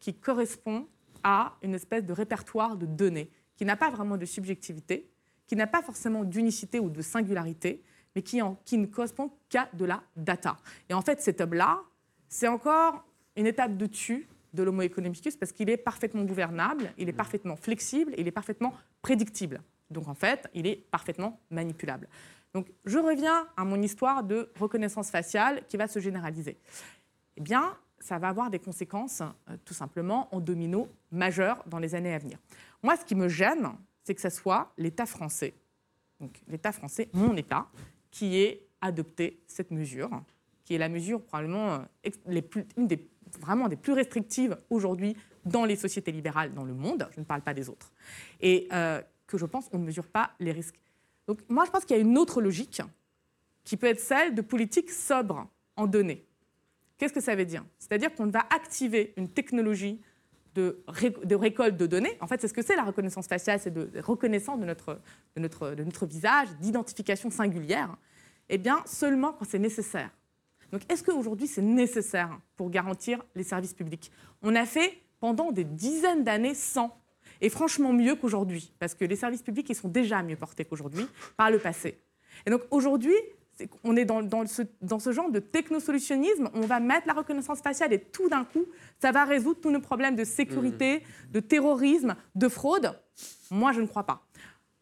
qui 0.00 0.14
correspond 0.14 0.86
à 1.22 1.56
une 1.62 1.74
espèce 1.74 2.04
de 2.04 2.12
répertoire 2.12 2.76
de 2.76 2.86
données, 2.86 3.30
qui 3.56 3.64
n'a 3.64 3.76
pas 3.76 3.90
vraiment 3.90 4.16
de 4.16 4.24
subjectivité, 4.24 5.10
qui 5.46 5.56
n'a 5.56 5.66
pas 5.66 5.82
forcément 5.82 6.24
d'unicité 6.24 6.78
ou 6.78 6.90
de 6.90 7.02
singularité, 7.02 7.82
mais 8.14 8.22
qui, 8.22 8.40
en, 8.40 8.56
qui 8.64 8.78
ne 8.78 8.86
correspond 8.86 9.30
qu'à 9.48 9.68
de 9.72 9.84
la 9.84 10.02
data. 10.16 10.56
Et 10.88 10.94
en 10.94 11.02
fait, 11.02 11.20
cet 11.20 11.40
homme-là, 11.40 11.80
c'est 12.28 12.48
encore 12.48 13.04
une 13.36 13.46
étape 13.46 13.76
de 13.76 13.86
dessus 13.86 14.28
de 14.54 14.62
l'homo 14.62 14.82
economicus 14.82 15.36
parce 15.36 15.52
qu'il 15.52 15.70
est 15.70 15.76
parfaitement 15.76 16.24
gouvernable, 16.24 16.92
il 16.98 17.08
est 17.08 17.12
parfaitement 17.12 17.56
flexible, 17.56 18.14
il 18.16 18.26
est 18.26 18.32
parfaitement 18.32 18.74
prédictible. 19.02 19.62
Donc 19.90 20.08
en 20.08 20.14
fait, 20.14 20.48
il 20.54 20.66
est 20.66 20.76
parfaitement 20.90 21.40
manipulable. 21.50 22.08
Donc 22.54 22.68
je 22.84 22.98
reviens 22.98 23.46
à 23.56 23.64
mon 23.64 23.80
histoire 23.82 24.22
de 24.22 24.50
reconnaissance 24.58 25.10
faciale 25.10 25.62
qui 25.68 25.76
va 25.76 25.86
se 25.86 25.98
généraliser. 25.98 26.58
Eh 27.36 27.40
bien, 27.40 27.76
ça 28.00 28.18
va 28.18 28.28
avoir 28.28 28.50
des 28.50 28.58
conséquences 28.58 29.22
euh, 29.22 29.56
tout 29.64 29.74
simplement 29.74 30.34
en 30.34 30.40
domino 30.40 30.88
majeurs 31.10 31.62
dans 31.66 31.78
les 31.78 31.94
années 31.94 32.14
à 32.14 32.18
venir. 32.18 32.38
Moi, 32.82 32.96
ce 32.96 33.04
qui 33.04 33.14
me 33.14 33.28
gêne, 33.28 33.68
c'est 34.04 34.14
que 34.14 34.20
ce 34.20 34.30
soit 34.30 34.72
l'État 34.76 35.06
français, 35.06 35.54
donc 36.20 36.40
l'État 36.48 36.72
français, 36.72 37.08
mon 37.12 37.36
État, 37.36 37.68
qui 38.10 38.38
ait 38.38 38.66
adopté 38.80 39.42
cette 39.46 39.70
mesure, 39.70 40.10
qui 40.64 40.74
est 40.74 40.78
la 40.78 40.88
mesure 40.88 41.22
probablement 41.22 41.86
euh, 42.26 42.40
une 42.76 42.86
des 42.86 43.08
vraiment 43.40 43.68
des 43.68 43.76
plus 43.76 43.92
restrictives 43.92 44.56
aujourd'hui 44.70 45.16
dans 45.44 45.64
les 45.64 45.76
sociétés 45.76 46.12
libérales 46.12 46.54
dans 46.54 46.64
le 46.64 46.74
monde, 46.74 47.08
je 47.14 47.20
ne 47.20 47.24
parle 47.24 47.42
pas 47.42 47.54
des 47.54 47.68
autres, 47.68 47.92
et 48.40 48.68
euh, 48.72 49.02
que 49.26 49.38
je 49.38 49.46
pense 49.46 49.68
qu'on 49.68 49.78
ne 49.78 49.84
mesure 49.84 50.06
pas 50.06 50.30
les 50.40 50.52
risques. 50.52 50.80
Donc 51.26 51.40
moi, 51.48 51.64
je 51.64 51.70
pense 51.70 51.84
qu'il 51.84 51.96
y 51.96 52.00
a 52.00 52.02
une 52.02 52.16
autre 52.18 52.40
logique 52.40 52.82
qui 53.64 53.76
peut 53.76 53.86
être 53.86 54.00
celle 54.00 54.34
de 54.34 54.40
politique 54.40 54.90
sobre 54.90 55.46
en 55.76 55.86
données. 55.86 56.24
Qu'est-ce 56.98 57.12
que 57.12 57.20
ça 57.20 57.34
veut 57.34 57.44
dire? 57.44 57.64
C'est-à-dire 57.78 58.14
qu'on 58.14 58.26
va 58.26 58.40
activer 58.50 59.14
une 59.16 59.28
technologie 59.28 60.00
de, 60.54 60.82
récolte 61.36 61.76
de 61.76 61.86
données. 61.86 62.16
En 62.20 62.26
fait, 62.26 62.40
c'est 62.40 62.48
ce 62.48 62.54
que 62.54 62.62
c'est 62.62 62.74
la 62.74 62.82
reconnaissance 62.82 63.28
faciale, 63.28 63.60
c'est 63.60 63.72
de, 63.72 63.88
reconnaissance 64.00 64.58
de 64.58 64.66
notre 64.66 66.06
visage, 66.06 66.48
d'identification 66.60 67.30
singulière, 67.30 67.96
eh 68.48 68.58
bien, 68.58 68.82
seulement 68.84 69.32
quand 69.32 69.44
c'est 69.44 69.60
nécessaire. 69.60 70.10
Donc 70.72 70.82
est-ce 70.90 71.02
qu'aujourd'hui 71.02 71.46
c'est 71.46 71.62
nécessaire 71.62 72.38
pour 72.56 72.70
garantir 72.70 73.22
les 73.34 73.42
services 73.42 73.74
publics? 73.74 74.10
On 74.42 74.54
a 74.54 74.66
fait 74.66 74.98
pendant 75.20 75.50
des 75.50 75.64
dizaines 75.64 76.24
d'années 76.24 76.54
sans. 76.54 76.96
Et 77.40 77.50
franchement 77.50 77.92
mieux 77.92 78.16
qu'aujourd'hui, 78.16 78.72
parce 78.78 78.94
que 78.94 79.04
les 79.04 79.16
services 79.16 79.42
publics, 79.42 79.68
ils 79.70 79.74
sont 79.74 79.88
déjà 79.88 80.22
mieux 80.22 80.36
portés 80.36 80.64
qu'aujourd'hui 80.64 81.06
par 81.36 81.50
le 81.50 81.58
passé. 81.58 81.98
Et 82.46 82.50
donc 82.50 82.62
aujourd'hui, 82.70 83.14
on 83.84 83.96
est 83.96 84.04
dans, 84.04 84.46
ce, 84.46 84.62
dans, 84.80 84.98
ce, 84.98 85.12
genre 85.12 85.30
de 85.30 85.40
technosolutionnisme, 85.40 86.50
on 86.54 86.62
va 86.62 86.80
mettre 86.80 87.06
la 87.06 87.14
reconnaissance 87.14 87.60
faciale 87.60 87.92
et 87.92 88.00
tout 88.00 88.28
d'un 88.28 88.44
coup, 88.44 88.64
ça 89.00 89.12
va 89.12 89.24
résoudre 89.24 89.60
tous 89.60 89.70
nos 89.70 89.80
problèmes 89.80 90.16
de 90.16 90.24
sécurité, 90.24 90.98
mmh. 90.98 91.32
de 91.32 91.40
terrorisme, 91.40 92.16
de 92.34 92.48
fraude. 92.48 92.98
Moi, 93.50 93.72
je 93.72 93.80
ne 93.80 93.86
crois 93.86 94.04
pas. 94.04 94.22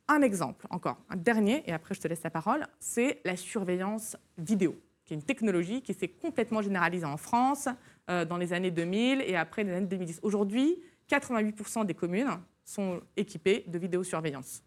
Un 0.08 0.22
exemple 0.22 0.66
encore, 0.70 0.98
un 1.10 1.16
dernier, 1.16 1.64
et 1.66 1.72
après 1.72 1.94
je 1.94 2.00
te 2.00 2.06
laisse 2.06 2.22
la 2.22 2.30
parole, 2.30 2.66
c'est 2.78 3.20
la 3.24 3.36
surveillance 3.36 4.16
vidéo 4.38 4.76
qui 5.06 5.14
est 5.14 5.16
une 5.16 5.22
technologie 5.22 5.82
qui 5.82 5.94
s'est 5.94 6.08
complètement 6.08 6.60
généralisée 6.60 7.06
en 7.06 7.16
France 7.16 7.68
euh, 8.10 8.24
dans 8.24 8.36
les 8.36 8.52
années 8.52 8.72
2000 8.72 9.22
et 9.22 9.36
après 9.36 9.64
les 9.64 9.72
années 9.72 9.86
2010. 9.86 10.20
Aujourd'hui, 10.22 10.76
88% 11.08 11.86
des 11.86 11.94
communes 11.94 12.40
sont 12.64 13.00
équipées 13.16 13.64
de 13.68 13.78
vidéosurveillance. 13.78 14.62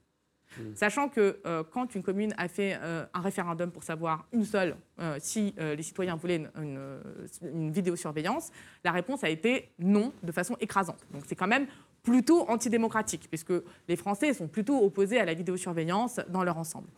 Mmh. 0.57 0.61
Sachant 0.75 1.09
que 1.09 1.39
euh, 1.45 1.63
quand 1.63 1.95
une 1.95 2.03
commune 2.03 2.33
a 2.37 2.47
fait 2.47 2.77
euh, 2.81 3.05
un 3.13 3.21
référendum 3.21 3.71
pour 3.71 3.83
savoir 3.83 4.27
une 4.31 4.45
seule 4.45 4.75
si 5.19 5.55
les 5.57 5.81
citoyens 5.81 6.17
voulaient 6.17 6.43
une, 6.57 6.99
une, 7.41 7.71
vidéosurveillance, 7.71 8.51
la 8.83 8.91
réponse 8.91 9.23
a 9.23 9.29
été 9.29 9.71
non 9.79 10.11
de 10.23 10.31
façon 10.33 10.57
écrasante. 10.59 11.05
Donc 11.13 11.23
c'est 11.25 11.35
quand 11.35 11.47
même 11.47 11.67
plutôt 12.03 12.49
antidémocratique, 12.49 13.27
puisque 13.29 13.53
les 13.87 13.95
Français 13.95 14.33
sont 14.33 14.47
plutôt 14.47 14.83
opposés 14.83 15.19
à 15.19 15.25
la 15.25 15.33
vidéosurveillance 15.33 16.19
dans 16.29 16.43
leur 16.43 16.57
ensemble. 16.57 16.89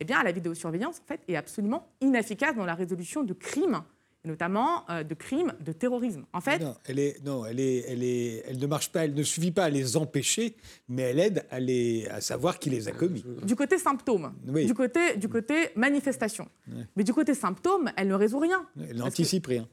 Eh 0.00 0.04
bien, 0.04 0.22
la 0.22 0.32
vidéosurveillance, 0.32 1.00
en 1.00 1.06
fait, 1.06 1.20
est 1.28 1.36
absolument 1.36 1.88
inefficace 2.00 2.54
dans 2.54 2.64
la 2.64 2.74
résolution 2.74 3.22
de 3.24 3.32
crimes, 3.32 3.82
notamment 4.24 4.88
euh, 4.90 5.02
de 5.02 5.14
crimes 5.14 5.52
de 5.60 5.72
terrorisme. 5.72 6.24
En 6.32 6.40
fait, 6.40 6.58
non, 6.58 6.76
elle 6.86 6.98
est, 6.98 7.24
non, 7.24 7.44
elle 7.46 7.60
est, 7.60 7.84
elle 7.88 8.02
est, 8.02 8.44
elle 8.46 8.58
ne 8.58 8.66
marche 8.66 8.90
pas, 8.90 9.04
elle 9.04 9.14
ne 9.14 9.22
suffit 9.22 9.52
pas 9.52 9.64
à 9.64 9.70
les 9.70 9.96
empêcher, 9.96 10.56
mais 10.88 11.02
elle 11.02 11.20
aide 11.20 11.46
à 11.50 11.60
les, 11.60 12.06
à 12.08 12.20
savoir 12.20 12.58
qui 12.58 12.70
les 12.70 12.88
a 12.88 12.92
commis. 12.92 13.24
Du 13.44 13.56
côté 13.56 13.78
symptôme, 13.78 14.32
du 14.44 14.74
côté, 14.74 15.16
du 15.16 15.28
côté 15.28 15.70
manifestation, 15.76 16.48
mais 16.96 17.04
du 17.04 17.12
côté 17.12 17.34
symptôme, 17.34 17.90
elle 17.96 18.08
ne 18.08 18.14
résout 18.14 18.38
rien. 18.38 18.66
Elle 18.88 18.96
n'anticipe 18.96 19.46
rien. 19.46 19.68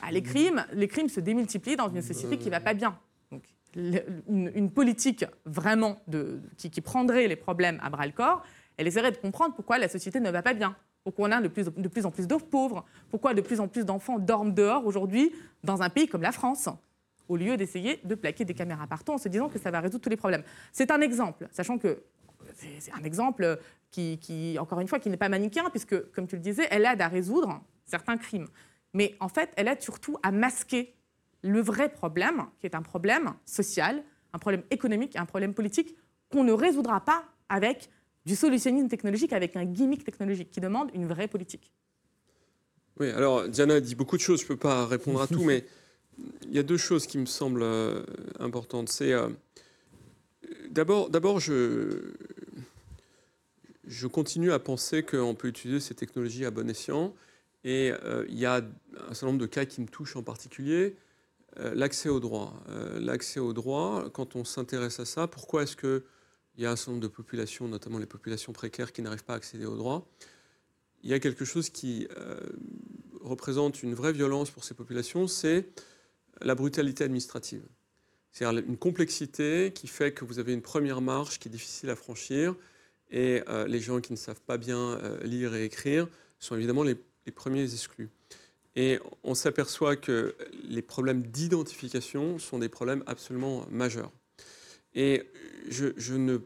Bah, 0.00 0.08
les 0.12 0.22
crimes, 0.22 0.64
les 0.72 0.86
crimes 0.86 1.08
se 1.08 1.20
démultiplient 1.20 1.76
dans 1.76 1.88
une 1.88 2.02
société 2.02 2.38
qui 2.38 2.46
ne 2.46 2.50
va 2.50 2.60
pas 2.60 2.74
bien. 2.74 2.98
Donc, 3.32 3.42
une, 3.74 4.70
politique 4.70 5.24
vraiment 5.44 6.00
de, 6.06 6.40
qui, 6.56 6.70
qui 6.70 6.80
prendrait 6.80 7.26
les 7.26 7.36
problèmes 7.36 7.80
à 7.82 7.90
bras 7.90 8.06
le 8.06 8.12
corps, 8.12 8.44
elle 8.76 8.86
essaierait 8.86 9.10
de 9.10 9.16
comprendre 9.16 9.54
pourquoi 9.56 9.78
la 9.78 9.88
société 9.88 10.20
ne 10.20 10.30
va 10.30 10.42
pas 10.42 10.54
bien, 10.54 10.76
pourquoi 11.08 11.30
on 11.30 11.32
a 11.32 11.40
de 11.40 11.48
plus, 11.48 12.04
en 12.04 12.10
plus 12.10 12.26
de 12.26 12.34
pauvres, 12.34 12.84
pourquoi 13.10 13.32
de 13.32 13.40
plus 13.40 13.60
en 13.60 13.68
plus 13.68 13.86
d'enfants 13.86 14.18
dorment 14.18 14.52
dehors 14.52 14.84
aujourd'hui 14.84 15.32
dans 15.64 15.80
un 15.80 15.88
pays 15.88 16.06
comme 16.06 16.20
la 16.20 16.32
France, 16.32 16.68
au 17.28 17.36
lieu 17.36 17.56
d'essayer 17.56 17.98
de 18.04 18.14
plaquer 18.14 18.44
des 18.44 18.52
caméras 18.52 18.86
partout 18.86 19.12
en 19.12 19.18
se 19.18 19.30
disant 19.30 19.48
que 19.48 19.58
ça 19.58 19.70
va 19.70 19.80
résoudre 19.80 20.02
tous 20.02 20.10
les 20.10 20.18
problèmes? 20.18 20.42
C'est 20.70 20.90
un 20.90 21.00
exemple, 21.00 21.48
sachant 21.50 21.78
que 21.78 22.02
c'est 22.54 22.92
un 22.92 23.02
exemple 23.04 23.58
qui, 23.90 24.58
encore 24.60 24.80
une 24.80 24.88
fois, 24.88 24.98
qui 24.98 25.08
n'est 25.08 25.16
pas 25.16 25.30
manichéen, 25.30 25.70
puisque, 25.70 26.10
comme 26.12 26.26
tu 26.26 26.36
le 26.36 26.42
disais, 26.42 26.68
elle 26.70 26.84
aide 26.84 27.00
à 27.00 27.08
résoudre 27.08 27.58
certains 27.86 28.18
crimes. 28.18 28.48
Mais 28.92 29.14
en 29.18 29.30
fait, 29.30 29.50
elle 29.56 29.68
aide 29.68 29.80
surtout 29.80 30.18
à 30.22 30.30
masquer 30.30 30.94
le 31.40 31.62
vrai 31.62 31.88
problème, 31.88 32.44
qui 32.60 32.66
est 32.66 32.74
un 32.74 32.82
problème 32.82 33.32
social, 33.46 34.02
un 34.34 34.38
problème 34.38 34.62
économique, 34.70 35.16
un 35.16 35.24
problème 35.24 35.54
politique, 35.54 35.96
qu'on 36.30 36.44
ne 36.44 36.52
résoudra 36.52 37.00
pas 37.00 37.24
avec 37.48 37.88
du 38.28 38.36
solutionnisme 38.36 38.88
technologique, 38.88 39.32
avec 39.32 39.56
un 39.56 39.64
gimmick 39.64 40.04
technologique, 40.04 40.50
qui 40.50 40.60
demande 40.60 40.90
une 40.94 41.06
vraie 41.06 41.28
politique. 41.28 41.72
Oui, 43.00 43.08
alors 43.10 43.48
Diana 43.48 43.80
dit 43.80 43.94
beaucoup 43.94 44.18
de 44.18 44.20
choses, 44.20 44.40
je 44.40 44.44
ne 44.44 44.48
peux 44.48 44.56
pas 44.56 44.86
répondre 44.86 45.22
à 45.22 45.26
tout, 45.26 45.42
mais 45.44 45.64
il 46.44 46.52
y 46.52 46.58
a 46.58 46.62
deux 46.62 46.76
choses 46.76 47.06
qui 47.06 47.16
me 47.16 47.24
semblent 47.26 47.62
euh, 47.62 48.02
importantes. 48.38 48.90
C'est 48.90 49.12
euh, 49.12 49.28
d'abord, 50.70 51.40
je, 51.40 52.12
je 53.86 54.06
continue 54.06 54.52
à 54.52 54.58
penser 54.58 55.02
qu'on 55.02 55.34
peut 55.34 55.48
utiliser 55.48 55.80
ces 55.80 55.94
technologies 55.94 56.44
à 56.44 56.50
bon 56.50 56.68
escient. 56.68 57.14
Et 57.64 57.92
euh, 58.04 58.26
il 58.28 58.38
y 58.38 58.44
a 58.44 58.56
un 58.56 59.14
certain 59.14 59.28
nombre 59.28 59.40
de 59.40 59.46
cas 59.46 59.64
qui 59.64 59.80
me 59.80 59.88
touchent 59.88 60.16
en 60.16 60.22
particulier. 60.22 60.96
l'accès 61.56 62.10
au 62.10 62.20
droit. 62.20 62.52
l'accès 63.00 63.40
au 63.40 63.52
droit, 63.52 64.10
quand 64.12 64.36
on 64.36 64.44
s'intéresse 64.44 65.00
à 65.00 65.06
ça, 65.06 65.26
pourquoi 65.26 65.62
est-ce 65.62 66.02
qu'il 66.58 66.64
y 66.64 66.66
a 66.66 66.72
un 66.72 66.76
certain 66.76 66.90
nombre 66.90 67.04
de 67.04 67.08
populations, 67.08 67.68
notamment 67.68 67.98
les 67.98 68.06
populations 68.06 68.52
précaires, 68.52 68.92
qui 68.92 69.00
n'arrivent 69.00 69.22
pas 69.22 69.34
à 69.34 69.36
accéder 69.36 69.64
au 69.64 69.76
droit 69.76 70.10
Il 71.04 71.08
y 71.08 71.14
a 71.14 71.20
quelque 71.20 71.44
chose 71.44 71.70
qui 71.70 72.08
représente 73.20 73.84
une 73.84 73.94
vraie 73.94 74.12
violence 74.12 74.50
pour 74.50 74.64
ces 74.64 74.74
populations, 74.74 75.28
c'est 75.28 75.68
la 76.40 76.56
brutalité 76.56 77.04
administrative. 77.04 77.62
C'est-à-dire 78.32 78.64
une 78.66 78.76
complexité 78.76 79.70
qui 79.72 79.86
fait 79.86 80.10
que 80.10 80.24
vous 80.24 80.40
avez 80.40 80.52
une 80.52 80.60
première 80.60 81.00
marche 81.00 81.38
qui 81.38 81.46
est 81.46 81.50
difficile 81.52 81.90
à 81.90 81.96
franchir 81.96 82.56
et 83.08 83.44
euh, 83.48 83.68
les 83.68 83.80
gens 83.80 84.00
qui 84.00 84.12
ne 84.12 84.18
savent 84.18 84.40
pas 84.40 84.58
bien 84.58 84.78
euh, 84.78 85.22
lire 85.22 85.54
et 85.54 85.64
écrire 85.64 86.08
sont 86.40 86.56
évidemment 86.56 86.82
les, 86.82 86.96
premiers 87.34 87.62
exclus. 87.72 88.08
Et 88.74 88.98
on 89.22 89.34
s'aperçoit 89.34 89.96
que 89.96 90.34
les 90.64 90.82
problèmes 90.82 91.22
d'identification 91.22 92.40
sont 92.40 92.58
des 92.58 92.68
problèmes 92.68 93.04
absolument 93.06 93.64
majeurs. 93.70 94.10
Et 94.98 95.22
je, 95.70 96.14
ne 96.14 96.38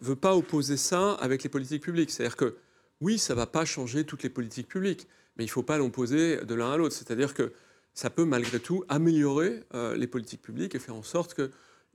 veux 0.00 0.16
pas 0.16 0.34
opposer 0.34 0.76
ça 0.76 1.12
avec 1.12 1.44
les 1.44 1.48
politiques 1.48 1.84
publiques. 1.84 2.10
C'est-à-dire 2.10 2.36
que 2.36 2.56
oui, 3.00 3.16
ça 3.16 3.32
ne 3.32 3.36
va 3.36 3.46
pas 3.46 3.64
changer 3.64 4.02
toutes 4.02 4.24
les 4.24 4.28
politiques 4.28 4.66
publiques, 4.66 5.06
mais 5.36 5.44
il 5.44 5.46
ne 5.46 5.52
faut 5.52 5.62
pas 5.62 5.78
l'opposer 5.78 6.44
de 6.44 6.54
l'un 6.56 6.72
à 6.72 6.76
l'autre. 6.76 6.96
C'est-à-dire 6.96 7.32
que 7.32 7.52
ça 7.94 8.10
peut 8.10 8.24
malgré 8.24 8.58
tout 8.58 8.82
améliorer 8.88 9.62
euh, 9.74 9.94
les 9.94 10.08
politiques 10.08 10.42
publiques 10.42 10.74
et 10.74 10.80
faire 10.80 10.96
en 10.96 11.04
sorte 11.04 11.34
qu'il 11.34 11.48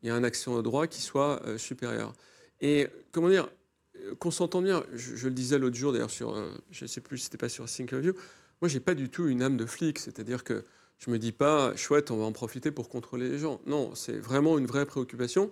y 0.04 0.08
ait 0.08 0.12
un 0.12 0.24
accès 0.24 0.50
au 0.50 0.62
droit 0.62 0.88
qui 0.88 1.02
soit 1.02 1.46
euh, 1.46 1.58
supérieur. 1.58 2.14
Et 2.62 2.88
comment 3.12 3.28
dire, 3.28 3.50
euh, 3.98 4.16
qu'on 4.16 4.32
s'entende 4.32 4.64
bien, 4.64 4.82
je, 4.94 5.28
le 5.28 5.34
disais 5.34 5.60
l'autre 5.60 5.76
jour 5.76 5.92
d'ailleurs 5.92 6.10
sur, 6.10 6.42
je 6.72 6.86
ne 6.86 6.88
sais 6.88 7.02
plus 7.02 7.18
si 7.18 7.26
c'était 7.26 7.38
pas 7.38 7.50
sur 7.50 7.66
Thinkerview, 7.66 8.14
moi 8.62 8.70
j'ai 8.70 8.80
pas 8.80 8.96
du 8.96 9.10
tout 9.10 9.28
une 9.28 9.42
âme 9.42 9.58
de 9.58 9.66
flic, 9.66 10.00
c'est-à-dire 10.00 10.46
que 10.46 10.64
je 11.00 11.12
me 11.12 11.20
dis 11.20 11.32
pas, 11.32 11.76
chouette, 11.76 12.12
on 12.12 12.18
va 12.18 12.26
en 12.26 12.32
profiter 12.32 12.72
pour 12.72 12.90
contrôler 12.90 13.30
les 13.30 13.38
gens. 13.38 13.62
Non, 13.66 13.94
c'est 13.96 14.18
vraiment 14.18 14.58
une 14.58 14.66
vraie 14.66 14.86
préoccupation. 14.86 15.52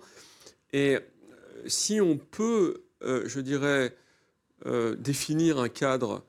Et 0.72 0.98
si 1.66 2.00
on 2.00 2.16
peut, 2.16 2.84
je 3.02 3.40
dirais, 3.40 3.96
définir 4.98 5.58
un 5.58 5.68
cadre 5.68 6.24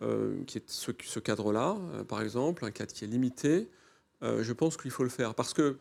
euh, 0.00 0.44
qui 0.44 0.58
est 0.58 0.70
ce, 0.70 1.18
cadre-là, 1.18 1.76
euh, 1.94 2.04
par 2.04 2.22
exemple, 2.22 2.64
un 2.64 2.70
cadre 2.70 2.92
qui 2.92 3.02
est 3.02 3.08
limité, 3.08 3.68
euh, 4.22 4.44
je 4.44 4.52
pense 4.52 4.76
qu'il 4.76 4.92
faut 4.92 5.02
le 5.02 5.08
faire. 5.08 5.34
Parce 5.34 5.52
que 5.52 5.76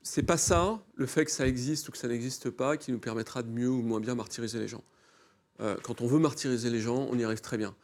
c'est 0.00 0.22
pas 0.22 0.36
ça, 0.36 0.80
le 0.94 1.06
fait 1.06 1.24
que 1.24 1.32
ça 1.32 1.44
existe 1.48 1.88
ou 1.88 1.92
que 1.92 1.98
ça 1.98 2.06
n'existe 2.06 2.50
pas, 2.50 2.76
qui 2.76 2.92
nous 2.92 3.00
permettra 3.00 3.42
de 3.42 3.48
mieux 3.48 3.68
ou 3.68 3.82
moins 3.82 3.98
bien 3.98 4.14
martyriser 4.14 4.60
les 4.60 4.68
gens. 4.68 4.84
quand 5.82 6.02
on 6.02 6.06
veut 6.06 6.18
martyriser 6.18 6.70
les 6.70 6.80
gens, 6.80 7.08
on 7.10 7.18
y 7.18 7.24
arrive 7.24 7.40
très 7.40 7.56
bien. 7.56 7.74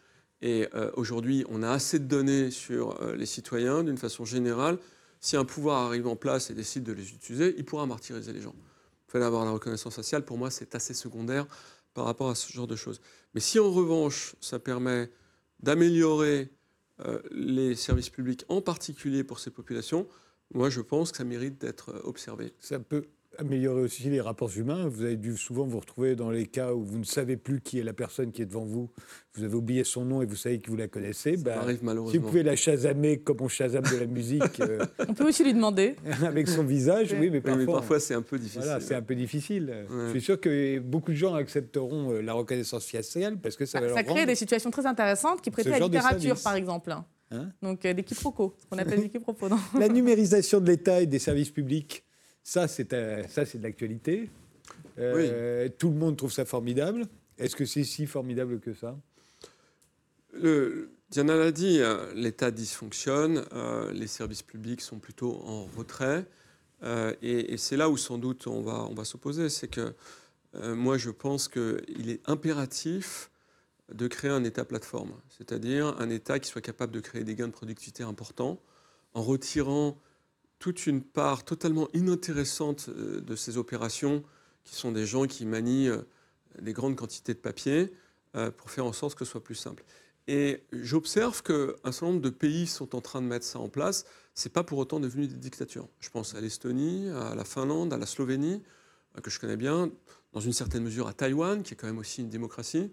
Et 0.43 0.67
aujourd'hui, 0.95 1.45
on 1.49 1.63
a 1.63 1.71
assez 1.71 2.01
de 2.01 2.05
données 2.05 2.51
sur 2.51 3.01
les 3.15 3.27
citoyens 3.27 3.85
d'une 3.85 3.97
façon 3.97 4.25
générale. 4.25 4.77
Si 5.21 5.37
un 5.37 5.45
pouvoir 5.45 5.87
arrive 5.87 6.09
en 6.09 6.17
place 6.17 6.51
et 6.51 6.55
décide 6.55 6.83
de 6.83 6.93
les 6.93 7.11
utiliser, 7.11 7.55
il 7.57 7.65
pourra 7.65 7.87
martyriser 7.87 8.33
les 8.33 8.41
gens. 8.41 8.55
Il 9.09 9.13
fallait 9.13 9.25
avoir 9.25 9.45
la 9.45 9.53
reconnaissance 9.53 9.95
sociale. 9.95 10.25
Pour 10.25 10.39
moi, 10.39 10.51
c'est 10.51 10.75
assez 10.75 10.95
secondaire 10.95 11.47
par 11.95 12.07
rapport 12.07 12.29
à 12.29 12.35
ce 12.35 12.53
genre 12.53 12.67
de 12.67 12.75
choses. 12.75 13.01
Mais 13.35 13.41
si 13.41 13.61
en 13.61 13.71
revanche, 13.71 14.35
ça 14.41 14.59
permet 14.59 15.11
d'améliorer 15.61 16.51
euh, 17.01 17.21
les 17.31 17.75
services 17.75 18.11
publics, 18.11 18.45
en 18.49 18.61
particulier 18.61 19.25
pour 19.25 19.41
ces 19.41 19.51
populations, 19.51 20.07
moi 20.53 20.71
je 20.71 20.81
pense 20.81 21.11
que 21.11 21.19
ça 21.19 21.25
mérite 21.25 21.61
d'être 21.61 21.91
euh, 21.91 22.01
observé. 22.05 22.53
Ça 22.59 22.79
peut 22.79 23.07
améliorer 23.39 23.83
aussi 23.83 24.09
les 24.09 24.21
rapports 24.21 24.51
humains. 24.57 24.87
Vous 24.89 25.03
avez 25.03 25.17
dû 25.17 25.37
souvent 25.37 25.67
vous 25.67 25.81
retrouver 25.81 26.17
dans 26.17 26.31
les 26.31 26.47
cas 26.47 26.73
où 26.73 26.85
vous 26.85 26.99
ne 26.99 27.05
savez 27.05 27.37
plus 27.37 27.61
qui 27.61 27.79
est 27.79 27.83
la 27.83 27.93
personne 27.93 28.33
qui 28.33 28.43
est 28.43 28.47
devant 28.47 28.65
vous. 28.65 28.91
Vous 29.35 29.45
avez 29.45 29.55
oublié 29.55 29.85
son 29.85 30.05
nom 30.05 30.23
et 30.23 30.27
vous 30.27 30.37
savez 30.37 30.61
que 30.61 30.71
vous 30.71 30.77
la 30.77 30.89
connaissez. 30.89 31.37
Ça 31.37 31.43
bah, 31.43 31.61
arrive 31.61 31.83
malheureusement. 31.83 32.13
Si 32.13 32.19
vous 32.19 32.27
pouvez 32.29 32.43
la 32.43 32.57
chasamer 32.57 33.19
comme 33.21 33.39
on 33.41 33.49
chasame 33.49 33.85
de 33.85 33.97
la 33.97 34.07
musique. 34.07 34.43
Euh, 34.63 34.85
on 35.09 35.15
peut 35.15 35.27
aussi 35.27 35.43
lui 35.43 35.55
demander. 35.55 35.97
avec 36.25 36.47
son 36.47 36.63
visage, 36.63 37.17
oui, 37.19 37.31
mais 37.31 37.41
parfois. 37.41 37.75
parfois 37.75 38.01
c'est 38.01 38.15
un 38.15 38.23
peu 38.23 38.39
difficile. 38.39 38.63
Voilà, 38.63 38.81
c'est 38.81 38.95
un 38.95 39.03
peu 39.03 39.15
difficile. 39.15 39.87
Je 39.91 40.11
suis 40.11 40.21
sûr 40.21 40.41
que 40.41 40.79
beaucoup 40.79 41.11
de 41.11 41.17
gens 41.17 41.35
accepteront 41.35 42.13
euh, 42.13 42.21
la 42.21 42.33
reconnaissance 42.33 42.87
faciale 42.87 43.39
parce 43.39 43.57
que 43.57 43.67
ça 43.67 43.81
bah, 43.81 43.89
va 43.89 43.95
Ça 43.95 44.05
crée 44.05 44.25
des 44.25 44.37
situations 44.37 44.71
très 44.71 44.87
intéressantes 44.87 45.43
qui 45.43 45.51
prêtent 45.51 45.67
à 45.67 45.71
la 45.71 45.79
littérature, 45.81 46.41
par 46.41 46.55
exemple. 46.55 46.93
Hein? 46.93 47.51
Donc 47.63 47.85
euh, 47.85 47.95
des 47.95 48.05
quiproquos, 48.05 48.55
ce 48.59 48.67
qu'on 48.67 48.79
appelle 48.79 49.01
des 49.01 49.09
quiproquos. 49.11 49.49
La 49.79 49.89
numérisation 49.89 50.61
de 50.61 50.67
l'État 50.67 51.01
et 51.01 51.07
des 51.07 51.19
services 51.19 51.51
publics. 51.51 52.05
Ça, 52.43 52.69
c'est 52.69 52.93
euh, 52.93 53.23
de 53.23 53.63
l'actualité. 53.63 54.31
Euh, 54.99 55.69
tout 55.79 55.91
le 55.91 55.97
monde 55.97 56.17
trouve 56.17 56.33
ça 56.33 56.45
formidable. 56.45 57.07
Est-ce 57.39 57.57
que 57.57 57.65
c'est 57.65 57.85
si 57.85 58.07
formidable 58.07 58.61
que 58.61 58.75
ça? 58.75 58.99
Le, 60.35 60.91
Diana 61.11 61.37
l'a 61.37 61.53
dit, 61.53 61.79
euh, 61.81 62.13
l'État 62.15 62.51
dysfonctionne, 62.51 63.45
les 63.93 64.07
services 64.07 64.43
publics 64.43 64.81
sont 64.81 64.99
plutôt 64.99 65.43
en 65.45 65.67
retrait. 65.77 66.27
et, 67.23 67.57
c'est 67.59 67.77
là 67.77 67.89
où 67.89 67.97
sans 67.97 68.19
doute 68.19 68.47
on 68.47 68.63
va, 68.63 68.87
on 68.91 68.95
va 68.95 69.05
s'opposer. 69.05 69.49
C'est 69.49 69.69
que 69.69 69.95
moi 70.55 70.99
je 70.99 71.11
pense 71.11 71.49
qu'il 71.49 72.11
est 72.11 72.21
impératif 72.29 73.31
de 73.93 74.09
créer 74.09 74.31
un 74.31 74.45
État 74.45 74.65
plateforme, 74.65 75.13
c'est-à-dire 75.29 75.97
un 75.99 76.11
État 76.11 76.39
qui 76.39 76.49
soit 76.49 76.61
capable 76.61 76.93
de 76.93 77.01
créer 77.01 77.25
des 77.25 77.35
gains 77.35 77.49
de 77.49 77.53
productivité 77.53 78.03
importants 78.03 78.61
en 79.15 79.23
retirant 79.23 79.99
toute 80.63 80.87
une 80.87 81.03
part 81.03 81.45
totalement 81.45 81.89
inintéressante 81.93 82.89
euh, 82.89 83.21
de 83.21 83.35
ces 83.35 83.59
opérations, 83.59 84.23
qui 84.63 84.77
sont 84.77 84.93
des 84.93 85.07
gens 85.07 85.27
qui 85.27 85.45
manient 85.45 85.89
euh, 85.89 86.03
des 86.61 86.73
grandes 86.73 86.95
quantités 86.95 87.35
de 87.35 87.41
papier, 87.41 87.93
euh, 88.37 88.53
pour 88.53 88.71
faire 88.71 88.87
en 88.87 88.93
sorte 88.93 89.17
que 89.17 89.25
ce 89.25 89.33
soit 89.33 89.43
plus 89.43 89.57
simple. 89.57 89.83
Et 90.29 90.63
j'observe 90.71 91.43
qu'un 91.43 91.75
certain 91.91 92.07
nombre 92.07 92.21
de 92.21 92.31
pays 92.31 92.69
sont 92.69 92.95
en 92.95 93.01
train 93.01 93.21
de 93.21 93.27
mettre 93.27 93.45
ça 93.45 93.59
en 93.59 93.69
place. 93.69 94.07
Ce 94.37 94.47
n'est 94.47 94.53
pas 94.53 94.63
pour 94.63 94.79
autant 94.79 95.01
devenu 95.01 95.27
des 95.27 95.35
dictatures. 95.35 95.89
Je 95.99 96.11
pense 96.11 96.37
à 96.37 96.41
l'Estonie, 96.41 97.09
à 97.09 97.35
la 97.35 97.45
Finlande, 97.45 97.93
à 97.93 97.99
la 97.99 98.07
Slovénie, 98.07 98.63
que 99.21 99.31
je 99.31 99.41
connais 99.41 99.57
bien, 99.57 99.91
dans 100.33 100.41
une 100.41 100.53
certaine 100.53 100.85
mesure 100.85 101.09
à 101.09 101.13
Taïwan, 101.13 101.65
qui 101.65 101.75
est 101.75 101.77
quand 101.77 101.89
même 101.89 101.99
aussi 101.99 102.21
une 102.21 102.29
démocratie. 102.29 102.93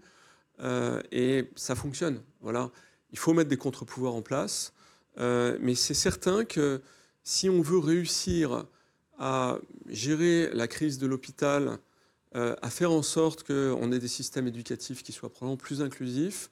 et 1.11 1.51
ça 1.55 1.75
fonctionne. 1.75 2.19
Voilà. 2.41 2.71
Il 3.11 3.19
faut 3.19 3.33
mettre 3.33 3.49
des 3.49 3.57
contre-pouvoirs 3.57 4.15
en 4.15 4.23
place. 4.23 4.73
mais 5.17 5.75
c'est 5.75 5.93
certain 5.93 6.45
que 6.45 6.81
si 7.23 7.49
on 7.49 7.61
veut 7.61 7.79
réussir 7.79 8.65
à 9.17 9.57
gérer 9.87 10.49
la 10.53 10.67
crise 10.67 10.97
de 10.97 11.07
l'hôpital, 11.07 11.77
euh, 12.35 12.55
à 12.61 12.69
faire 12.69 12.91
en 12.91 13.01
sorte 13.01 13.43
qu'on 13.43 13.91
ait 13.91 13.99
des 13.99 14.07
systèmes 14.07 14.47
éducatifs 14.47 15.03
qui 15.03 15.11
soient 15.11 15.29
probablement 15.29 15.57
plus 15.57 15.81
inclusifs, 15.81 16.49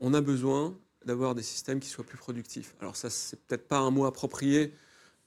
on 0.00 0.14
a 0.14 0.20
besoin 0.20 0.76
d'avoir 1.04 1.34
des 1.34 1.42
systèmes 1.42 1.80
qui 1.80 1.88
soient 1.88 2.04
plus 2.04 2.18
productifs. 2.18 2.74
Alors 2.80 2.96
ça, 2.96 3.10
c'est 3.10 3.40
peut-être 3.44 3.68
pas 3.68 3.78
un 3.78 3.90
mot 3.90 4.06
approprié 4.06 4.72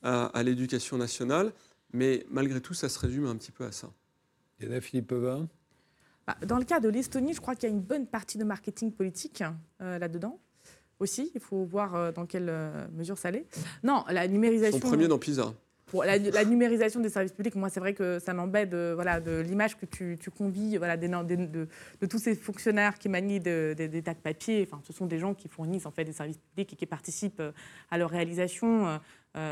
à, 0.03 0.43
l'éducation 0.43 0.97
nationale, 0.97 1.51
mais 1.91 2.25
malgré 2.29 2.61
tout, 2.61 2.73
ça 2.73 2.87
se 2.87 2.99
résume 2.99 3.25
un 3.25 3.35
petit 3.35 3.51
peu 3.51 3.65
à 3.65 3.71
ça. 3.71 3.91
Yana 4.61 4.79
Philippova 4.79 5.45
bah, 6.25 6.37
Dans 6.45 6.57
le 6.57 6.63
cas 6.63 6.79
de 6.79 6.87
l'Estonie, 6.87 7.33
je 7.33 7.41
crois 7.41 7.55
qu'il 7.55 7.69
y 7.69 7.71
a 7.71 7.75
une 7.75 7.81
bonne 7.81 8.07
partie 8.07 8.37
de 8.37 8.43
marketing 8.43 8.91
politique 8.93 9.43
euh, 9.81 9.99
là-dedans 9.99 10.39
aussi. 10.99 11.31
Il 11.35 11.41
faut 11.41 11.63
voir 11.63 11.95
euh, 11.95 12.11
dans 12.11 12.25
quelle 12.25 12.49
euh, 12.49 12.87
mesure 12.95 13.17
ça 13.17 13.31
l'est. 13.31 13.45
Non, 13.83 14.03
la 14.09 14.27
numérisation. 14.27 14.79
Son 14.79 14.87
premier 14.87 15.07
dans 15.07 15.19
PISA. 15.19 15.53
Pour 15.87 16.03
la, 16.03 16.19
numérisation 16.43 16.99
des 16.99 17.07
services 17.07 17.31
publics, 17.31 17.55
moi, 17.55 17.69
c'est 17.69 17.79
vrai 17.79 17.93
que 17.93 18.19
ça 18.19 18.33
m'embête 18.33 18.69
de, 18.69 18.91
voilà, 18.93 19.21
de 19.21 19.39
l'image 19.39 19.77
que 19.77 19.85
tu, 19.85 20.17
tu 20.19 20.29
convies 20.29 20.75
voilà, 20.75 20.97
de, 20.97 21.07
de, 21.07 22.05
tous 22.05 22.19
ces 22.19 22.35
fonctionnaires 22.35 22.99
qui 22.99 23.07
manient 23.07 23.39
des, 23.39 24.01
tas 24.03 24.13
de 24.13 24.19
papiers. 24.19 24.67
Enfin, 24.69 24.81
ce 24.85 24.91
sont 24.91 25.05
des 25.05 25.17
gens 25.17 25.33
qui 25.33 25.47
fournissent 25.47 25.85
en 25.85 25.91
fait, 25.91 26.03
des 26.03 26.11
services 26.11 26.39
publics 26.39 26.73
et 26.73 26.75
qui 26.75 26.85
participent 26.85 27.39
euh, 27.39 27.53
à 27.89 27.97
leur 27.97 28.09
réalisation. 28.09 28.99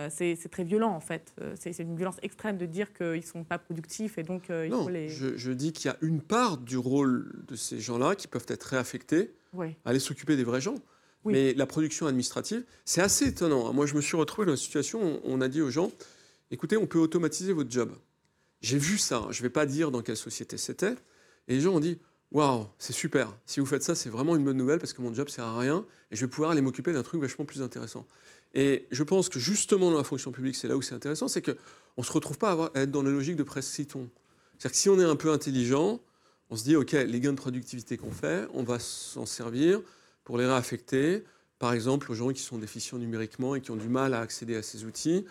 c'est 0.09 0.49
très 0.51 0.65
violent, 0.65 0.91
en 0.91 0.99
fait. 0.99 1.33
C'est 1.57 1.79
une 1.79 1.95
violence 1.95 2.17
extrême 2.21 2.57
de 2.57 2.65
dire 2.65 2.91
qu'ils 2.91 3.05
ne 3.15 3.21
sont 3.21 3.45
pas 3.45 3.57
productifs 3.57 4.17
et 4.17 4.23
donc 4.23 4.47
il 4.49 4.71
non, 4.71 4.83
faut 4.83 4.89
les. 4.89 5.07
Je, 5.07 5.37
je 5.37 5.53
dis 5.53 5.71
qu'il 5.71 5.89
y 5.89 5.93
a 5.93 5.97
une 6.01 6.19
part 6.19 6.57
du 6.57 6.75
rôle 6.75 7.31
de 7.47 7.55
ces 7.55 7.79
gens-là 7.79 8.13
qui 8.15 8.27
peuvent 8.27 8.47
être 8.49 8.63
réaffectés 8.63 9.31
à 9.57 9.89
aller 9.89 9.99
s'occuper 9.99 10.35
des 10.35 10.43
vrais 10.43 10.59
gens. 10.59 10.75
Mais 11.26 11.53
la 11.53 11.65
production 11.65 12.07
administrative, 12.07 12.63
c'est 12.86 13.01
assez 13.01 13.28
étonnant. 13.28 13.67
Hein. 13.67 13.73
Moi, 13.73 13.86
je 13.86 13.95
me 13.95 14.01
suis 14.01 14.15
retrouvé 14.15 14.45
dans 14.45 14.53
une 14.53 14.57
situation 14.57 15.17
où 15.17 15.21
on 15.23 15.41
a 15.41 15.47
dit 15.47 15.61
aux 15.61 15.71
gens, 15.71 15.91
écoutez, 16.51 16.78
on 16.78 16.86
peut 16.86 16.99
automatiser 16.99 17.53
votre 17.53 17.71
job. 17.71 17.91
J'ai 18.61 18.78
vu 18.78 18.97
ça, 18.97 19.28
je 19.32 19.39
ne 19.39 19.43
vais 19.43 19.49
pas 19.49 19.65
dire 19.65 19.91
dans 19.91 20.01
quelle 20.01 20.17
société 20.17 20.57
c'était. 20.57 20.95
Et 21.47 21.55
les 21.55 21.61
gens 21.61 21.73
ont 21.73 21.80
dit, 21.80 21.99
Waouh, 22.32 22.67
c'est 22.80 22.93
super. 22.93 23.34
Si 23.45 23.59
vous 23.59 23.65
faites 23.65 23.84
ça, 23.84 23.95
c'est 23.95 24.09
vraiment 24.09 24.36
une 24.36 24.43
bonne 24.43 24.57
nouvelle 24.57 24.80
parce 24.80 24.93
que 24.93 25.01
mon 25.01 25.13
job 25.13 25.30
sert 25.30 25.45
à 25.45 25.57
rien 25.57 25.86
et 26.11 26.15
je 26.15 26.26
vais 26.26 26.30
pouvoir 26.30 26.51
aller 26.51 26.61
m'occuper 26.61 26.91
d'un 26.91 27.03
truc 27.03 27.21
vachement 27.21 27.45
plus 27.45 27.61
intéressant. 27.61 28.05
Et 28.53 28.88
je 28.91 29.03
pense 29.03 29.30
que 29.30 29.39
justement 29.39 29.91
dans 29.91 29.97
la 29.97 30.03
fonction 30.03 30.32
publique, 30.32 30.55
c'est 30.55 30.67
là 30.67 30.76
où 30.76 30.82
c'est 30.82 30.95
intéressant, 30.95 31.28
c'est 31.28 31.41
qu'on 31.41 31.53
ne 31.97 32.03
se 32.03 32.11
retrouve 32.11 32.38
pas 32.38 32.71
à, 32.73 32.82
être 32.82 32.91
dans 32.91 33.03
la 33.03 33.11
logique 33.11 33.36
de 33.36 33.43
presse. 33.43 33.67
C'est-à-dire 33.67 34.09
que 34.63 34.76
si 34.76 34.89
on 34.89 34.99
est 34.99 35.05
un 35.05 35.15
peu 35.15 35.32
intelligent, 35.32 36.01
on 36.49 36.55
se 36.55 36.63
dit, 36.63 36.76
OK, 36.76 36.91
les 36.91 37.19
gains 37.19 37.32
de 37.32 37.38
productivité 37.38 37.97
qu'on 37.97 38.11
fait, 38.11 38.47
on 38.53 38.63
va 38.63 38.80
s'en 38.80 39.26
servir 39.26 39.82
pour 40.26 40.38
les 40.38 40.45
réaffecter, 40.45 41.23
par 41.57 41.71
exemple, 41.71 42.11
aux 42.11 42.15
gens 42.15 42.30
qui 42.30 42.41
sont 42.41 42.57
déficients 42.57 42.97
numériquement 42.97 43.55
et 43.55 43.61
qui 43.61 43.71
ont 43.71 43.78
du 43.78 43.88
mal 43.88 44.13
à 44.13 44.19
accéder 44.19 44.57
à 44.57 44.61
ces 44.61 44.84
outils. 44.84 45.26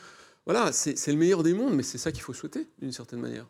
Voilà, 0.47 0.73
c'est 0.73 1.13
le 1.13 1.19
meilleur 1.19 1.43
des 1.43 1.53
mondes, 1.53 1.75
mais 1.75 1.83
c'est 1.83 1.99
ça 1.99 2.13
qu'il 2.13 2.23
faut 2.23 2.33
souhaiter, 2.33 2.67
d'une 2.79 2.93
certaine 2.93 3.21
manière. 3.21 3.47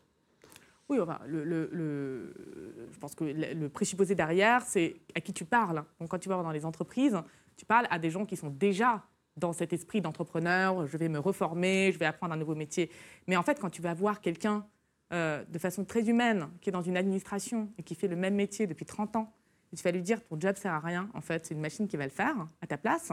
Oui, 0.88 1.00
enfin, 1.00 1.18
je 1.28 2.98
pense 3.00 3.14
que 3.14 3.24
le 3.24 3.68
présupposé 3.68 4.14
derrière, 4.14 4.62
c'est 4.62 4.96
à 5.14 5.20
qui 5.20 5.32
tu 5.32 5.44
parles. 5.44 5.84
Donc, 6.00 6.10
quand 6.10 6.18
tu 6.18 6.28
vas 6.28 6.42
dans 6.42 6.50
les 6.50 6.64
entreprises, 6.64 7.16
tu 7.56 7.64
parles 7.64 7.86
à 7.90 7.98
des 7.98 8.10
gens 8.10 8.26
qui 8.26 8.36
sont 8.36 8.50
déjà 8.50 9.04
dans 9.36 9.52
cet 9.52 9.72
esprit 9.72 10.00
d'entrepreneur, 10.00 10.86
je 10.86 10.96
vais 10.96 11.08
me 11.08 11.18
reformer, 11.18 11.90
je 11.92 11.98
vais 11.98 12.06
apprendre 12.06 12.34
un 12.34 12.36
nouveau 12.36 12.54
métier. 12.54 12.90
Mais 13.26 13.36
en 13.36 13.42
fait, 13.42 13.58
quand 13.60 13.70
tu 13.70 13.82
vas 13.82 13.94
voir 13.94 14.20
quelqu'un 14.20 14.66
euh, 15.12 15.44
de 15.48 15.58
façon 15.58 15.84
très 15.84 16.08
humaine, 16.08 16.48
qui 16.60 16.70
est 16.70 16.72
dans 16.72 16.82
une 16.82 16.96
administration 16.96 17.70
et 17.78 17.82
qui 17.82 17.94
fait 17.94 18.08
le 18.08 18.16
même 18.16 18.34
métier 18.34 18.66
depuis 18.66 18.86
30 18.86 19.16
ans, 19.16 19.32
et 19.74 19.76
tu 19.76 19.82
vas 19.82 19.90
lui 19.90 20.02
dire 20.02 20.22
ton 20.22 20.38
job 20.38 20.54
sert 20.54 20.72
à 20.72 20.78
rien, 20.78 21.10
en 21.14 21.20
fait, 21.20 21.46
c'est 21.46 21.54
une 21.54 21.60
machine 21.60 21.88
qui 21.88 21.96
va 21.96 22.04
le 22.04 22.10
faire 22.10 22.36
à 22.62 22.66
ta 22.68 22.78
place, 22.78 23.10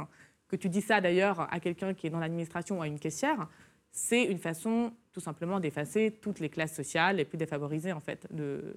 que 0.48 0.56
tu 0.56 0.70
dis 0.70 0.82
ça 0.82 1.02
d'ailleurs 1.02 1.52
à 1.52 1.60
quelqu'un 1.60 1.96
qui 1.96 2.06
est 2.06 2.12
dans 2.12 2.20
l'administration 2.20 2.78
ou 2.78 2.82
à 2.84 2.88
une 2.88 3.00
caissière, 3.00 3.50
c'est 3.92 4.24
une 4.26 4.38
façon 4.38 4.94
tout 5.12 5.22
simplement 5.22 5.60
d'effacer 5.60 6.20
toutes 6.22 6.40
les 6.40 6.50
classes 6.50 6.76
sociales 6.76 7.16
les 7.16 7.26
plus 7.26 7.38
défavorisées 7.38 7.94
en 7.94 8.00
fait 8.00 8.28
de, 8.32 8.76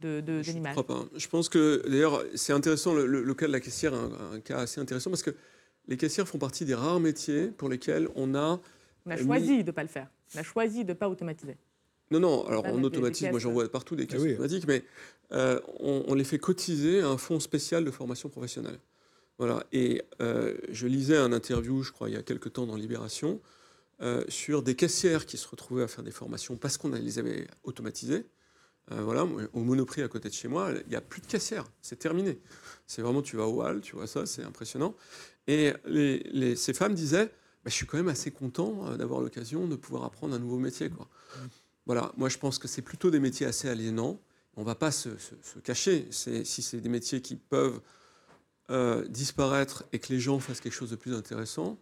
de, 0.00 0.22
de, 0.22 0.42
Je 0.42 0.52
ne 0.52 0.66
crois 0.70 0.86
pas. 0.86 1.04
Je 1.14 1.28
pense 1.28 1.50
que 1.50 1.86
d'ailleurs 1.86 2.24
c'est 2.34 2.54
intéressant, 2.54 2.94
le, 2.94 3.34
cas 3.34 3.46
de 3.46 3.52
la 3.52 3.60
caissière 3.60 3.92
un, 3.92 4.36
un, 4.36 4.40
cas 4.40 4.60
assez 4.60 4.80
intéressant 4.80 5.10
parce 5.10 5.22
que 5.22 5.36
les 5.88 5.98
caissières 5.98 6.26
font 6.26 6.38
partie 6.38 6.64
des 6.64 6.74
rares 6.74 7.00
métiers 7.00 7.48
pour 7.48 7.68
lesquels 7.68 8.08
on 8.14 8.34
a... 8.34 8.58
On 9.04 9.10
a 9.10 9.16
choisi 9.18 9.58
de 9.58 9.66
ne 9.66 9.72
pas 9.72 9.82
le 9.82 9.88
faire. 9.88 10.08
On 10.34 10.38
a 10.38 10.42
choisi 10.42 10.84
de 10.84 10.88
ne 10.88 10.94
pas 10.94 11.08
automatiser. 11.10 11.58
Non, 12.10 12.20
non, 12.20 12.46
alors 12.46 12.64
on 12.66 12.82
automatise, 12.84 13.28
moi 13.30 13.40
j'en 13.40 13.52
vois 13.52 13.68
partout 13.68 13.96
des 13.96 14.06
caisses 14.06 14.22
ah 14.24 14.32
automatiques, 14.32 14.66
mais 14.68 14.84
euh, 15.32 15.60
on, 15.80 16.14
les 16.14 16.24
fait 16.24 16.38
cotiser 16.38 17.00
à 17.00 17.08
un 17.08 17.18
fonds 17.18 17.40
spécial 17.40 17.84
de 17.84 17.90
formation 17.90 18.28
professionnelle. 18.28 18.78
Voilà, 19.38 19.64
et 19.72 20.02
euh, 20.22 20.56
je 20.70 20.86
lisais 20.86 21.16
un 21.16 21.32
interview, 21.32 21.82
je 21.82 21.92
crois, 21.92 22.08
il 22.08 22.14
y 22.14 22.18
a 22.18 22.22
quelques 22.22 22.54
temps 22.54 22.66
dans 22.66 22.76
Libération, 22.76 23.40
euh, 24.00 24.24
sur 24.28 24.62
des 24.62 24.74
caissières 24.74 25.26
qui 25.26 25.36
se 25.36 25.48
retrouvaient 25.48 25.82
à 25.82 25.88
faire 25.88 26.04
des 26.04 26.10
formations 26.10 26.56
parce 26.56 26.78
qu'on 26.78 26.90
les 26.90 27.18
avait 27.18 27.46
automatisées. 27.64 28.26
Euh, 28.92 29.02
voilà, 29.02 29.26
au 29.52 29.60
Monoprix 29.60 30.02
à 30.02 30.08
côté 30.08 30.28
de 30.28 30.34
chez 30.34 30.46
moi, 30.46 30.70
il 30.86 30.88
n'y 30.88 30.94
a 30.94 31.00
plus 31.00 31.20
de 31.20 31.26
caissières, 31.26 31.64
c'est 31.82 31.98
terminé. 31.98 32.38
C'est 32.86 33.02
vraiment, 33.02 33.20
tu 33.20 33.36
vas 33.36 33.46
au 33.46 33.62
hall, 33.62 33.80
tu 33.80 33.96
vois 33.96 34.06
ça, 34.06 34.26
c'est 34.26 34.44
impressionnant. 34.44 34.94
Et 35.48 35.72
les, 35.86 36.54
ces 36.54 36.72
femmes 36.72 36.94
disaient, 36.94 37.26
bah, 37.26 37.66
je 37.66 37.72
suis 37.72 37.86
quand 37.86 37.96
même 37.96 38.08
assez 38.08 38.30
content 38.30 38.96
d'avoir 38.96 39.20
l'occasion 39.20 39.66
de 39.66 39.74
pouvoir 39.74 40.04
apprendre 40.04 40.34
un 40.34 40.38
nouveau 40.38 40.58
métier. 40.58 40.88
Quoi. 40.88 41.08
Voilà, 41.86 42.12
moi 42.16 42.28
je 42.28 42.38
pense 42.38 42.58
que 42.58 42.68
c'est 42.68 42.82
plutôt 42.82 43.10
des 43.10 43.20
métiers 43.20 43.46
assez 43.46 43.68
aliénants. 43.68 44.20
On 44.56 44.62
ne 44.62 44.66
va 44.66 44.74
pas 44.74 44.90
se, 44.90 45.10
cacher. 45.64 46.08
Si 46.10 46.44
c'est 46.44 46.80
des 46.80 46.88
métiers 46.88 47.20
qui 47.20 47.36
peuvent 47.36 47.80
disparaître 49.08 49.84
et 49.92 49.98
que 49.98 50.12
les 50.12 50.18
gens 50.18 50.38
fassent 50.40 50.60
quelque 50.60 50.72
chose 50.72 50.90
de 50.90 50.96
plus 50.96 51.14
intéressant, 51.14 51.78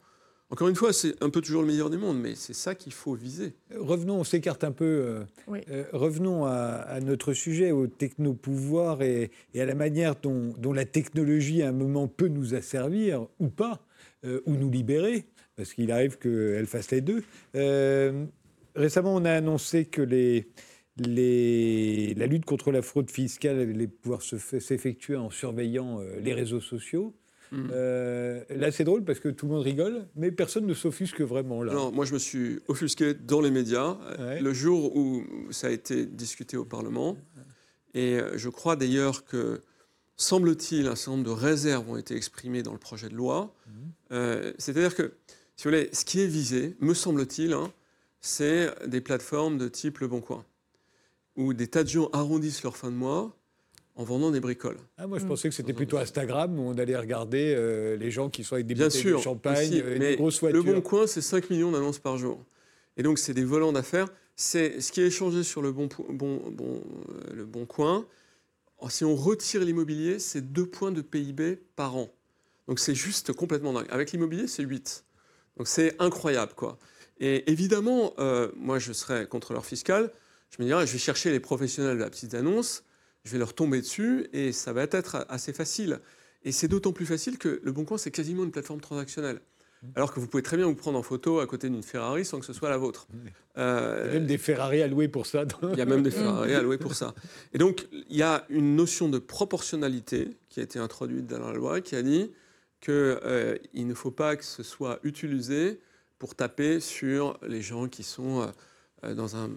encore 0.50 0.68
une 0.68 0.76
fois, 0.76 0.92
c'est 0.92 1.20
un 1.22 1.30
peu 1.30 1.40
toujours 1.40 1.62
le 1.62 1.66
meilleur 1.66 1.90
des 1.90 1.96
mondes, 1.96 2.20
mais 2.20 2.34
c'est 2.34 2.54
ça 2.54 2.74
qu'il 2.74 2.92
faut 2.92 3.14
viser. 3.14 3.54
Revenons, 3.76 4.20
on 4.20 4.24
s'écarte 4.24 4.62
un 4.62 4.72
peu. 4.72 4.84
Euh, 4.84 5.24
euh, 5.70 5.84
revenons 5.92 6.44
à, 6.44 7.00
notre 7.00 7.32
sujet, 7.32 7.72
au 7.72 7.86
technopouvoir 7.86 9.02
et, 9.02 9.30
et 9.54 9.62
à 9.62 9.66
la 9.66 9.74
manière 9.74 10.14
dont, 10.14 10.72
la 10.72 10.84
technologie, 10.84 11.62
à 11.62 11.70
un 11.70 11.72
moment, 11.72 12.08
peut 12.08 12.28
nous 12.28 12.54
asservir 12.54 13.26
ou 13.40 13.48
pas, 13.48 13.80
euh, 14.24 14.42
ou 14.46 14.52
nous 14.52 14.70
libérer, 14.70 15.24
parce 15.56 15.72
qu'il 15.72 15.90
arrive 15.90 16.18
qu'elle 16.18 16.66
fasse 16.66 16.90
les 16.90 17.00
deux. 17.00 17.24
Récemment, 18.74 19.14
on 19.14 19.24
a 19.24 19.32
annoncé 19.32 19.84
que 19.86 20.02
les, 20.02 20.48
les, 20.96 22.14
la 22.14 22.26
lutte 22.26 22.44
contre 22.44 22.72
la 22.72 22.82
fraude 22.82 23.10
fiscale 23.10 23.58
allait 23.60 23.88
pouvoir 23.88 24.22
s'effectuer 24.22 25.16
en 25.16 25.30
surveillant 25.30 26.00
les 26.20 26.34
réseaux 26.34 26.60
sociaux. 26.60 27.14
Mm. 27.52 27.70
Euh, 27.72 28.44
là, 28.50 28.72
c'est 28.72 28.84
drôle 28.84 29.04
parce 29.04 29.20
que 29.20 29.28
tout 29.28 29.46
le 29.46 29.52
monde 29.52 29.62
rigole, 29.62 30.06
mais 30.16 30.32
personne 30.32 30.66
ne 30.66 30.74
s'offusque 30.74 31.20
vraiment. 31.20 31.62
Là. 31.62 31.72
Non, 31.72 31.92
moi, 31.92 32.04
je 32.04 32.14
me 32.14 32.18
suis 32.18 32.58
offusqué 32.68 33.14
dans 33.14 33.40
les 33.40 33.50
médias 33.50 33.96
le 34.18 34.52
jour 34.52 34.96
où 34.96 35.22
ça 35.50 35.68
a 35.68 35.70
été 35.70 36.06
discuté 36.06 36.56
au 36.56 36.64
Parlement. 36.64 37.16
Et 37.94 38.18
euh, 38.18 38.36
je 38.36 38.48
crois 38.48 38.74
d'ailleurs 38.74 39.24
que, 39.24 39.62
semble-t-il, 40.16 40.88
un 40.88 40.96
certain 40.96 41.12
nombre 41.12 41.24
de 41.24 41.30
réserves 41.30 41.88
ont 41.88 41.96
été 41.96 42.16
exprimées 42.16 42.64
dans 42.64 42.72
le 42.72 42.78
projet 42.78 43.08
de 43.08 43.14
loi. 43.14 43.54
Mm. 43.66 43.70
Euh, 44.12 44.52
c'est-à-dire 44.58 44.94
que, 44.94 45.14
si 45.56 45.64
vous 45.64 45.70
voulez, 45.70 45.90
ce 45.92 46.04
qui 46.04 46.20
est 46.20 46.26
visé, 46.26 46.76
me 46.80 46.94
semble-t-il, 46.94 47.52
hein, 47.52 47.72
c'est 48.24 48.70
des 48.86 49.02
plateformes 49.02 49.58
de 49.58 49.68
type 49.68 49.98
Le 49.98 50.08
Bon 50.08 50.22
Coin, 50.22 50.44
où 51.36 51.52
des 51.52 51.66
tas 51.66 51.84
de 51.84 51.90
gens 51.90 52.08
arrondissent 52.14 52.62
leur 52.62 52.74
fin 52.74 52.90
de 52.90 52.96
mois 52.96 53.36
en 53.96 54.02
vendant 54.02 54.30
des 54.30 54.40
bricoles. 54.40 54.78
Ah, 54.96 55.06
moi, 55.06 55.18
je 55.18 55.24
mm. 55.24 55.28
pensais 55.28 55.48
que 55.50 55.54
c'était 55.54 55.74
plutôt 55.74 55.98
Instagram 55.98 56.58
où 56.58 56.62
on 56.62 56.78
allait 56.78 56.96
regarder 56.96 57.54
euh, 57.54 57.96
les 57.96 58.10
gens 58.10 58.30
qui 58.30 58.42
sont 58.42 58.54
avec 58.54 58.66
des 58.66 58.74
bouteilles 58.74 59.12
de 59.12 59.18
champagne 59.18 59.74
et 59.74 59.98
des 59.98 60.16
grosses 60.16 60.40
voitures. 60.40 60.64
Le 60.64 60.72
Bon 60.72 60.80
Coin, 60.80 61.06
c'est 61.06 61.20
5 61.20 61.50
millions 61.50 61.70
d'annonces 61.70 61.98
par 61.98 62.16
jour. 62.16 62.42
Et 62.96 63.02
donc, 63.02 63.18
c'est 63.18 63.34
des 63.34 63.44
volants 63.44 63.72
d'affaires. 63.72 64.08
C'est 64.36 64.80
ce 64.80 64.90
qui 64.90 65.02
est 65.02 65.06
échangé 65.06 65.42
sur 65.42 65.60
le 65.60 65.70
Bon, 65.72 65.88
bon, 66.08 66.50
bon, 66.50 66.82
euh, 67.10 67.34
le 67.34 67.44
bon 67.44 67.66
Coin. 67.66 68.06
Si 68.88 69.04
on 69.04 69.14
retire 69.14 69.62
l'immobilier, 69.62 70.18
c'est 70.18 70.40
2 70.52 70.66
points 70.66 70.92
de 70.92 71.02
PIB 71.02 71.58
par 71.76 71.96
an. 71.96 72.10
Donc, 72.68 72.78
c'est 72.78 72.94
juste 72.94 73.34
complètement 73.34 73.74
dingue. 73.74 73.86
Avec 73.90 74.12
l'immobilier, 74.12 74.46
c'est 74.46 74.62
8. 74.62 75.04
Donc, 75.58 75.68
c'est 75.68 75.94
incroyable, 76.00 76.54
quoi. 76.56 76.78
Et 77.20 77.50
évidemment, 77.50 78.12
euh, 78.18 78.50
moi, 78.56 78.78
je 78.78 78.92
serais 78.92 79.26
contrôleur 79.26 79.64
fiscal. 79.64 80.12
Je 80.50 80.62
me 80.62 80.66
dirais, 80.66 80.86
je 80.86 80.92
vais 80.92 80.98
chercher 80.98 81.30
les 81.30 81.40
professionnels 81.40 81.96
de 81.96 82.02
la 82.02 82.10
petite 82.10 82.34
annonce 82.34 82.84
je 83.24 83.32
vais 83.32 83.38
leur 83.38 83.54
tomber 83.54 83.80
dessus 83.80 84.28
et 84.32 84.52
ça 84.52 84.72
va 84.72 84.82
être 84.82 85.26
assez 85.28 85.52
facile. 85.52 86.00
Et 86.44 86.52
c'est 86.52 86.68
d'autant 86.68 86.92
plus 86.92 87.06
facile 87.06 87.38
que 87.38 87.60
Le 87.62 87.72
Bon 87.72 87.84
Coin, 87.84 87.96
c'est 87.96 88.10
quasiment 88.10 88.44
une 88.44 88.50
plateforme 88.50 88.80
transactionnelle. 88.80 89.40
Mmh. 89.82 89.86
Alors 89.96 90.12
que 90.12 90.20
vous 90.20 90.26
pouvez 90.26 90.42
très 90.42 90.58
bien 90.58 90.66
vous 90.66 90.74
prendre 90.74 90.98
en 90.98 91.02
photo 91.02 91.40
à 91.40 91.46
côté 91.46 91.70
d'une 91.70 91.82
Ferrari 91.82 92.26
sans 92.26 92.38
que 92.38 92.44
ce 92.44 92.52
soit 92.52 92.68
la 92.68 92.76
vôtre. 92.76 93.08
Euh, 93.56 94.04
il 94.04 94.06
y 94.06 94.10
a 94.10 94.12
même 94.18 94.26
des 94.26 94.38
Ferrari 94.38 94.86
louer 94.88 95.08
pour 95.08 95.24
ça. 95.24 95.44
Il 95.72 95.78
y 95.78 95.80
a 95.80 95.86
même 95.86 96.02
des 96.02 96.10
Ferrari 96.10 96.52
louer 96.62 96.76
pour 96.76 96.94
ça. 96.94 97.14
Et 97.54 97.58
donc, 97.58 97.88
il 97.92 98.16
y 98.16 98.22
a 98.22 98.44
une 98.50 98.76
notion 98.76 99.08
de 99.08 99.18
proportionnalité 99.18 100.36
qui 100.50 100.60
a 100.60 100.62
été 100.62 100.78
introduite 100.78 101.26
dans 101.26 101.40
la 101.40 101.54
loi 101.54 101.80
qui 101.80 101.96
a 101.96 102.02
dit 102.02 102.30
qu'il 102.82 102.92
euh, 102.92 103.56
ne 103.74 103.94
faut 103.94 104.10
pas 104.10 104.36
que 104.36 104.44
ce 104.44 104.62
soit 104.62 105.00
utilisé 105.02 105.80
pour 106.18 106.34
taper 106.34 106.80
sur 106.80 107.38
les 107.46 107.62
gens 107.62 107.88
qui 107.88 108.02
sont 108.02 108.52
euh, 109.04 109.14
dans 109.14 109.36
un 109.36 109.50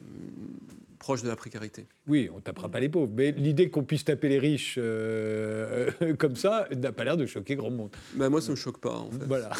proche 0.97 1.23
de 1.23 1.29
la 1.29 1.35
précarité. 1.35 1.87
Oui, 2.07 2.29
on 2.33 2.37
ne 2.37 2.41
tapera 2.41 2.69
pas 2.69 2.79
les 2.79 2.89
pauvres. 2.89 3.11
Mais 3.15 3.31
l'idée 3.31 3.69
qu'on 3.69 3.83
puisse 3.83 4.05
taper 4.05 4.29
les 4.29 4.39
riches 4.39 4.75
euh, 4.77 5.91
comme 6.19 6.35
ça 6.35 6.67
n'a 6.75 6.91
pas 6.91 7.03
l'air 7.03 7.17
de 7.17 7.25
choquer 7.25 7.55
grand 7.55 7.69
monde. 7.69 7.95
Ben 8.15 8.29
moi, 8.29 8.41
ça 8.41 8.47
ne 8.47 8.51
me 8.51 8.55
choque 8.55 8.79
pas, 8.79 8.97
en 8.97 9.11
fait. 9.11 9.25
Voilà. 9.25 9.51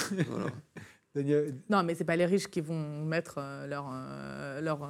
Non, 1.68 1.82
mais 1.82 1.96
ce 1.96 2.00
n'est 2.02 2.06
pas 2.06 2.16
les 2.16 2.28
riches 2.28 2.46
qui 2.46 2.62
vont 2.62 3.04
mettre 3.04 3.40
euh, 3.40 3.66
leur, 3.66 3.90
euh, 3.92 4.62
leur, 4.62 4.88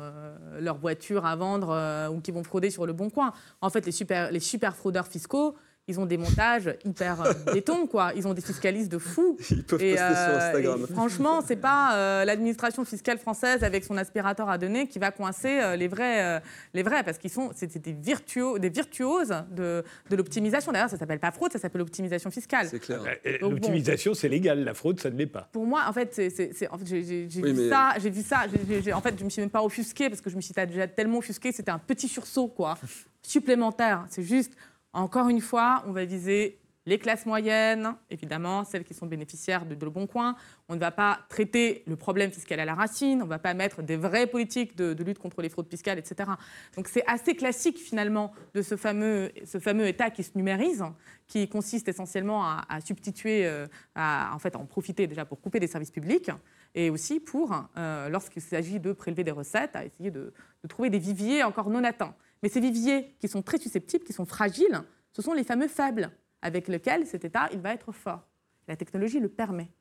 leur, 0.59 0.77
voiture 0.77 1.25
à 1.25 1.37
vendre 1.37 2.09
ou 2.11 2.19
qui 2.19 2.31
vont 2.31 2.43
frauder 2.43 2.69
sur 2.69 2.85
le 2.85 2.91
bon 2.91 3.09
coin. 3.09 3.31
En 3.61 3.69
fait, 3.69 3.85
les 3.85 3.93
super, 3.93 4.29
les 4.29 4.41
super 4.41 4.75
fraudeurs 4.75 5.07
fiscaux, 5.07 5.55
ils 5.87 5.99
ont 5.99 6.05
des 6.05 6.17
montages 6.17 6.75
hyper 6.83 7.21
euh, 7.21 7.33
béton, 7.53 7.87
quoi. 7.87 8.11
Ils 8.15 8.27
ont 8.27 8.33
des 8.33 8.41
fiscalistes 8.41 8.91
de 8.91 8.97
fous. 8.97 9.37
Ils 9.49 9.63
peuvent 9.63 9.81
et, 9.81 9.91
poster 9.91 10.15
sur 10.15 10.33
euh, 10.33 10.37
Instagram. 10.37 10.85
Et 10.89 10.93
franchement, 10.93 11.41
c'est 11.45 11.55
pas 11.55 11.95
euh, 11.95 12.25
l'administration 12.25 12.83
fiscale 12.83 13.17
française 13.17 13.63
avec 13.63 13.85
son 13.85 13.97
aspirateur 13.97 14.49
à 14.49 14.57
données 14.57 14.87
qui 14.87 14.99
va 14.99 15.11
coincer 15.11 15.77
les 15.77 15.87
vrais, 15.87 16.41
les 16.73 16.83
vrais, 16.83 17.03
parce 17.03 17.17
qu'ils 17.17 17.29
sont, 17.29 17.51
c'est 17.55 17.77
des, 17.77 17.93
virtuos, 17.93 18.59
des 18.59 18.69
virtuoses 18.69 19.33
de, 19.51 19.83
de 20.09 20.15
l'optimisation. 20.15 20.71
D'ailleurs, 20.71 20.89
ça 20.89 20.97
s'appelle 20.97 21.19
pas 21.19 21.31
fraude, 21.31 21.53
ça 21.53 21.59
s'appelle 21.59 21.81
optimisation 21.81 22.29
fiscale. 22.31 22.67
C'est 22.69 22.79
clair. 22.79 23.01
L'optimisation, 23.41 24.13
c'est 24.13 24.29
légal. 24.29 24.63
La 24.63 24.73
fraude, 24.73 24.99
ça 24.99 25.09
ne 25.09 25.17
l'est 25.17 25.25
pas. 25.25 25.47
Pour 25.51 25.65
moi, 25.65 25.83
en 25.87 25.93
fait, 25.93 26.13
c'est, 26.13 26.67
en 26.69 26.77
fait, 26.77 26.85
j'ai, 26.85 27.01
vu 27.27 27.69
ça, 27.69 27.93
j'ai 28.01 28.09
vu 28.09 28.21
ça. 28.21 28.45
en 28.93 29.01
fait, 29.01 29.15
je 29.17 29.23
me 29.23 29.29
suis 29.29 29.41
même 29.41 29.49
pas 29.49 29.63
offusquée 29.63 30.09
parce 30.09 30.21
que 30.21 30.29
je 30.29 30.35
me 30.35 30.41
suis 30.41 30.53
déjà 30.53 30.87
tellement 30.87 31.19
offusquée. 31.19 31.51
C'était 31.51 31.71
un 31.71 31.79
petit 31.79 32.07
sursaut, 32.07 32.47
quoi, 32.47 32.77
supplémentaire. 33.21 34.05
C'est 34.09 34.23
juste 34.23 34.53
encore 34.93 35.29
une 35.29 35.41
fois, 35.41 35.83
on 35.87 35.91
va 35.91 36.05
viser 36.05 36.59
les 36.87 36.97
classes 36.97 37.25
moyennes, 37.25 37.95
évidemment, 38.09 38.63
celles 38.63 38.85
qui 38.85 38.93
sont 38.93 39.07
bénéficiaires 39.07 39.65
de, 39.65 39.75
Le 39.75 39.91
Bon 39.91 40.07
Coin. 40.07 40.37
On 40.69 40.75
ne 40.75 40.79
va 40.79 40.89
pas 40.89 41.19
traiter 41.27 41.83
le 41.85 41.97
problème 41.97 42.31
fiscal 42.31 42.61
à 42.61 42.65
la 42.65 42.75
racine, 42.75 43.21
on 43.21 43.25
ne 43.25 43.29
va 43.29 43.39
pas 43.39 43.53
mettre 43.53 43.83
des 43.83 43.97
vraies 43.97 44.25
politiques 44.25 44.75
de, 44.77 45.03
lutte 45.03 45.19
contre 45.19 45.41
les 45.41 45.49
fraudes 45.49 45.69
fiscales, 45.69 45.99
etc. 45.99 46.31
Donc 46.77 46.87
c'est 46.87 47.03
assez 47.05 47.35
classique 47.35 47.77
finalement 47.77 48.31
de 48.53 48.61
ce 48.61 48.77
fameux, 48.77 49.31
ce 49.45 49.59
fameux 49.59 49.85
État 49.85 50.09
qui 50.09 50.23
se 50.23 50.31
numérise, 50.35 50.83
qui 51.27 51.49
consiste 51.49 51.89
essentiellement 51.89 52.45
à, 52.45 52.79
substituer, 52.79 53.45
euh, 53.45 53.67
à 53.93 54.31
en 54.33 54.39
fait 54.39 54.55
en 54.55 54.65
profiter 54.65 55.07
déjà 55.07 55.25
pour 55.25 55.41
couper 55.41 55.59
des 55.59 55.67
services 55.67 55.91
publics 55.91 56.31
et 56.73 56.89
aussi 56.89 57.19
pour, 57.19 57.53
euh, 57.75 58.07
lorsqu'il 58.07 58.41
s'agit 58.41 58.79
de 58.79 58.93
prélever 58.93 59.25
des 59.25 59.31
recettes, 59.31 59.75
à 59.75 59.83
essayer 59.83 60.09
de, 60.09 60.33
de 60.63 60.67
trouver 60.69 60.89
des 60.89 60.99
viviers 60.99 61.43
encore 61.43 61.69
non 61.69 61.83
atteints. 61.83 62.15
Mais 62.43 62.49
ces 62.49 62.59
viviers 62.59 63.15
qui 63.19 63.27
sont 63.27 63.41
très 63.41 63.57
susceptibles, 63.57 64.03
qui 64.03 64.13
sont 64.13 64.25
fragiles, 64.25 64.81
ce 65.11 65.21
sont 65.21 65.33
les 65.33 65.43
fameux 65.43 65.67
faibles 65.67 66.11
avec 66.41 66.67
lesquels 66.67 67.05
cet 67.07 67.25
État 67.25 67.49
il 67.51 67.59
va 67.59 67.73
être 67.73 67.91
fort. 67.91 68.27
La 68.67 68.75
technologie 68.75 69.19
le 69.19 69.29
permet. 69.29 69.71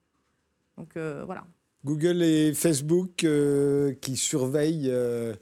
Donc 0.77 0.97
euh, 0.97 1.25
voilà. 1.25 1.47
Google 1.85 2.23
et 2.23 2.55
Facebook 2.55 3.25
euh, 3.25 3.93
qui 4.01 4.17
surveillent, 4.17 4.91
euh, 4.91 5.35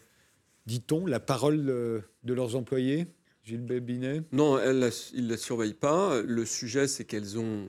dit-on, 0.66 1.06
la 1.06 1.20
parole 1.20 1.64
de 1.64 2.34
leurs 2.34 2.56
employés 2.56 3.06
Gilles 3.44 3.64
Bébinet? 3.64 4.22
Non, 4.32 4.58
elles, 4.58 4.90
ils 5.12 5.26
ne 5.26 5.30
la 5.30 5.36
surveillent 5.36 5.74
pas. 5.74 6.20
Le 6.22 6.44
sujet, 6.44 6.88
c'est 6.88 7.04
qu'elles 7.04 7.38
ont 7.38 7.68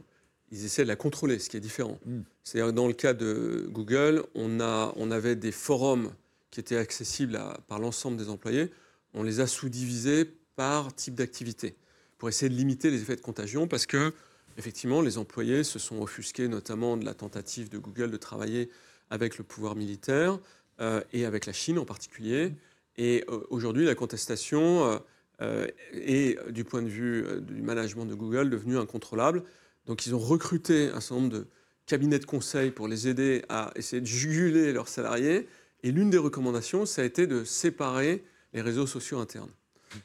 ils 0.52 0.66
essaient 0.66 0.84
de 0.84 0.88
la 0.88 0.96
contrôler, 0.96 1.40
ce 1.40 1.50
qui 1.50 1.58
est 1.58 1.62
différent. 1.62 2.00
Hmm. 2.06 2.22
C'est-à-dire 2.44 2.74
dans 2.74 2.88
le 2.88 2.94
cas 2.94 3.14
de 3.14 3.68
Google, 3.70 4.24
on, 4.36 4.60
a, 4.60 4.94
on 4.96 5.12
avait 5.12 5.36
des 5.36 5.52
forums 5.52 6.12
qui 6.52 6.60
étaient 6.60 6.78
accessibles 6.78 7.40
par 7.68 7.80
l'ensemble 7.80 8.18
des 8.18 8.30
employés. 8.30 8.72
On 9.16 9.24
les 9.24 9.40
a 9.40 9.48
sous-divisés 9.48 10.26
par 10.58 10.94
type 10.94 11.16
d'activité 11.16 11.78
pour 12.18 12.28
essayer 12.28 12.50
de 12.50 12.56
limiter 12.56 12.92
les 12.92 13.02
effets 13.02 13.16
de 13.16 13.22
contagion 13.22 13.66
parce 13.66 13.86
que, 13.86 14.14
effectivement, 14.58 15.02
les 15.02 15.18
employés 15.18 15.64
se 15.64 15.80
sont 15.80 16.02
offusqués 16.02 16.50
notamment 16.50 16.98
de 16.98 17.06
la 17.06 17.14
tentative 17.14 17.70
de 17.70 17.78
Google 17.78 18.12
de 18.12 18.18
travailler 18.18 18.70
avec 19.10 19.38
le 19.38 19.46
pouvoir 19.46 19.76
militaire 19.78 20.38
euh, 20.82 21.02
et 21.14 21.24
avec 21.24 21.46
la 21.46 21.54
Chine 21.54 21.80
en 21.80 21.86
particulier. 21.86 22.52
Et 22.98 23.24
euh, 23.30 23.40
aujourd'hui, 23.50 23.86
la 23.86 23.96
contestation 23.96 25.00
euh, 25.42 25.68
est, 25.94 26.38
du 26.52 26.66
point 26.66 26.82
de 26.82 26.90
vue 26.90 27.26
du 27.42 27.62
management 27.62 28.06
de 28.06 28.16
Google, 28.16 28.50
devenue 28.50 28.78
incontrôlable. 28.78 29.44
Donc 29.86 30.06
ils 30.06 30.14
ont 30.14 30.20
recruté 30.20 30.90
un 30.90 31.00
certain 31.00 31.22
nombre 31.22 31.34
de 31.34 31.48
cabinets 31.86 32.20
de 32.20 32.26
conseil 32.26 32.72
pour 32.72 32.90
les 32.90 33.08
aider 33.08 33.44
à 33.48 33.72
essayer 33.78 34.02
de 34.02 34.08
juguler 34.08 34.74
leurs 34.74 34.90
salariés. 34.90 35.48
Et 35.84 35.94
l'une 35.94 36.10
des 36.10 36.18
recommandations, 36.18 36.86
ça 36.86 37.02
a 37.02 37.06
été 37.06 37.28
de 37.28 37.46
séparer 37.46 38.26
les 38.56 38.62
réseaux 38.62 38.88
sociaux 38.88 39.20
internes. 39.20 39.52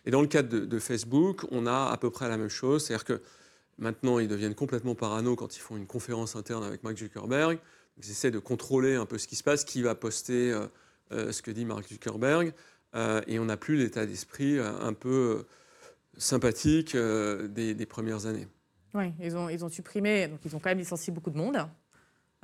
Et 0.05 0.11
dans 0.11 0.21
le 0.21 0.27
cadre 0.27 0.49
de, 0.49 0.79
Facebook, 0.79 1.47
on 1.51 1.67
a 1.67 1.91
à 1.91 1.97
peu 1.97 2.11
près 2.11 2.29
la 2.29 2.37
même 2.37 2.49
chose. 2.49 2.85
C'est-à-dire 2.85 3.05
que 3.05 3.23
maintenant, 3.79 4.19
ils 4.19 4.29
deviennent 4.29 4.55
complètement 4.55 4.95
parano 4.95 5.37
quand 5.37 5.57
ils 5.57 5.61
font 5.61 5.77
une 5.77 5.87
conférence 5.87 6.37
interne 6.37 6.65
avec 6.65 6.83
Mark 6.83 6.99
Zuckerberg. 6.99 7.59
Ils 7.97 8.11
essaient 8.11 8.31
de 8.31 8.39
contrôler 8.39 8.97
un 8.97 9.07
peu 9.07 9.19
ce 9.19 9.29
qui 9.29 9.37
se 9.37 9.43
passe, 9.43 9.65
qui 9.65 9.83
va 9.83 9.95
poster 9.95 10.53
euh, 10.53 10.67
euh, 11.13 11.33
ce 11.33 11.43
que 11.43 11.51
dit 11.51 11.65
Mark 11.65 11.89
Zuckerberg. 11.89 12.53
Euh, 12.95 13.23
et 13.27 13.39
on 13.39 13.45
n'a 13.45 13.57
plus 13.57 13.77
l'état 13.77 14.05
d'esprit 14.05 14.59
un 14.59 14.93
peu 14.93 15.47
sympathique 16.19 16.97
des 16.97 17.87
premières 17.89 18.27
années. 18.27 18.49
Oui, 18.95 19.13
ils 19.21 19.37
ont, 19.37 19.49
ils 19.49 19.65
ont 19.65 19.69
supprimé, 19.69 20.27
donc 20.27 20.41
ils 20.45 20.57
ont 20.57 20.59
quand 20.59 20.71
même 20.71 20.79
licencié 20.79 21.13
beaucoup 21.13 21.31
de 21.31 21.37
monde. 21.37 21.57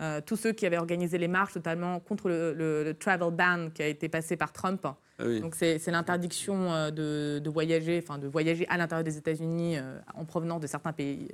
Euh, 0.00 0.20
tous 0.20 0.36
ceux 0.36 0.52
qui 0.52 0.66
avaient 0.66 0.76
organisé 0.76 1.16
les 1.16 1.28
marches, 1.28 1.54
notamment 1.54 2.00
contre 2.00 2.28
le, 2.28 2.92
travel 2.98 3.30
ban 3.30 3.70
qui 3.70 3.82
a 3.82 3.86
été 3.86 4.08
passé 4.08 4.36
par 4.36 4.52
Trump. 4.52 4.86
Ah 5.18 5.24
donc 5.40 5.54
c'est 5.54 5.86
l'interdiction 5.86 6.70
euh, 6.72 6.90
de, 6.90 7.48
voyager, 7.48 8.02
enfin 8.02 8.18
de 8.18 8.26
voyager 8.26 8.66
à 8.68 8.76
l'intérieur 8.76 9.04
des 9.04 9.16
États-Unis 9.16 9.78
euh, 9.78 9.98
en 10.14 10.26
provenance 10.26 10.60
de 10.60 10.66
certains 10.66 10.92
pays 10.92 11.30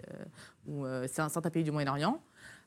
ou 0.69 0.85
certains 1.09 1.51
pays 1.51 1.65
du 1.65 1.73
Moyen-Orient. 1.73 2.21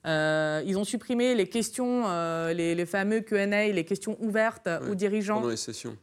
Euh, 0.06 0.62
ils 0.66 0.78
ont 0.78 0.84
supprimé 0.84 1.34
les 1.34 1.47
questions, 1.47 2.03
euh, 2.06 2.53
les, 2.53 2.86
fameux 2.86 3.22
Q&A, 3.22 3.68
les 3.68 3.84
questions 3.86 4.18
ouvertes 4.22 4.70
aux 4.89 4.93
dirigeants, 4.93 5.41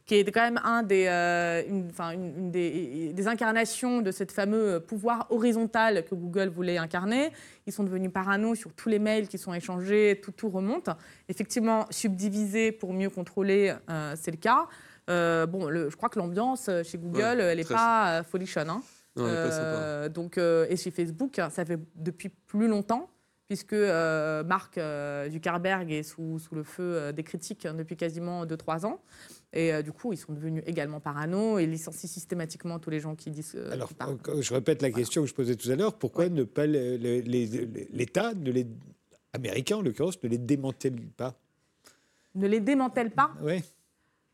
qui 0.05 0.15
est 0.15 0.31
quand 0.31 0.41
même 0.41 0.59
un 0.63 0.83
des, 0.83 1.05
euh, 1.07 1.63
une, 1.67 2.51
des, 2.51 3.27
incarnations 3.27 4.01
de 4.01 4.11
ce 4.11 4.25
fameux 4.25 4.81
pouvoir 4.81 5.27
horizontal 5.29 6.03
que 6.03 6.15
Google 6.15 6.49
voulait 6.49 6.77
incarner. 6.77 7.31
Ils 7.65 7.71
sont 7.71 7.83
devenus 7.83 8.11
parano 8.11 8.55
sur 8.55 8.73
tous 8.73 8.89
les 8.89 8.99
mails 8.99 9.29
qui 9.29 9.37
sont 9.37 9.53
échangés, 9.53 10.19
tout, 10.21 10.31
tout 10.31 10.49
remonte. 10.49 10.89
Effectivement, 11.29 11.85
subdivisé 11.89 12.73
pour 12.73 12.93
mieux 12.93 13.09
contrôler, 13.09 13.73
c'est 14.15 14.31
le 14.31 14.37
cas. 14.37 14.67
bon, 15.07 15.69
je 15.71 15.95
crois 15.95 16.09
que 16.09 16.19
l'ambiance 16.19 16.69
chez 16.83 16.97
Google, 16.97 17.39
elle 17.39 17.57
n'est 17.57 17.63
pas 17.63 18.23
folichonne. 18.23 18.69
Hein. 18.69 18.81
Non, 19.15 19.27
elle 19.27 19.35
pas 19.35 19.51
sympa. 19.51 20.09
donc, 20.09 20.37
et 20.37 20.75
chez 20.75 20.91
Facebook, 20.91 21.39
ça 21.49 21.63
fait 21.63 21.79
depuis 21.95 22.29
plus 22.29 22.67
longtemps 22.67 23.09
puisque 23.53 23.73
euh, 23.73 24.43
Mark 24.43 24.79
euh, 24.79 25.29
Zuckerberg 25.29 25.91
est 25.91 26.01
sous, 26.01 26.39
sous 26.39 26.55
le 26.55 26.63
feu 26.63 26.81
euh, 26.83 27.11
des 27.11 27.21
critiques 27.21 27.67
depuis 27.67 27.95
quasiment 27.95 28.47
2-3 28.47 28.87
ans. 28.87 28.99
Et 29.53 29.83
du 29.83 29.91
coup, 29.91 30.11
ils 30.11 30.17
sont 30.17 30.33
devenus 30.33 30.63
également 30.65 30.99
parano 30.99 31.59
et 31.59 31.67
licencient 31.67 32.09
systématiquement 32.09 32.79
tous 32.79 32.89
les 32.89 32.99
gens 32.99 33.13
qui 33.13 33.29
disent. 33.29 33.55
Alors, 33.71 33.91
je 34.39 34.53
répète 34.55 34.81
la 34.81 34.89
question 34.89 35.21
que 35.21 35.27
je 35.27 35.35
posais 35.35 35.55
tout 35.55 35.69
à 35.69 35.75
l'heure 35.75 35.93
pourquoi 35.93 36.29
ne 36.29 36.43
pas 36.43 36.65
l'État, 36.65 38.31
les, 38.43 38.65
américain 39.33 39.77
en 39.77 39.81
l'occurrence, 39.83 40.17
ne 40.23 40.29
les 40.29 40.39
démantèle 40.39 40.99
pas? 41.15 41.35
Ne 42.33 42.47
les 42.47 42.59
démantèle 42.59 43.11
pas? 43.11 43.29
Oui. 43.43 43.61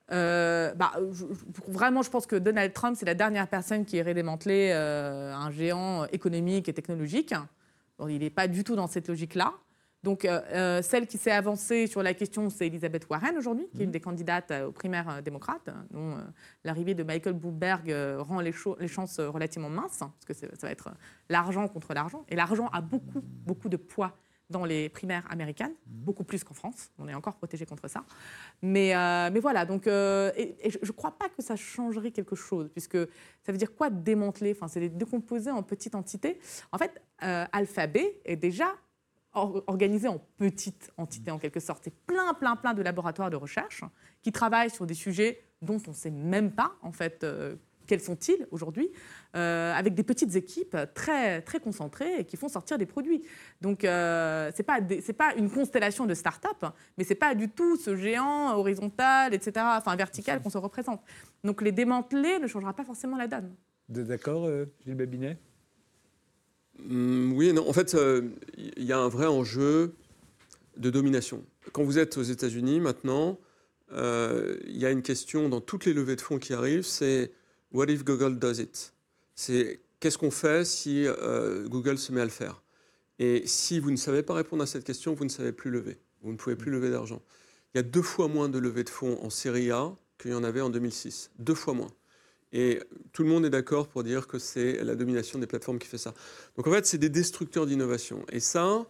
bah, 0.10 0.94
vraiment, 1.68 2.02
je 2.02 2.10
pense 2.10 2.26
que 2.26 2.38
Donald 2.38 2.72
Trump, 2.72 2.96
c'est 2.98 3.06
la 3.06 3.16
dernière 3.16 3.50
personne 3.50 3.84
qui 3.84 3.98
irait 3.98 4.14
démanteler 4.14 4.72
un 4.72 5.52
géant 5.52 6.06
économique 6.06 6.70
et 6.70 6.74
technologique 6.74 7.34
il 8.08 8.20
n'est 8.20 8.30
pas 8.30 8.48
du 8.48 8.64
tout 8.64 8.76
dans 8.76 8.88
cette 8.88 9.10
logique-là. 9.10 9.54
Donc, 10.04 10.24
euh, 10.24 10.42
euh, 10.54 10.82
celle 10.82 11.08
qui 11.08 11.18
s'est 11.18 11.32
avancée 11.32 11.86
sur 11.88 12.02
la 12.02 12.14
question, 12.14 12.50
c'est 12.50 12.68
Elisabeth 12.68 13.08
Warren 13.10 13.38
aujourd'hui, 13.38 13.68
qui 13.74 13.82
est 13.82 13.84
une 13.84 13.88
mhm. 13.88 13.94
des 13.94 14.00
candidates 14.00 14.52
euh, 14.52 14.68
aux 14.68 14.72
primaires 14.72 15.22
démocrates, 15.22 15.70
dont 15.92 16.18
l'arrivée 16.64 16.94
de 16.94 17.04
Michael 17.04 17.34
Bloomberg 17.34 17.94
rend 18.20 18.40
les, 18.40 18.54
les, 18.80 18.88
chances 18.88 19.20
relativement 19.20 19.70
minces, 19.70 20.00
parce 20.00 20.26
que 20.26 20.34
ça 20.34 20.48
va 20.68 20.72
être 20.72 20.92
l'argent 21.28 21.68
contre 21.68 21.94
l'argent. 21.94 22.24
Et 22.30 22.36
l'argent 22.36 22.68
a 22.72 22.82
beaucoup, 22.82 23.22
beaucoup 23.22 23.68
de 23.68 23.78
poids 23.78 24.16
dans 24.50 24.66
les 24.66 24.90
primaires 24.90 25.26
américaines, 25.30 25.74
beaucoup 25.86 26.24
plus 26.24 26.44
qu'en 26.44 26.54
France. 26.54 26.92
On 26.98 27.08
est 27.08 27.14
encore 27.14 27.36
protégé 27.36 27.66
contre 27.66 27.88
ça. 27.88 28.04
Mais, 28.62 28.96
euh, 28.96 29.30
mais 29.32 29.40
voilà, 29.40 29.66
donc, 29.66 29.86
euh, 29.88 30.32
et, 30.36 30.56
je 30.70 30.78
ne 30.84 30.92
crois 30.92 31.12
pas 31.12 31.30
que 31.30 31.42
ça 31.42 31.56
changerait 31.56 32.12
quelque 32.12 32.36
chose, 32.36 32.70
puisque 32.72 32.98
ça 33.44 33.52
veut 33.52 33.58
dire 33.58 33.76
quoi 33.76 33.90
démanteler? 33.90 34.52
Enfin, 34.52 34.68
C'est 34.68 34.90
décomposer 34.90 35.52
en 35.52 35.62
petites 35.62 35.96
entités. 35.96 36.40
En 36.72 36.78
fait, 36.78 37.02
euh, 37.24 37.46
Alphabet 37.52 38.20
est 38.26 38.38
déjà 38.38 38.76
organisé 39.34 40.08
en 40.08 40.20
petites 40.38 40.92
entités, 40.98 41.30
en 41.30 41.38
quelque 41.38 41.60
sorte. 41.60 41.84
C'est 41.84 41.96
plein, 42.06 42.34
plein, 42.34 42.56
plein 42.56 42.74
de 42.74 42.82
laboratoires 42.82 43.30
de 43.30 43.36
recherche 43.36 43.84
qui 44.24 44.32
travaillent 44.32 44.72
sur 44.72 44.88
des 44.88 44.96
sujets 44.96 45.44
dont 45.62 45.80
on 45.88 45.92
ne 45.92 45.96
sait 45.96 46.10
même 46.10 46.52
pas, 46.52 46.74
en 46.82 46.92
fait, 46.92 47.24
quels 47.90 48.02
sont-ils 48.02 48.46
aujourd'hui, 48.52 48.92
euh, 49.36 49.74
avec 49.74 49.96
des 49.96 50.04
petites 50.04 50.36
équipes 50.36 50.78
très, 50.94 51.42
très 51.42 51.60
concentrées 51.60 52.20
et 52.20 52.24
qui 52.24 52.38
font 52.38 52.48
sortir 52.48 52.78
des 52.78 52.86
produits. 52.86 53.24
Donc, 53.62 53.84
euh, 53.84 54.52
ce 54.52 54.60
n'est 54.60 54.64
pas, 54.64 54.80
pas 55.18 55.36
une 55.36 55.50
constellation 55.50 56.06
de 56.06 56.14
start-up, 56.14 56.72
mais 56.98 57.04
ce 57.04 57.10
n'est 57.10 57.16
pas 57.16 57.34
du 57.34 57.50
tout 57.50 57.78
ce 57.78 57.96
géant 57.96 58.56
horizontal, 58.56 59.34
etc., 59.34 59.66
enfin 59.70 59.96
vertical 59.96 60.40
qu'on 60.40 60.52
se 60.52 60.60
représente. 60.60 61.02
Donc, 61.44 61.64
les 61.64 61.72
démanteler 61.72 62.38
ne 62.38 62.46
changera 62.46 62.74
pas 62.74 62.84
forcément 62.84 63.18
la 63.18 63.28
donne. 63.28 63.56
Vous 63.90 64.00
êtes 64.00 64.08
d'accord, 64.08 64.46
euh, 64.46 64.66
Gilles 64.86 64.94
Babinet? 64.94 65.40
Hum, 66.88 67.34
Oui 67.36 67.52
non. 67.54 67.68
En 67.68 67.74
fait, 67.74 67.98
il 68.56 68.84
y 68.84 68.94
a 68.94 69.00
un 69.00 69.10
vrai 69.10 69.26
enjeu 69.26 69.96
de 70.78 70.92
domination. 70.92 71.44
Quand 71.74 71.84
vous 71.84 71.98
êtes 71.98 72.18
aux 72.18 72.24
États-Unis 72.24 72.82
maintenant, 72.82 73.40
il 73.92 74.78
y 74.78 74.86
a 74.86 74.92
une 74.92 75.02
question 75.02 75.50
dans 75.50 75.60
toutes 75.60 75.86
les 75.86 75.94
levées 75.94 76.16
de 76.16 76.22
fonds 76.22 76.38
qui 76.38 76.54
arrivent, 76.54 76.86
c'est 76.86 77.32
What 77.72 77.86
if 77.86 78.04
Google 78.04 78.40
does 78.40 78.60
it? 78.60 78.94
C'est 79.36 79.82
qu'est-ce 80.00 80.18
qu'on 80.18 80.32
fait 80.32 80.66
si 80.66 81.06
euh, 81.06 81.68
Google 81.68 81.98
se 81.98 82.12
met 82.12 82.22
à 82.22 82.26
le 82.26 82.32
faire? 82.32 82.64
Et 83.20 83.44
si 83.46 83.80
vous 83.80 83.92
ne 83.92 83.98
savez 83.98 84.24
pas 84.24 84.34
répondre 84.34 84.64
à 84.64 84.66
cette 84.66 84.84
question, 84.84 85.14
vous 85.14 85.26
ne 85.26 85.30
savez 85.30 85.52
plus 85.52 85.70
lever. 85.70 85.98
Vous 86.22 86.32
ne 86.32 86.38
pouvez 86.38 86.56
plus 86.56 86.72
lever 86.72 86.90
d'argent. 86.90 87.22
Il 87.74 87.78
y 87.78 87.80
a 87.80 87.84
deux 87.84 88.02
fois 88.02 88.28
moins 88.28 88.50
de 88.50 88.58
levées 88.58 88.84
de 88.84 88.90
fonds 88.90 89.20
en 89.22 89.30
série 89.30 89.72
A 89.72 89.96
qu'il 90.18 90.32
y 90.32 90.34
en 90.34 90.44
avait 90.44 90.62
en 90.62 90.70
2006. 90.70 91.32
Deux 91.38 91.54
fois 91.54 91.74
moins. 91.74 91.92
Et 92.52 92.82
tout 93.14 93.24
le 93.24 93.30
monde 93.30 93.46
est 93.46 93.50
d'accord 93.50 93.88
pour 93.88 94.04
dire 94.04 94.28
que 94.28 94.40
c'est 94.40 94.84
la 94.84 94.96
domination 94.96 95.38
des 95.38 95.46
plateformes 95.46 95.78
qui 95.78 95.88
fait 95.88 96.00
ça. 96.00 96.14
Donc 96.58 96.66
en 96.66 96.72
fait, 96.72 96.86
c'est 96.86 96.98
des 96.98 97.10
destructeurs 97.10 97.68
d'innovation. 97.68 98.26
Et 98.32 98.40
ça, 98.40 98.86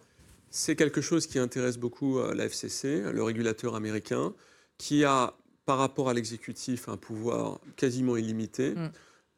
c'est 0.50 0.76
quelque 0.76 1.02
chose 1.02 1.28
qui 1.28 1.40
intéresse 1.40 1.78
beaucoup 1.78 2.20
euh, 2.20 2.34
la 2.34 2.46
FCC, 2.46 3.12
le 3.12 3.22
régulateur 3.22 3.76
américain, 3.76 4.34
qui 4.78 5.04
a 5.04 5.36
par 5.70 5.78
rapport 5.78 6.10
à 6.10 6.16
l'exécutif 6.16 6.90
un 6.90 6.98
pouvoir 6.98 7.60
quasiment 7.76 8.18
illimité. 8.18 8.72
Mm. 8.72 8.92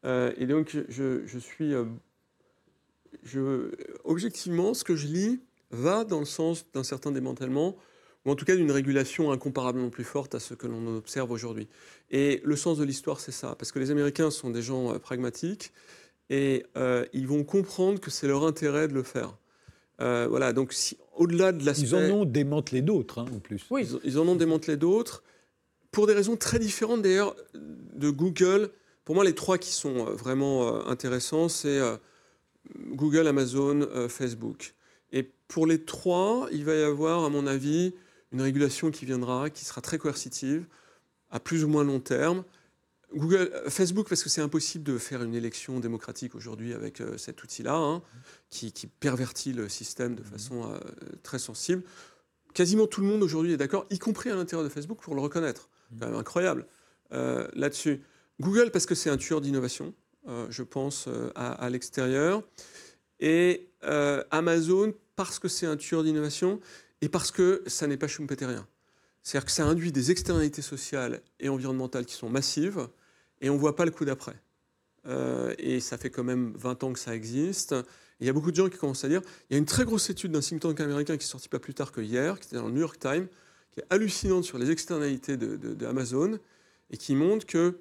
Euh, 0.06 0.32
et 0.38 0.46
donc, 0.46 0.74
je, 0.88 1.38
suis. 1.38 1.74
Euh, 1.74 1.84
je, 3.22 3.70
objectivement, 4.04 4.72
ce 4.72 4.82
que 4.82 4.96
je 4.96 5.08
lis 5.08 5.40
va 5.72 6.04
dans 6.04 6.20
le 6.20 6.24
sens 6.24 6.64
d'un 6.72 6.84
certain 6.84 7.10
démantèlement, 7.10 7.76
ou 8.24 8.30
en 8.30 8.34
tout 8.34 8.46
cas 8.46 8.56
d'une 8.56 8.70
régulation 8.70 9.30
incomparablement 9.30 9.90
plus 9.90 10.04
forte 10.04 10.34
à 10.34 10.40
ce 10.40 10.54
que 10.54 10.66
l'on 10.66 10.96
observe 10.96 11.30
aujourd'hui. 11.30 11.68
Et 12.10 12.40
le 12.44 12.56
sens 12.56 12.78
de 12.78 12.84
l'histoire, 12.84 13.20
c'est 13.20 13.30
ça, 13.30 13.54
parce 13.58 13.70
que 13.70 13.78
les 13.78 13.90
Américains 13.90 14.30
sont 14.30 14.48
des 14.48 14.62
gens 14.62 14.94
euh, 14.94 14.98
pragmatiques 14.98 15.70
et 16.30 16.64
ils 17.12 17.26
vont 17.26 17.44
comprendre 17.44 18.00
que 18.00 18.10
c'est 18.10 18.26
leur 18.26 18.46
intérêt 18.46 18.88
de 18.88 18.94
le 18.94 19.02
faire. 19.02 19.36
voilà, 19.98 20.54
donc 20.54 20.72
si, 20.72 20.96
au-delà 21.14 21.52
de 21.52 21.62
l'aspect... 21.66 21.88
Ils 21.88 21.94
en 21.94 22.10
ont 22.10 22.24
démantelé 22.24 22.80
d'autres, 22.80 23.18
hein, 23.18 23.26
en 23.36 23.38
plus. 23.38 23.66
Oui, 23.68 23.86
ils, 23.86 24.12
ils 24.12 24.18
en 24.18 24.26
ont 24.26 24.36
démantelé 24.36 24.78
d'autres 24.78 25.22
pour 25.92 26.06
des 26.06 26.14
raisons 26.14 26.36
très 26.36 26.58
différentes 26.58 27.02
d'ailleurs 27.02 27.36
de 27.54 28.10
Google. 28.10 28.70
Pour 29.04 29.14
moi, 29.14 29.24
les 29.24 29.34
trois 29.34 29.58
qui 29.58 29.72
sont 29.72 30.08
euh, 30.08 30.14
vraiment 30.14 30.66
euh, 30.66 30.82
intéressants, 30.86 31.48
c'est 31.48 31.78
euh, 31.78 31.96
Google, 32.76 33.26
Amazon, 33.26 33.86
Facebook. 34.08 34.74
Et 35.12 35.30
pour 35.48 35.66
les 35.66 35.84
trois, 35.84 36.48
il 36.52 36.64
va 36.64 36.74
y 36.74 36.82
avoir, 36.82 37.24
à 37.24 37.28
mon 37.28 37.46
avis, 37.46 37.94
une 38.32 38.40
régulation 38.40 38.90
qui 38.90 39.04
viendra, 39.04 39.50
qui 39.50 39.64
sera 39.64 39.80
très 39.80 39.98
coercitive, 39.98 40.66
à 41.30 41.38
plus 41.38 41.64
ou 41.64 41.68
moins 41.68 41.84
long 41.84 42.00
terme. 42.00 42.44
Google, 43.14 43.52
Facebook, 43.68 44.08
parce 44.08 44.22
que 44.22 44.30
c'est 44.30 44.40
impossible 44.40 44.84
de 44.84 44.96
faire 44.96 45.22
une 45.22 45.34
élection 45.34 45.80
démocratique 45.80 46.34
aujourd'hui 46.34 46.72
avec 46.72 47.02
cet 47.18 47.42
outil-là, 47.42 47.74
hein, 47.74 48.02
qui, 48.48 48.72
pervertit 49.00 49.52
le 49.52 49.68
système 49.68 50.14
de 50.14 50.22
façon 50.22 50.72
très 51.22 51.38
sensible. 51.38 51.82
Quasiment 52.54 52.86
tout 52.86 53.02
le 53.02 53.08
monde 53.08 53.22
aujourd'hui 53.22 53.52
est 53.52 53.58
d'accord, 53.58 53.84
y 53.90 53.98
compris 53.98 54.30
à 54.30 54.36
l'intérieur 54.36 54.64
de 54.64 54.72
Facebook, 54.72 55.02
pour 55.02 55.14
le 55.14 55.20
reconnaître. 55.20 55.68
Quand 55.98 56.06
même 56.06 56.16
incroyable 56.16 56.66
là-dessus. 57.10 58.02
Google, 58.40 58.70
parce 58.70 58.86
que 58.86 58.94
c'est 58.94 59.10
un 59.10 59.18
tueur 59.18 59.42
d'innovation, 59.42 59.92
je 60.48 60.62
pense, 60.62 61.08
à 61.34 61.68
l'extérieur. 61.68 62.42
Et 63.20 63.68
Amazon, 64.30 64.94
parce 65.16 65.38
que 65.38 65.48
c'est 65.48 65.66
un 65.66 65.76
tueur 65.76 66.04
d'innovation 66.04 66.58
et 67.02 67.08
parce 67.08 67.30
que 67.30 67.62
ça 67.66 67.86
n'est 67.86 67.98
pas 67.98 68.08
schumpeterien. 68.08 68.66
C'est-à-dire 69.22 69.46
que 69.46 69.52
ça 69.52 69.64
induit 69.64 69.92
des 69.92 70.10
externalités 70.10 70.62
sociales 70.62 71.20
et 71.38 71.48
environnementales 71.48 72.06
qui 72.06 72.14
sont 72.14 72.28
massives 72.28 72.88
et 73.40 73.50
on 73.50 73.54
ne 73.54 73.58
voit 73.58 73.76
pas 73.76 73.84
le 73.84 73.90
coup 73.90 74.04
d'après. 74.04 74.36
Euh, 75.06 75.54
et 75.58 75.80
ça 75.80 75.98
fait 75.98 76.10
quand 76.10 76.24
même 76.24 76.52
20 76.56 76.84
ans 76.84 76.92
que 76.92 76.98
ça 76.98 77.14
existe. 77.14 77.74
il 78.20 78.26
y 78.26 78.30
a 78.30 78.32
beaucoup 78.32 78.50
de 78.50 78.56
gens 78.56 78.68
qui 78.68 78.78
commencent 78.78 79.04
à 79.04 79.08
dire, 79.08 79.22
il 79.50 79.54
y 79.54 79.56
a 79.56 79.58
une 79.58 79.66
très 79.66 79.84
grosse 79.84 80.08
étude 80.10 80.32
d'un 80.32 80.40
think 80.40 80.60
tank 80.60 80.80
américain 80.80 81.16
qui 81.16 81.24
est 81.24 81.28
sortie 81.28 81.48
pas 81.48 81.58
plus 81.58 81.74
tard 81.74 81.92
que 81.92 82.00
hier, 82.00 82.38
qui 82.38 82.46
était 82.46 82.56
dans 82.56 82.66
le 82.66 82.72
New 82.72 82.80
York 82.80 82.98
Times, 82.98 83.26
qui 83.72 83.80
est 83.80 83.86
hallucinante 83.90 84.44
sur 84.44 84.58
les 84.58 84.70
externalités 84.70 85.36
d'Amazon 85.36 86.38
et 86.90 86.96
qui 86.96 87.14
montre 87.14 87.46
que, 87.46 87.78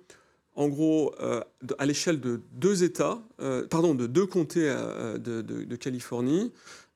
en 0.56 0.68
gros, 0.68 1.14
euh, 1.20 1.42
à 1.78 1.86
l'échelle 1.86 2.20
de 2.20 2.42
deux 2.54 2.84
États, 2.84 3.22
euh, 3.42 3.68
pardon, 3.68 3.94
de 3.94 4.08
deux 4.08 4.26
comtés 4.26 4.74
de, 5.20 5.42
de, 5.42 5.76
Californie, 5.76 6.52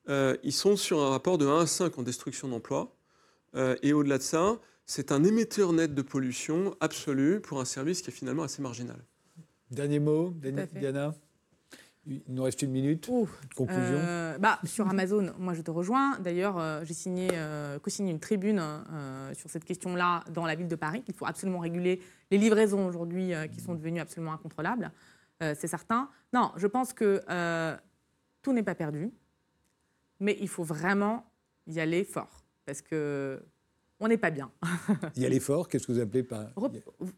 ils 0.08 0.52
sont 0.52 0.76
sur 0.76 1.00
un 1.00 1.10
rapport 1.10 1.38
de 1.38 1.46
1 1.46 1.60
à 1.60 1.66
5 1.66 1.98
en 1.98 2.02
destruction 2.02 2.48
d'emplois. 2.48 2.96
Euh, 3.56 3.76
et 3.82 3.92
au-delà 3.92 4.18
de 4.18 4.22
ça, 4.22 4.58
c'est 4.84 5.12
un 5.12 5.24
émetteur 5.24 5.72
net 5.72 5.94
de 5.94 6.02
pollution 6.02 6.76
absolu 6.80 7.40
pour 7.40 7.60
un 7.60 7.64
service 7.64 8.02
qui 8.02 8.10
est 8.10 8.12
finalement 8.12 8.42
assez 8.42 8.62
marginal. 8.62 8.98
Dernier 9.70 9.98
mot, 9.98 10.32
Diana? 10.74 11.14
Il 12.06 12.22
nous 12.28 12.42
reste 12.42 12.62
une 12.62 12.70
minute. 12.70 13.06
Conclusion. 13.54 13.98
Euh, 13.98 14.38
bah, 14.38 14.58
sur 14.64 14.88
Amazon, 14.88 15.32
moi 15.38 15.54
je 15.54 15.62
te 15.62 15.70
rejoins. 15.70 16.18
D'ailleurs, 16.20 16.58
euh, 16.58 16.84
j'ai 16.84 16.94
signé, 16.94 17.28
co-signé 17.82 18.10
une 18.10 18.20
tribune 18.20 18.62
sur 19.34 19.50
cette 19.50 19.64
question-là 19.64 20.24
dans 20.32 20.46
la 20.46 20.54
ville 20.54 20.68
de 20.68 20.76
Paris. 20.76 21.02
Il 21.08 21.14
faut 21.14 21.26
absolument 21.26 21.58
réguler 21.58 22.00
les 22.30 22.38
livraisons 22.38 22.86
aujourd'hui 22.86 23.32
qui 23.52 23.60
sont 23.60 23.74
devenues 23.74 24.00
absolument 24.00 24.32
incontrôlables. 24.32 24.90
c'est 25.40 25.66
certain. 25.66 26.08
Non, 26.32 26.52
je 26.56 26.66
pense 26.66 26.92
que 26.92 27.22
tout 28.42 28.52
n'est 28.52 28.62
pas 28.62 28.74
perdu, 28.74 29.10
mais 30.20 30.36
il 30.40 30.48
faut 30.48 30.64
vraiment 30.64 31.24
y 31.66 31.80
aller 31.80 32.04
fort 32.04 32.44
parce 32.64 32.82
que 32.82 33.42
on 34.00 34.08
n'est 34.08 34.18
pas 34.18 34.30
bien. 34.30 34.50
Y 35.16 35.24
a 35.24 35.28
l'effort, 35.28 35.68
qu'est-ce 35.68 35.86
que 35.86 35.92
vous 35.92 36.00
appelez 36.00 36.22
par... 36.22 36.50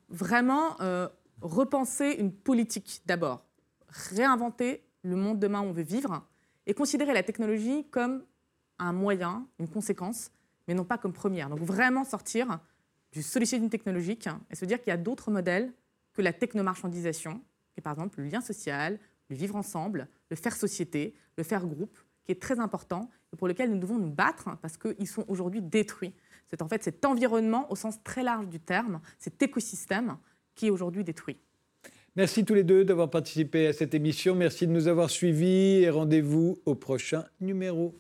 vraiment 0.09 0.80
euh, 0.80 1.09
repenser 1.41 2.16
une 2.18 2.32
politique 2.32 3.03
d'abord, 3.07 3.45
réinventer 3.89 4.84
le 5.03 5.16
monde 5.16 5.39
demain 5.39 5.61
où 5.61 5.66
on 5.66 5.72
veut 5.72 5.82
vivre 5.82 6.26
et 6.66 6.74
considérer 6.74 7.14
la 7.14 7.22
technologie 7.22 7.86
comme 7.91 8.24
un 8.78 8.93
moyen, 8.93 9.47
une 9.59 9.68
conséquence, 9.68 10.30
mais 10.66 10.74
non 10.74 10.84
pas 10.84 10.99
comme 10.99 11.12
première. 11.12 11.49
Donc 11.49 11.61
vraiment 11.61 12.05
sortir 12.05 12.61
du 13.12 13.22
solutionnisme 13.22 13.70
technologique 13.70 14.28
et 14.51 14.55
se 14.55 14.64
dire 14.64 14.78
qu'il 14.78 14.89
y 14.89 14.95
a 14.95 14.99
d'autres 14.99 15.30
modèles 15.30 15.72
que 16.12 16.22
la 16.22 16.32
technomarchandisation, 16.32 17.41
qui 17.72 17.78
est 17.78 17.82
par 17.82 17.95
exemple 17.95 18.20
le 18.20 18.28
lien 18.28 18.41
social, 18.41 18.99
le 19.30 19.36
vivre 19.36 19.57
ensemble, 19.57 20.09
le 20.30 20.36
faire 20.36 20.55
société, 20.55 21.14
le 21.36 21.45
faire 21.45 21.66
groupe, 21.66 21.99
qui 22.24 22.32
est 22.32 22.43
très 22.43 22.61
important 22.61 23.11
et 23.32 23.36
pour 23.36 23.49
lequel 23.49 23.70
nous 23.70 23.78
devons 23.78 23.99
nous 23.99 24.11
battre 24.11 24.51
parce 24.61 24.76
qu'ils 24.76 25.09
sont 25.09 25.24
aujourd'hui 25.28 25.62
détruits. 25.62 26.14
C'est 26.49 26.62
en 26.62 26.68
fait 26.68 26.82
cet 26.82 27.05
environnement 27.05 27.70
au 27.70 27.76
sens 27.76 28.03
très 28.03 28.22
large 28.22 28.49
du 28.49 28.61
terme, 28.61 29.01
cet 29.18 29.43
écosystème 29.43 30.18
qui 30.55 30.66
est 30.66 30.70
aujourd'hui 30.70 31.05
détruit. 31.05 31.39
Merci 32.17 32.45
tous 32.45 32.55
les 32.55 32.65
deux 32.65 32.85
d'avoir 32.85 33.11
participé 33.11 33.67
à 33.67 33.73
cette 33.73 33.95
émission. 33.95 34.35
Merci 34.35 34.67
de 34.67 34.73
nous 34.73 34.89
avoir 34.89 35.11
suivis 35.11 35.83
et 35.83 35.91
rendez-vous 35.91 36.61
au 36.65 36.75
prochain 36.75 37.25
numéro. 37.41 37.95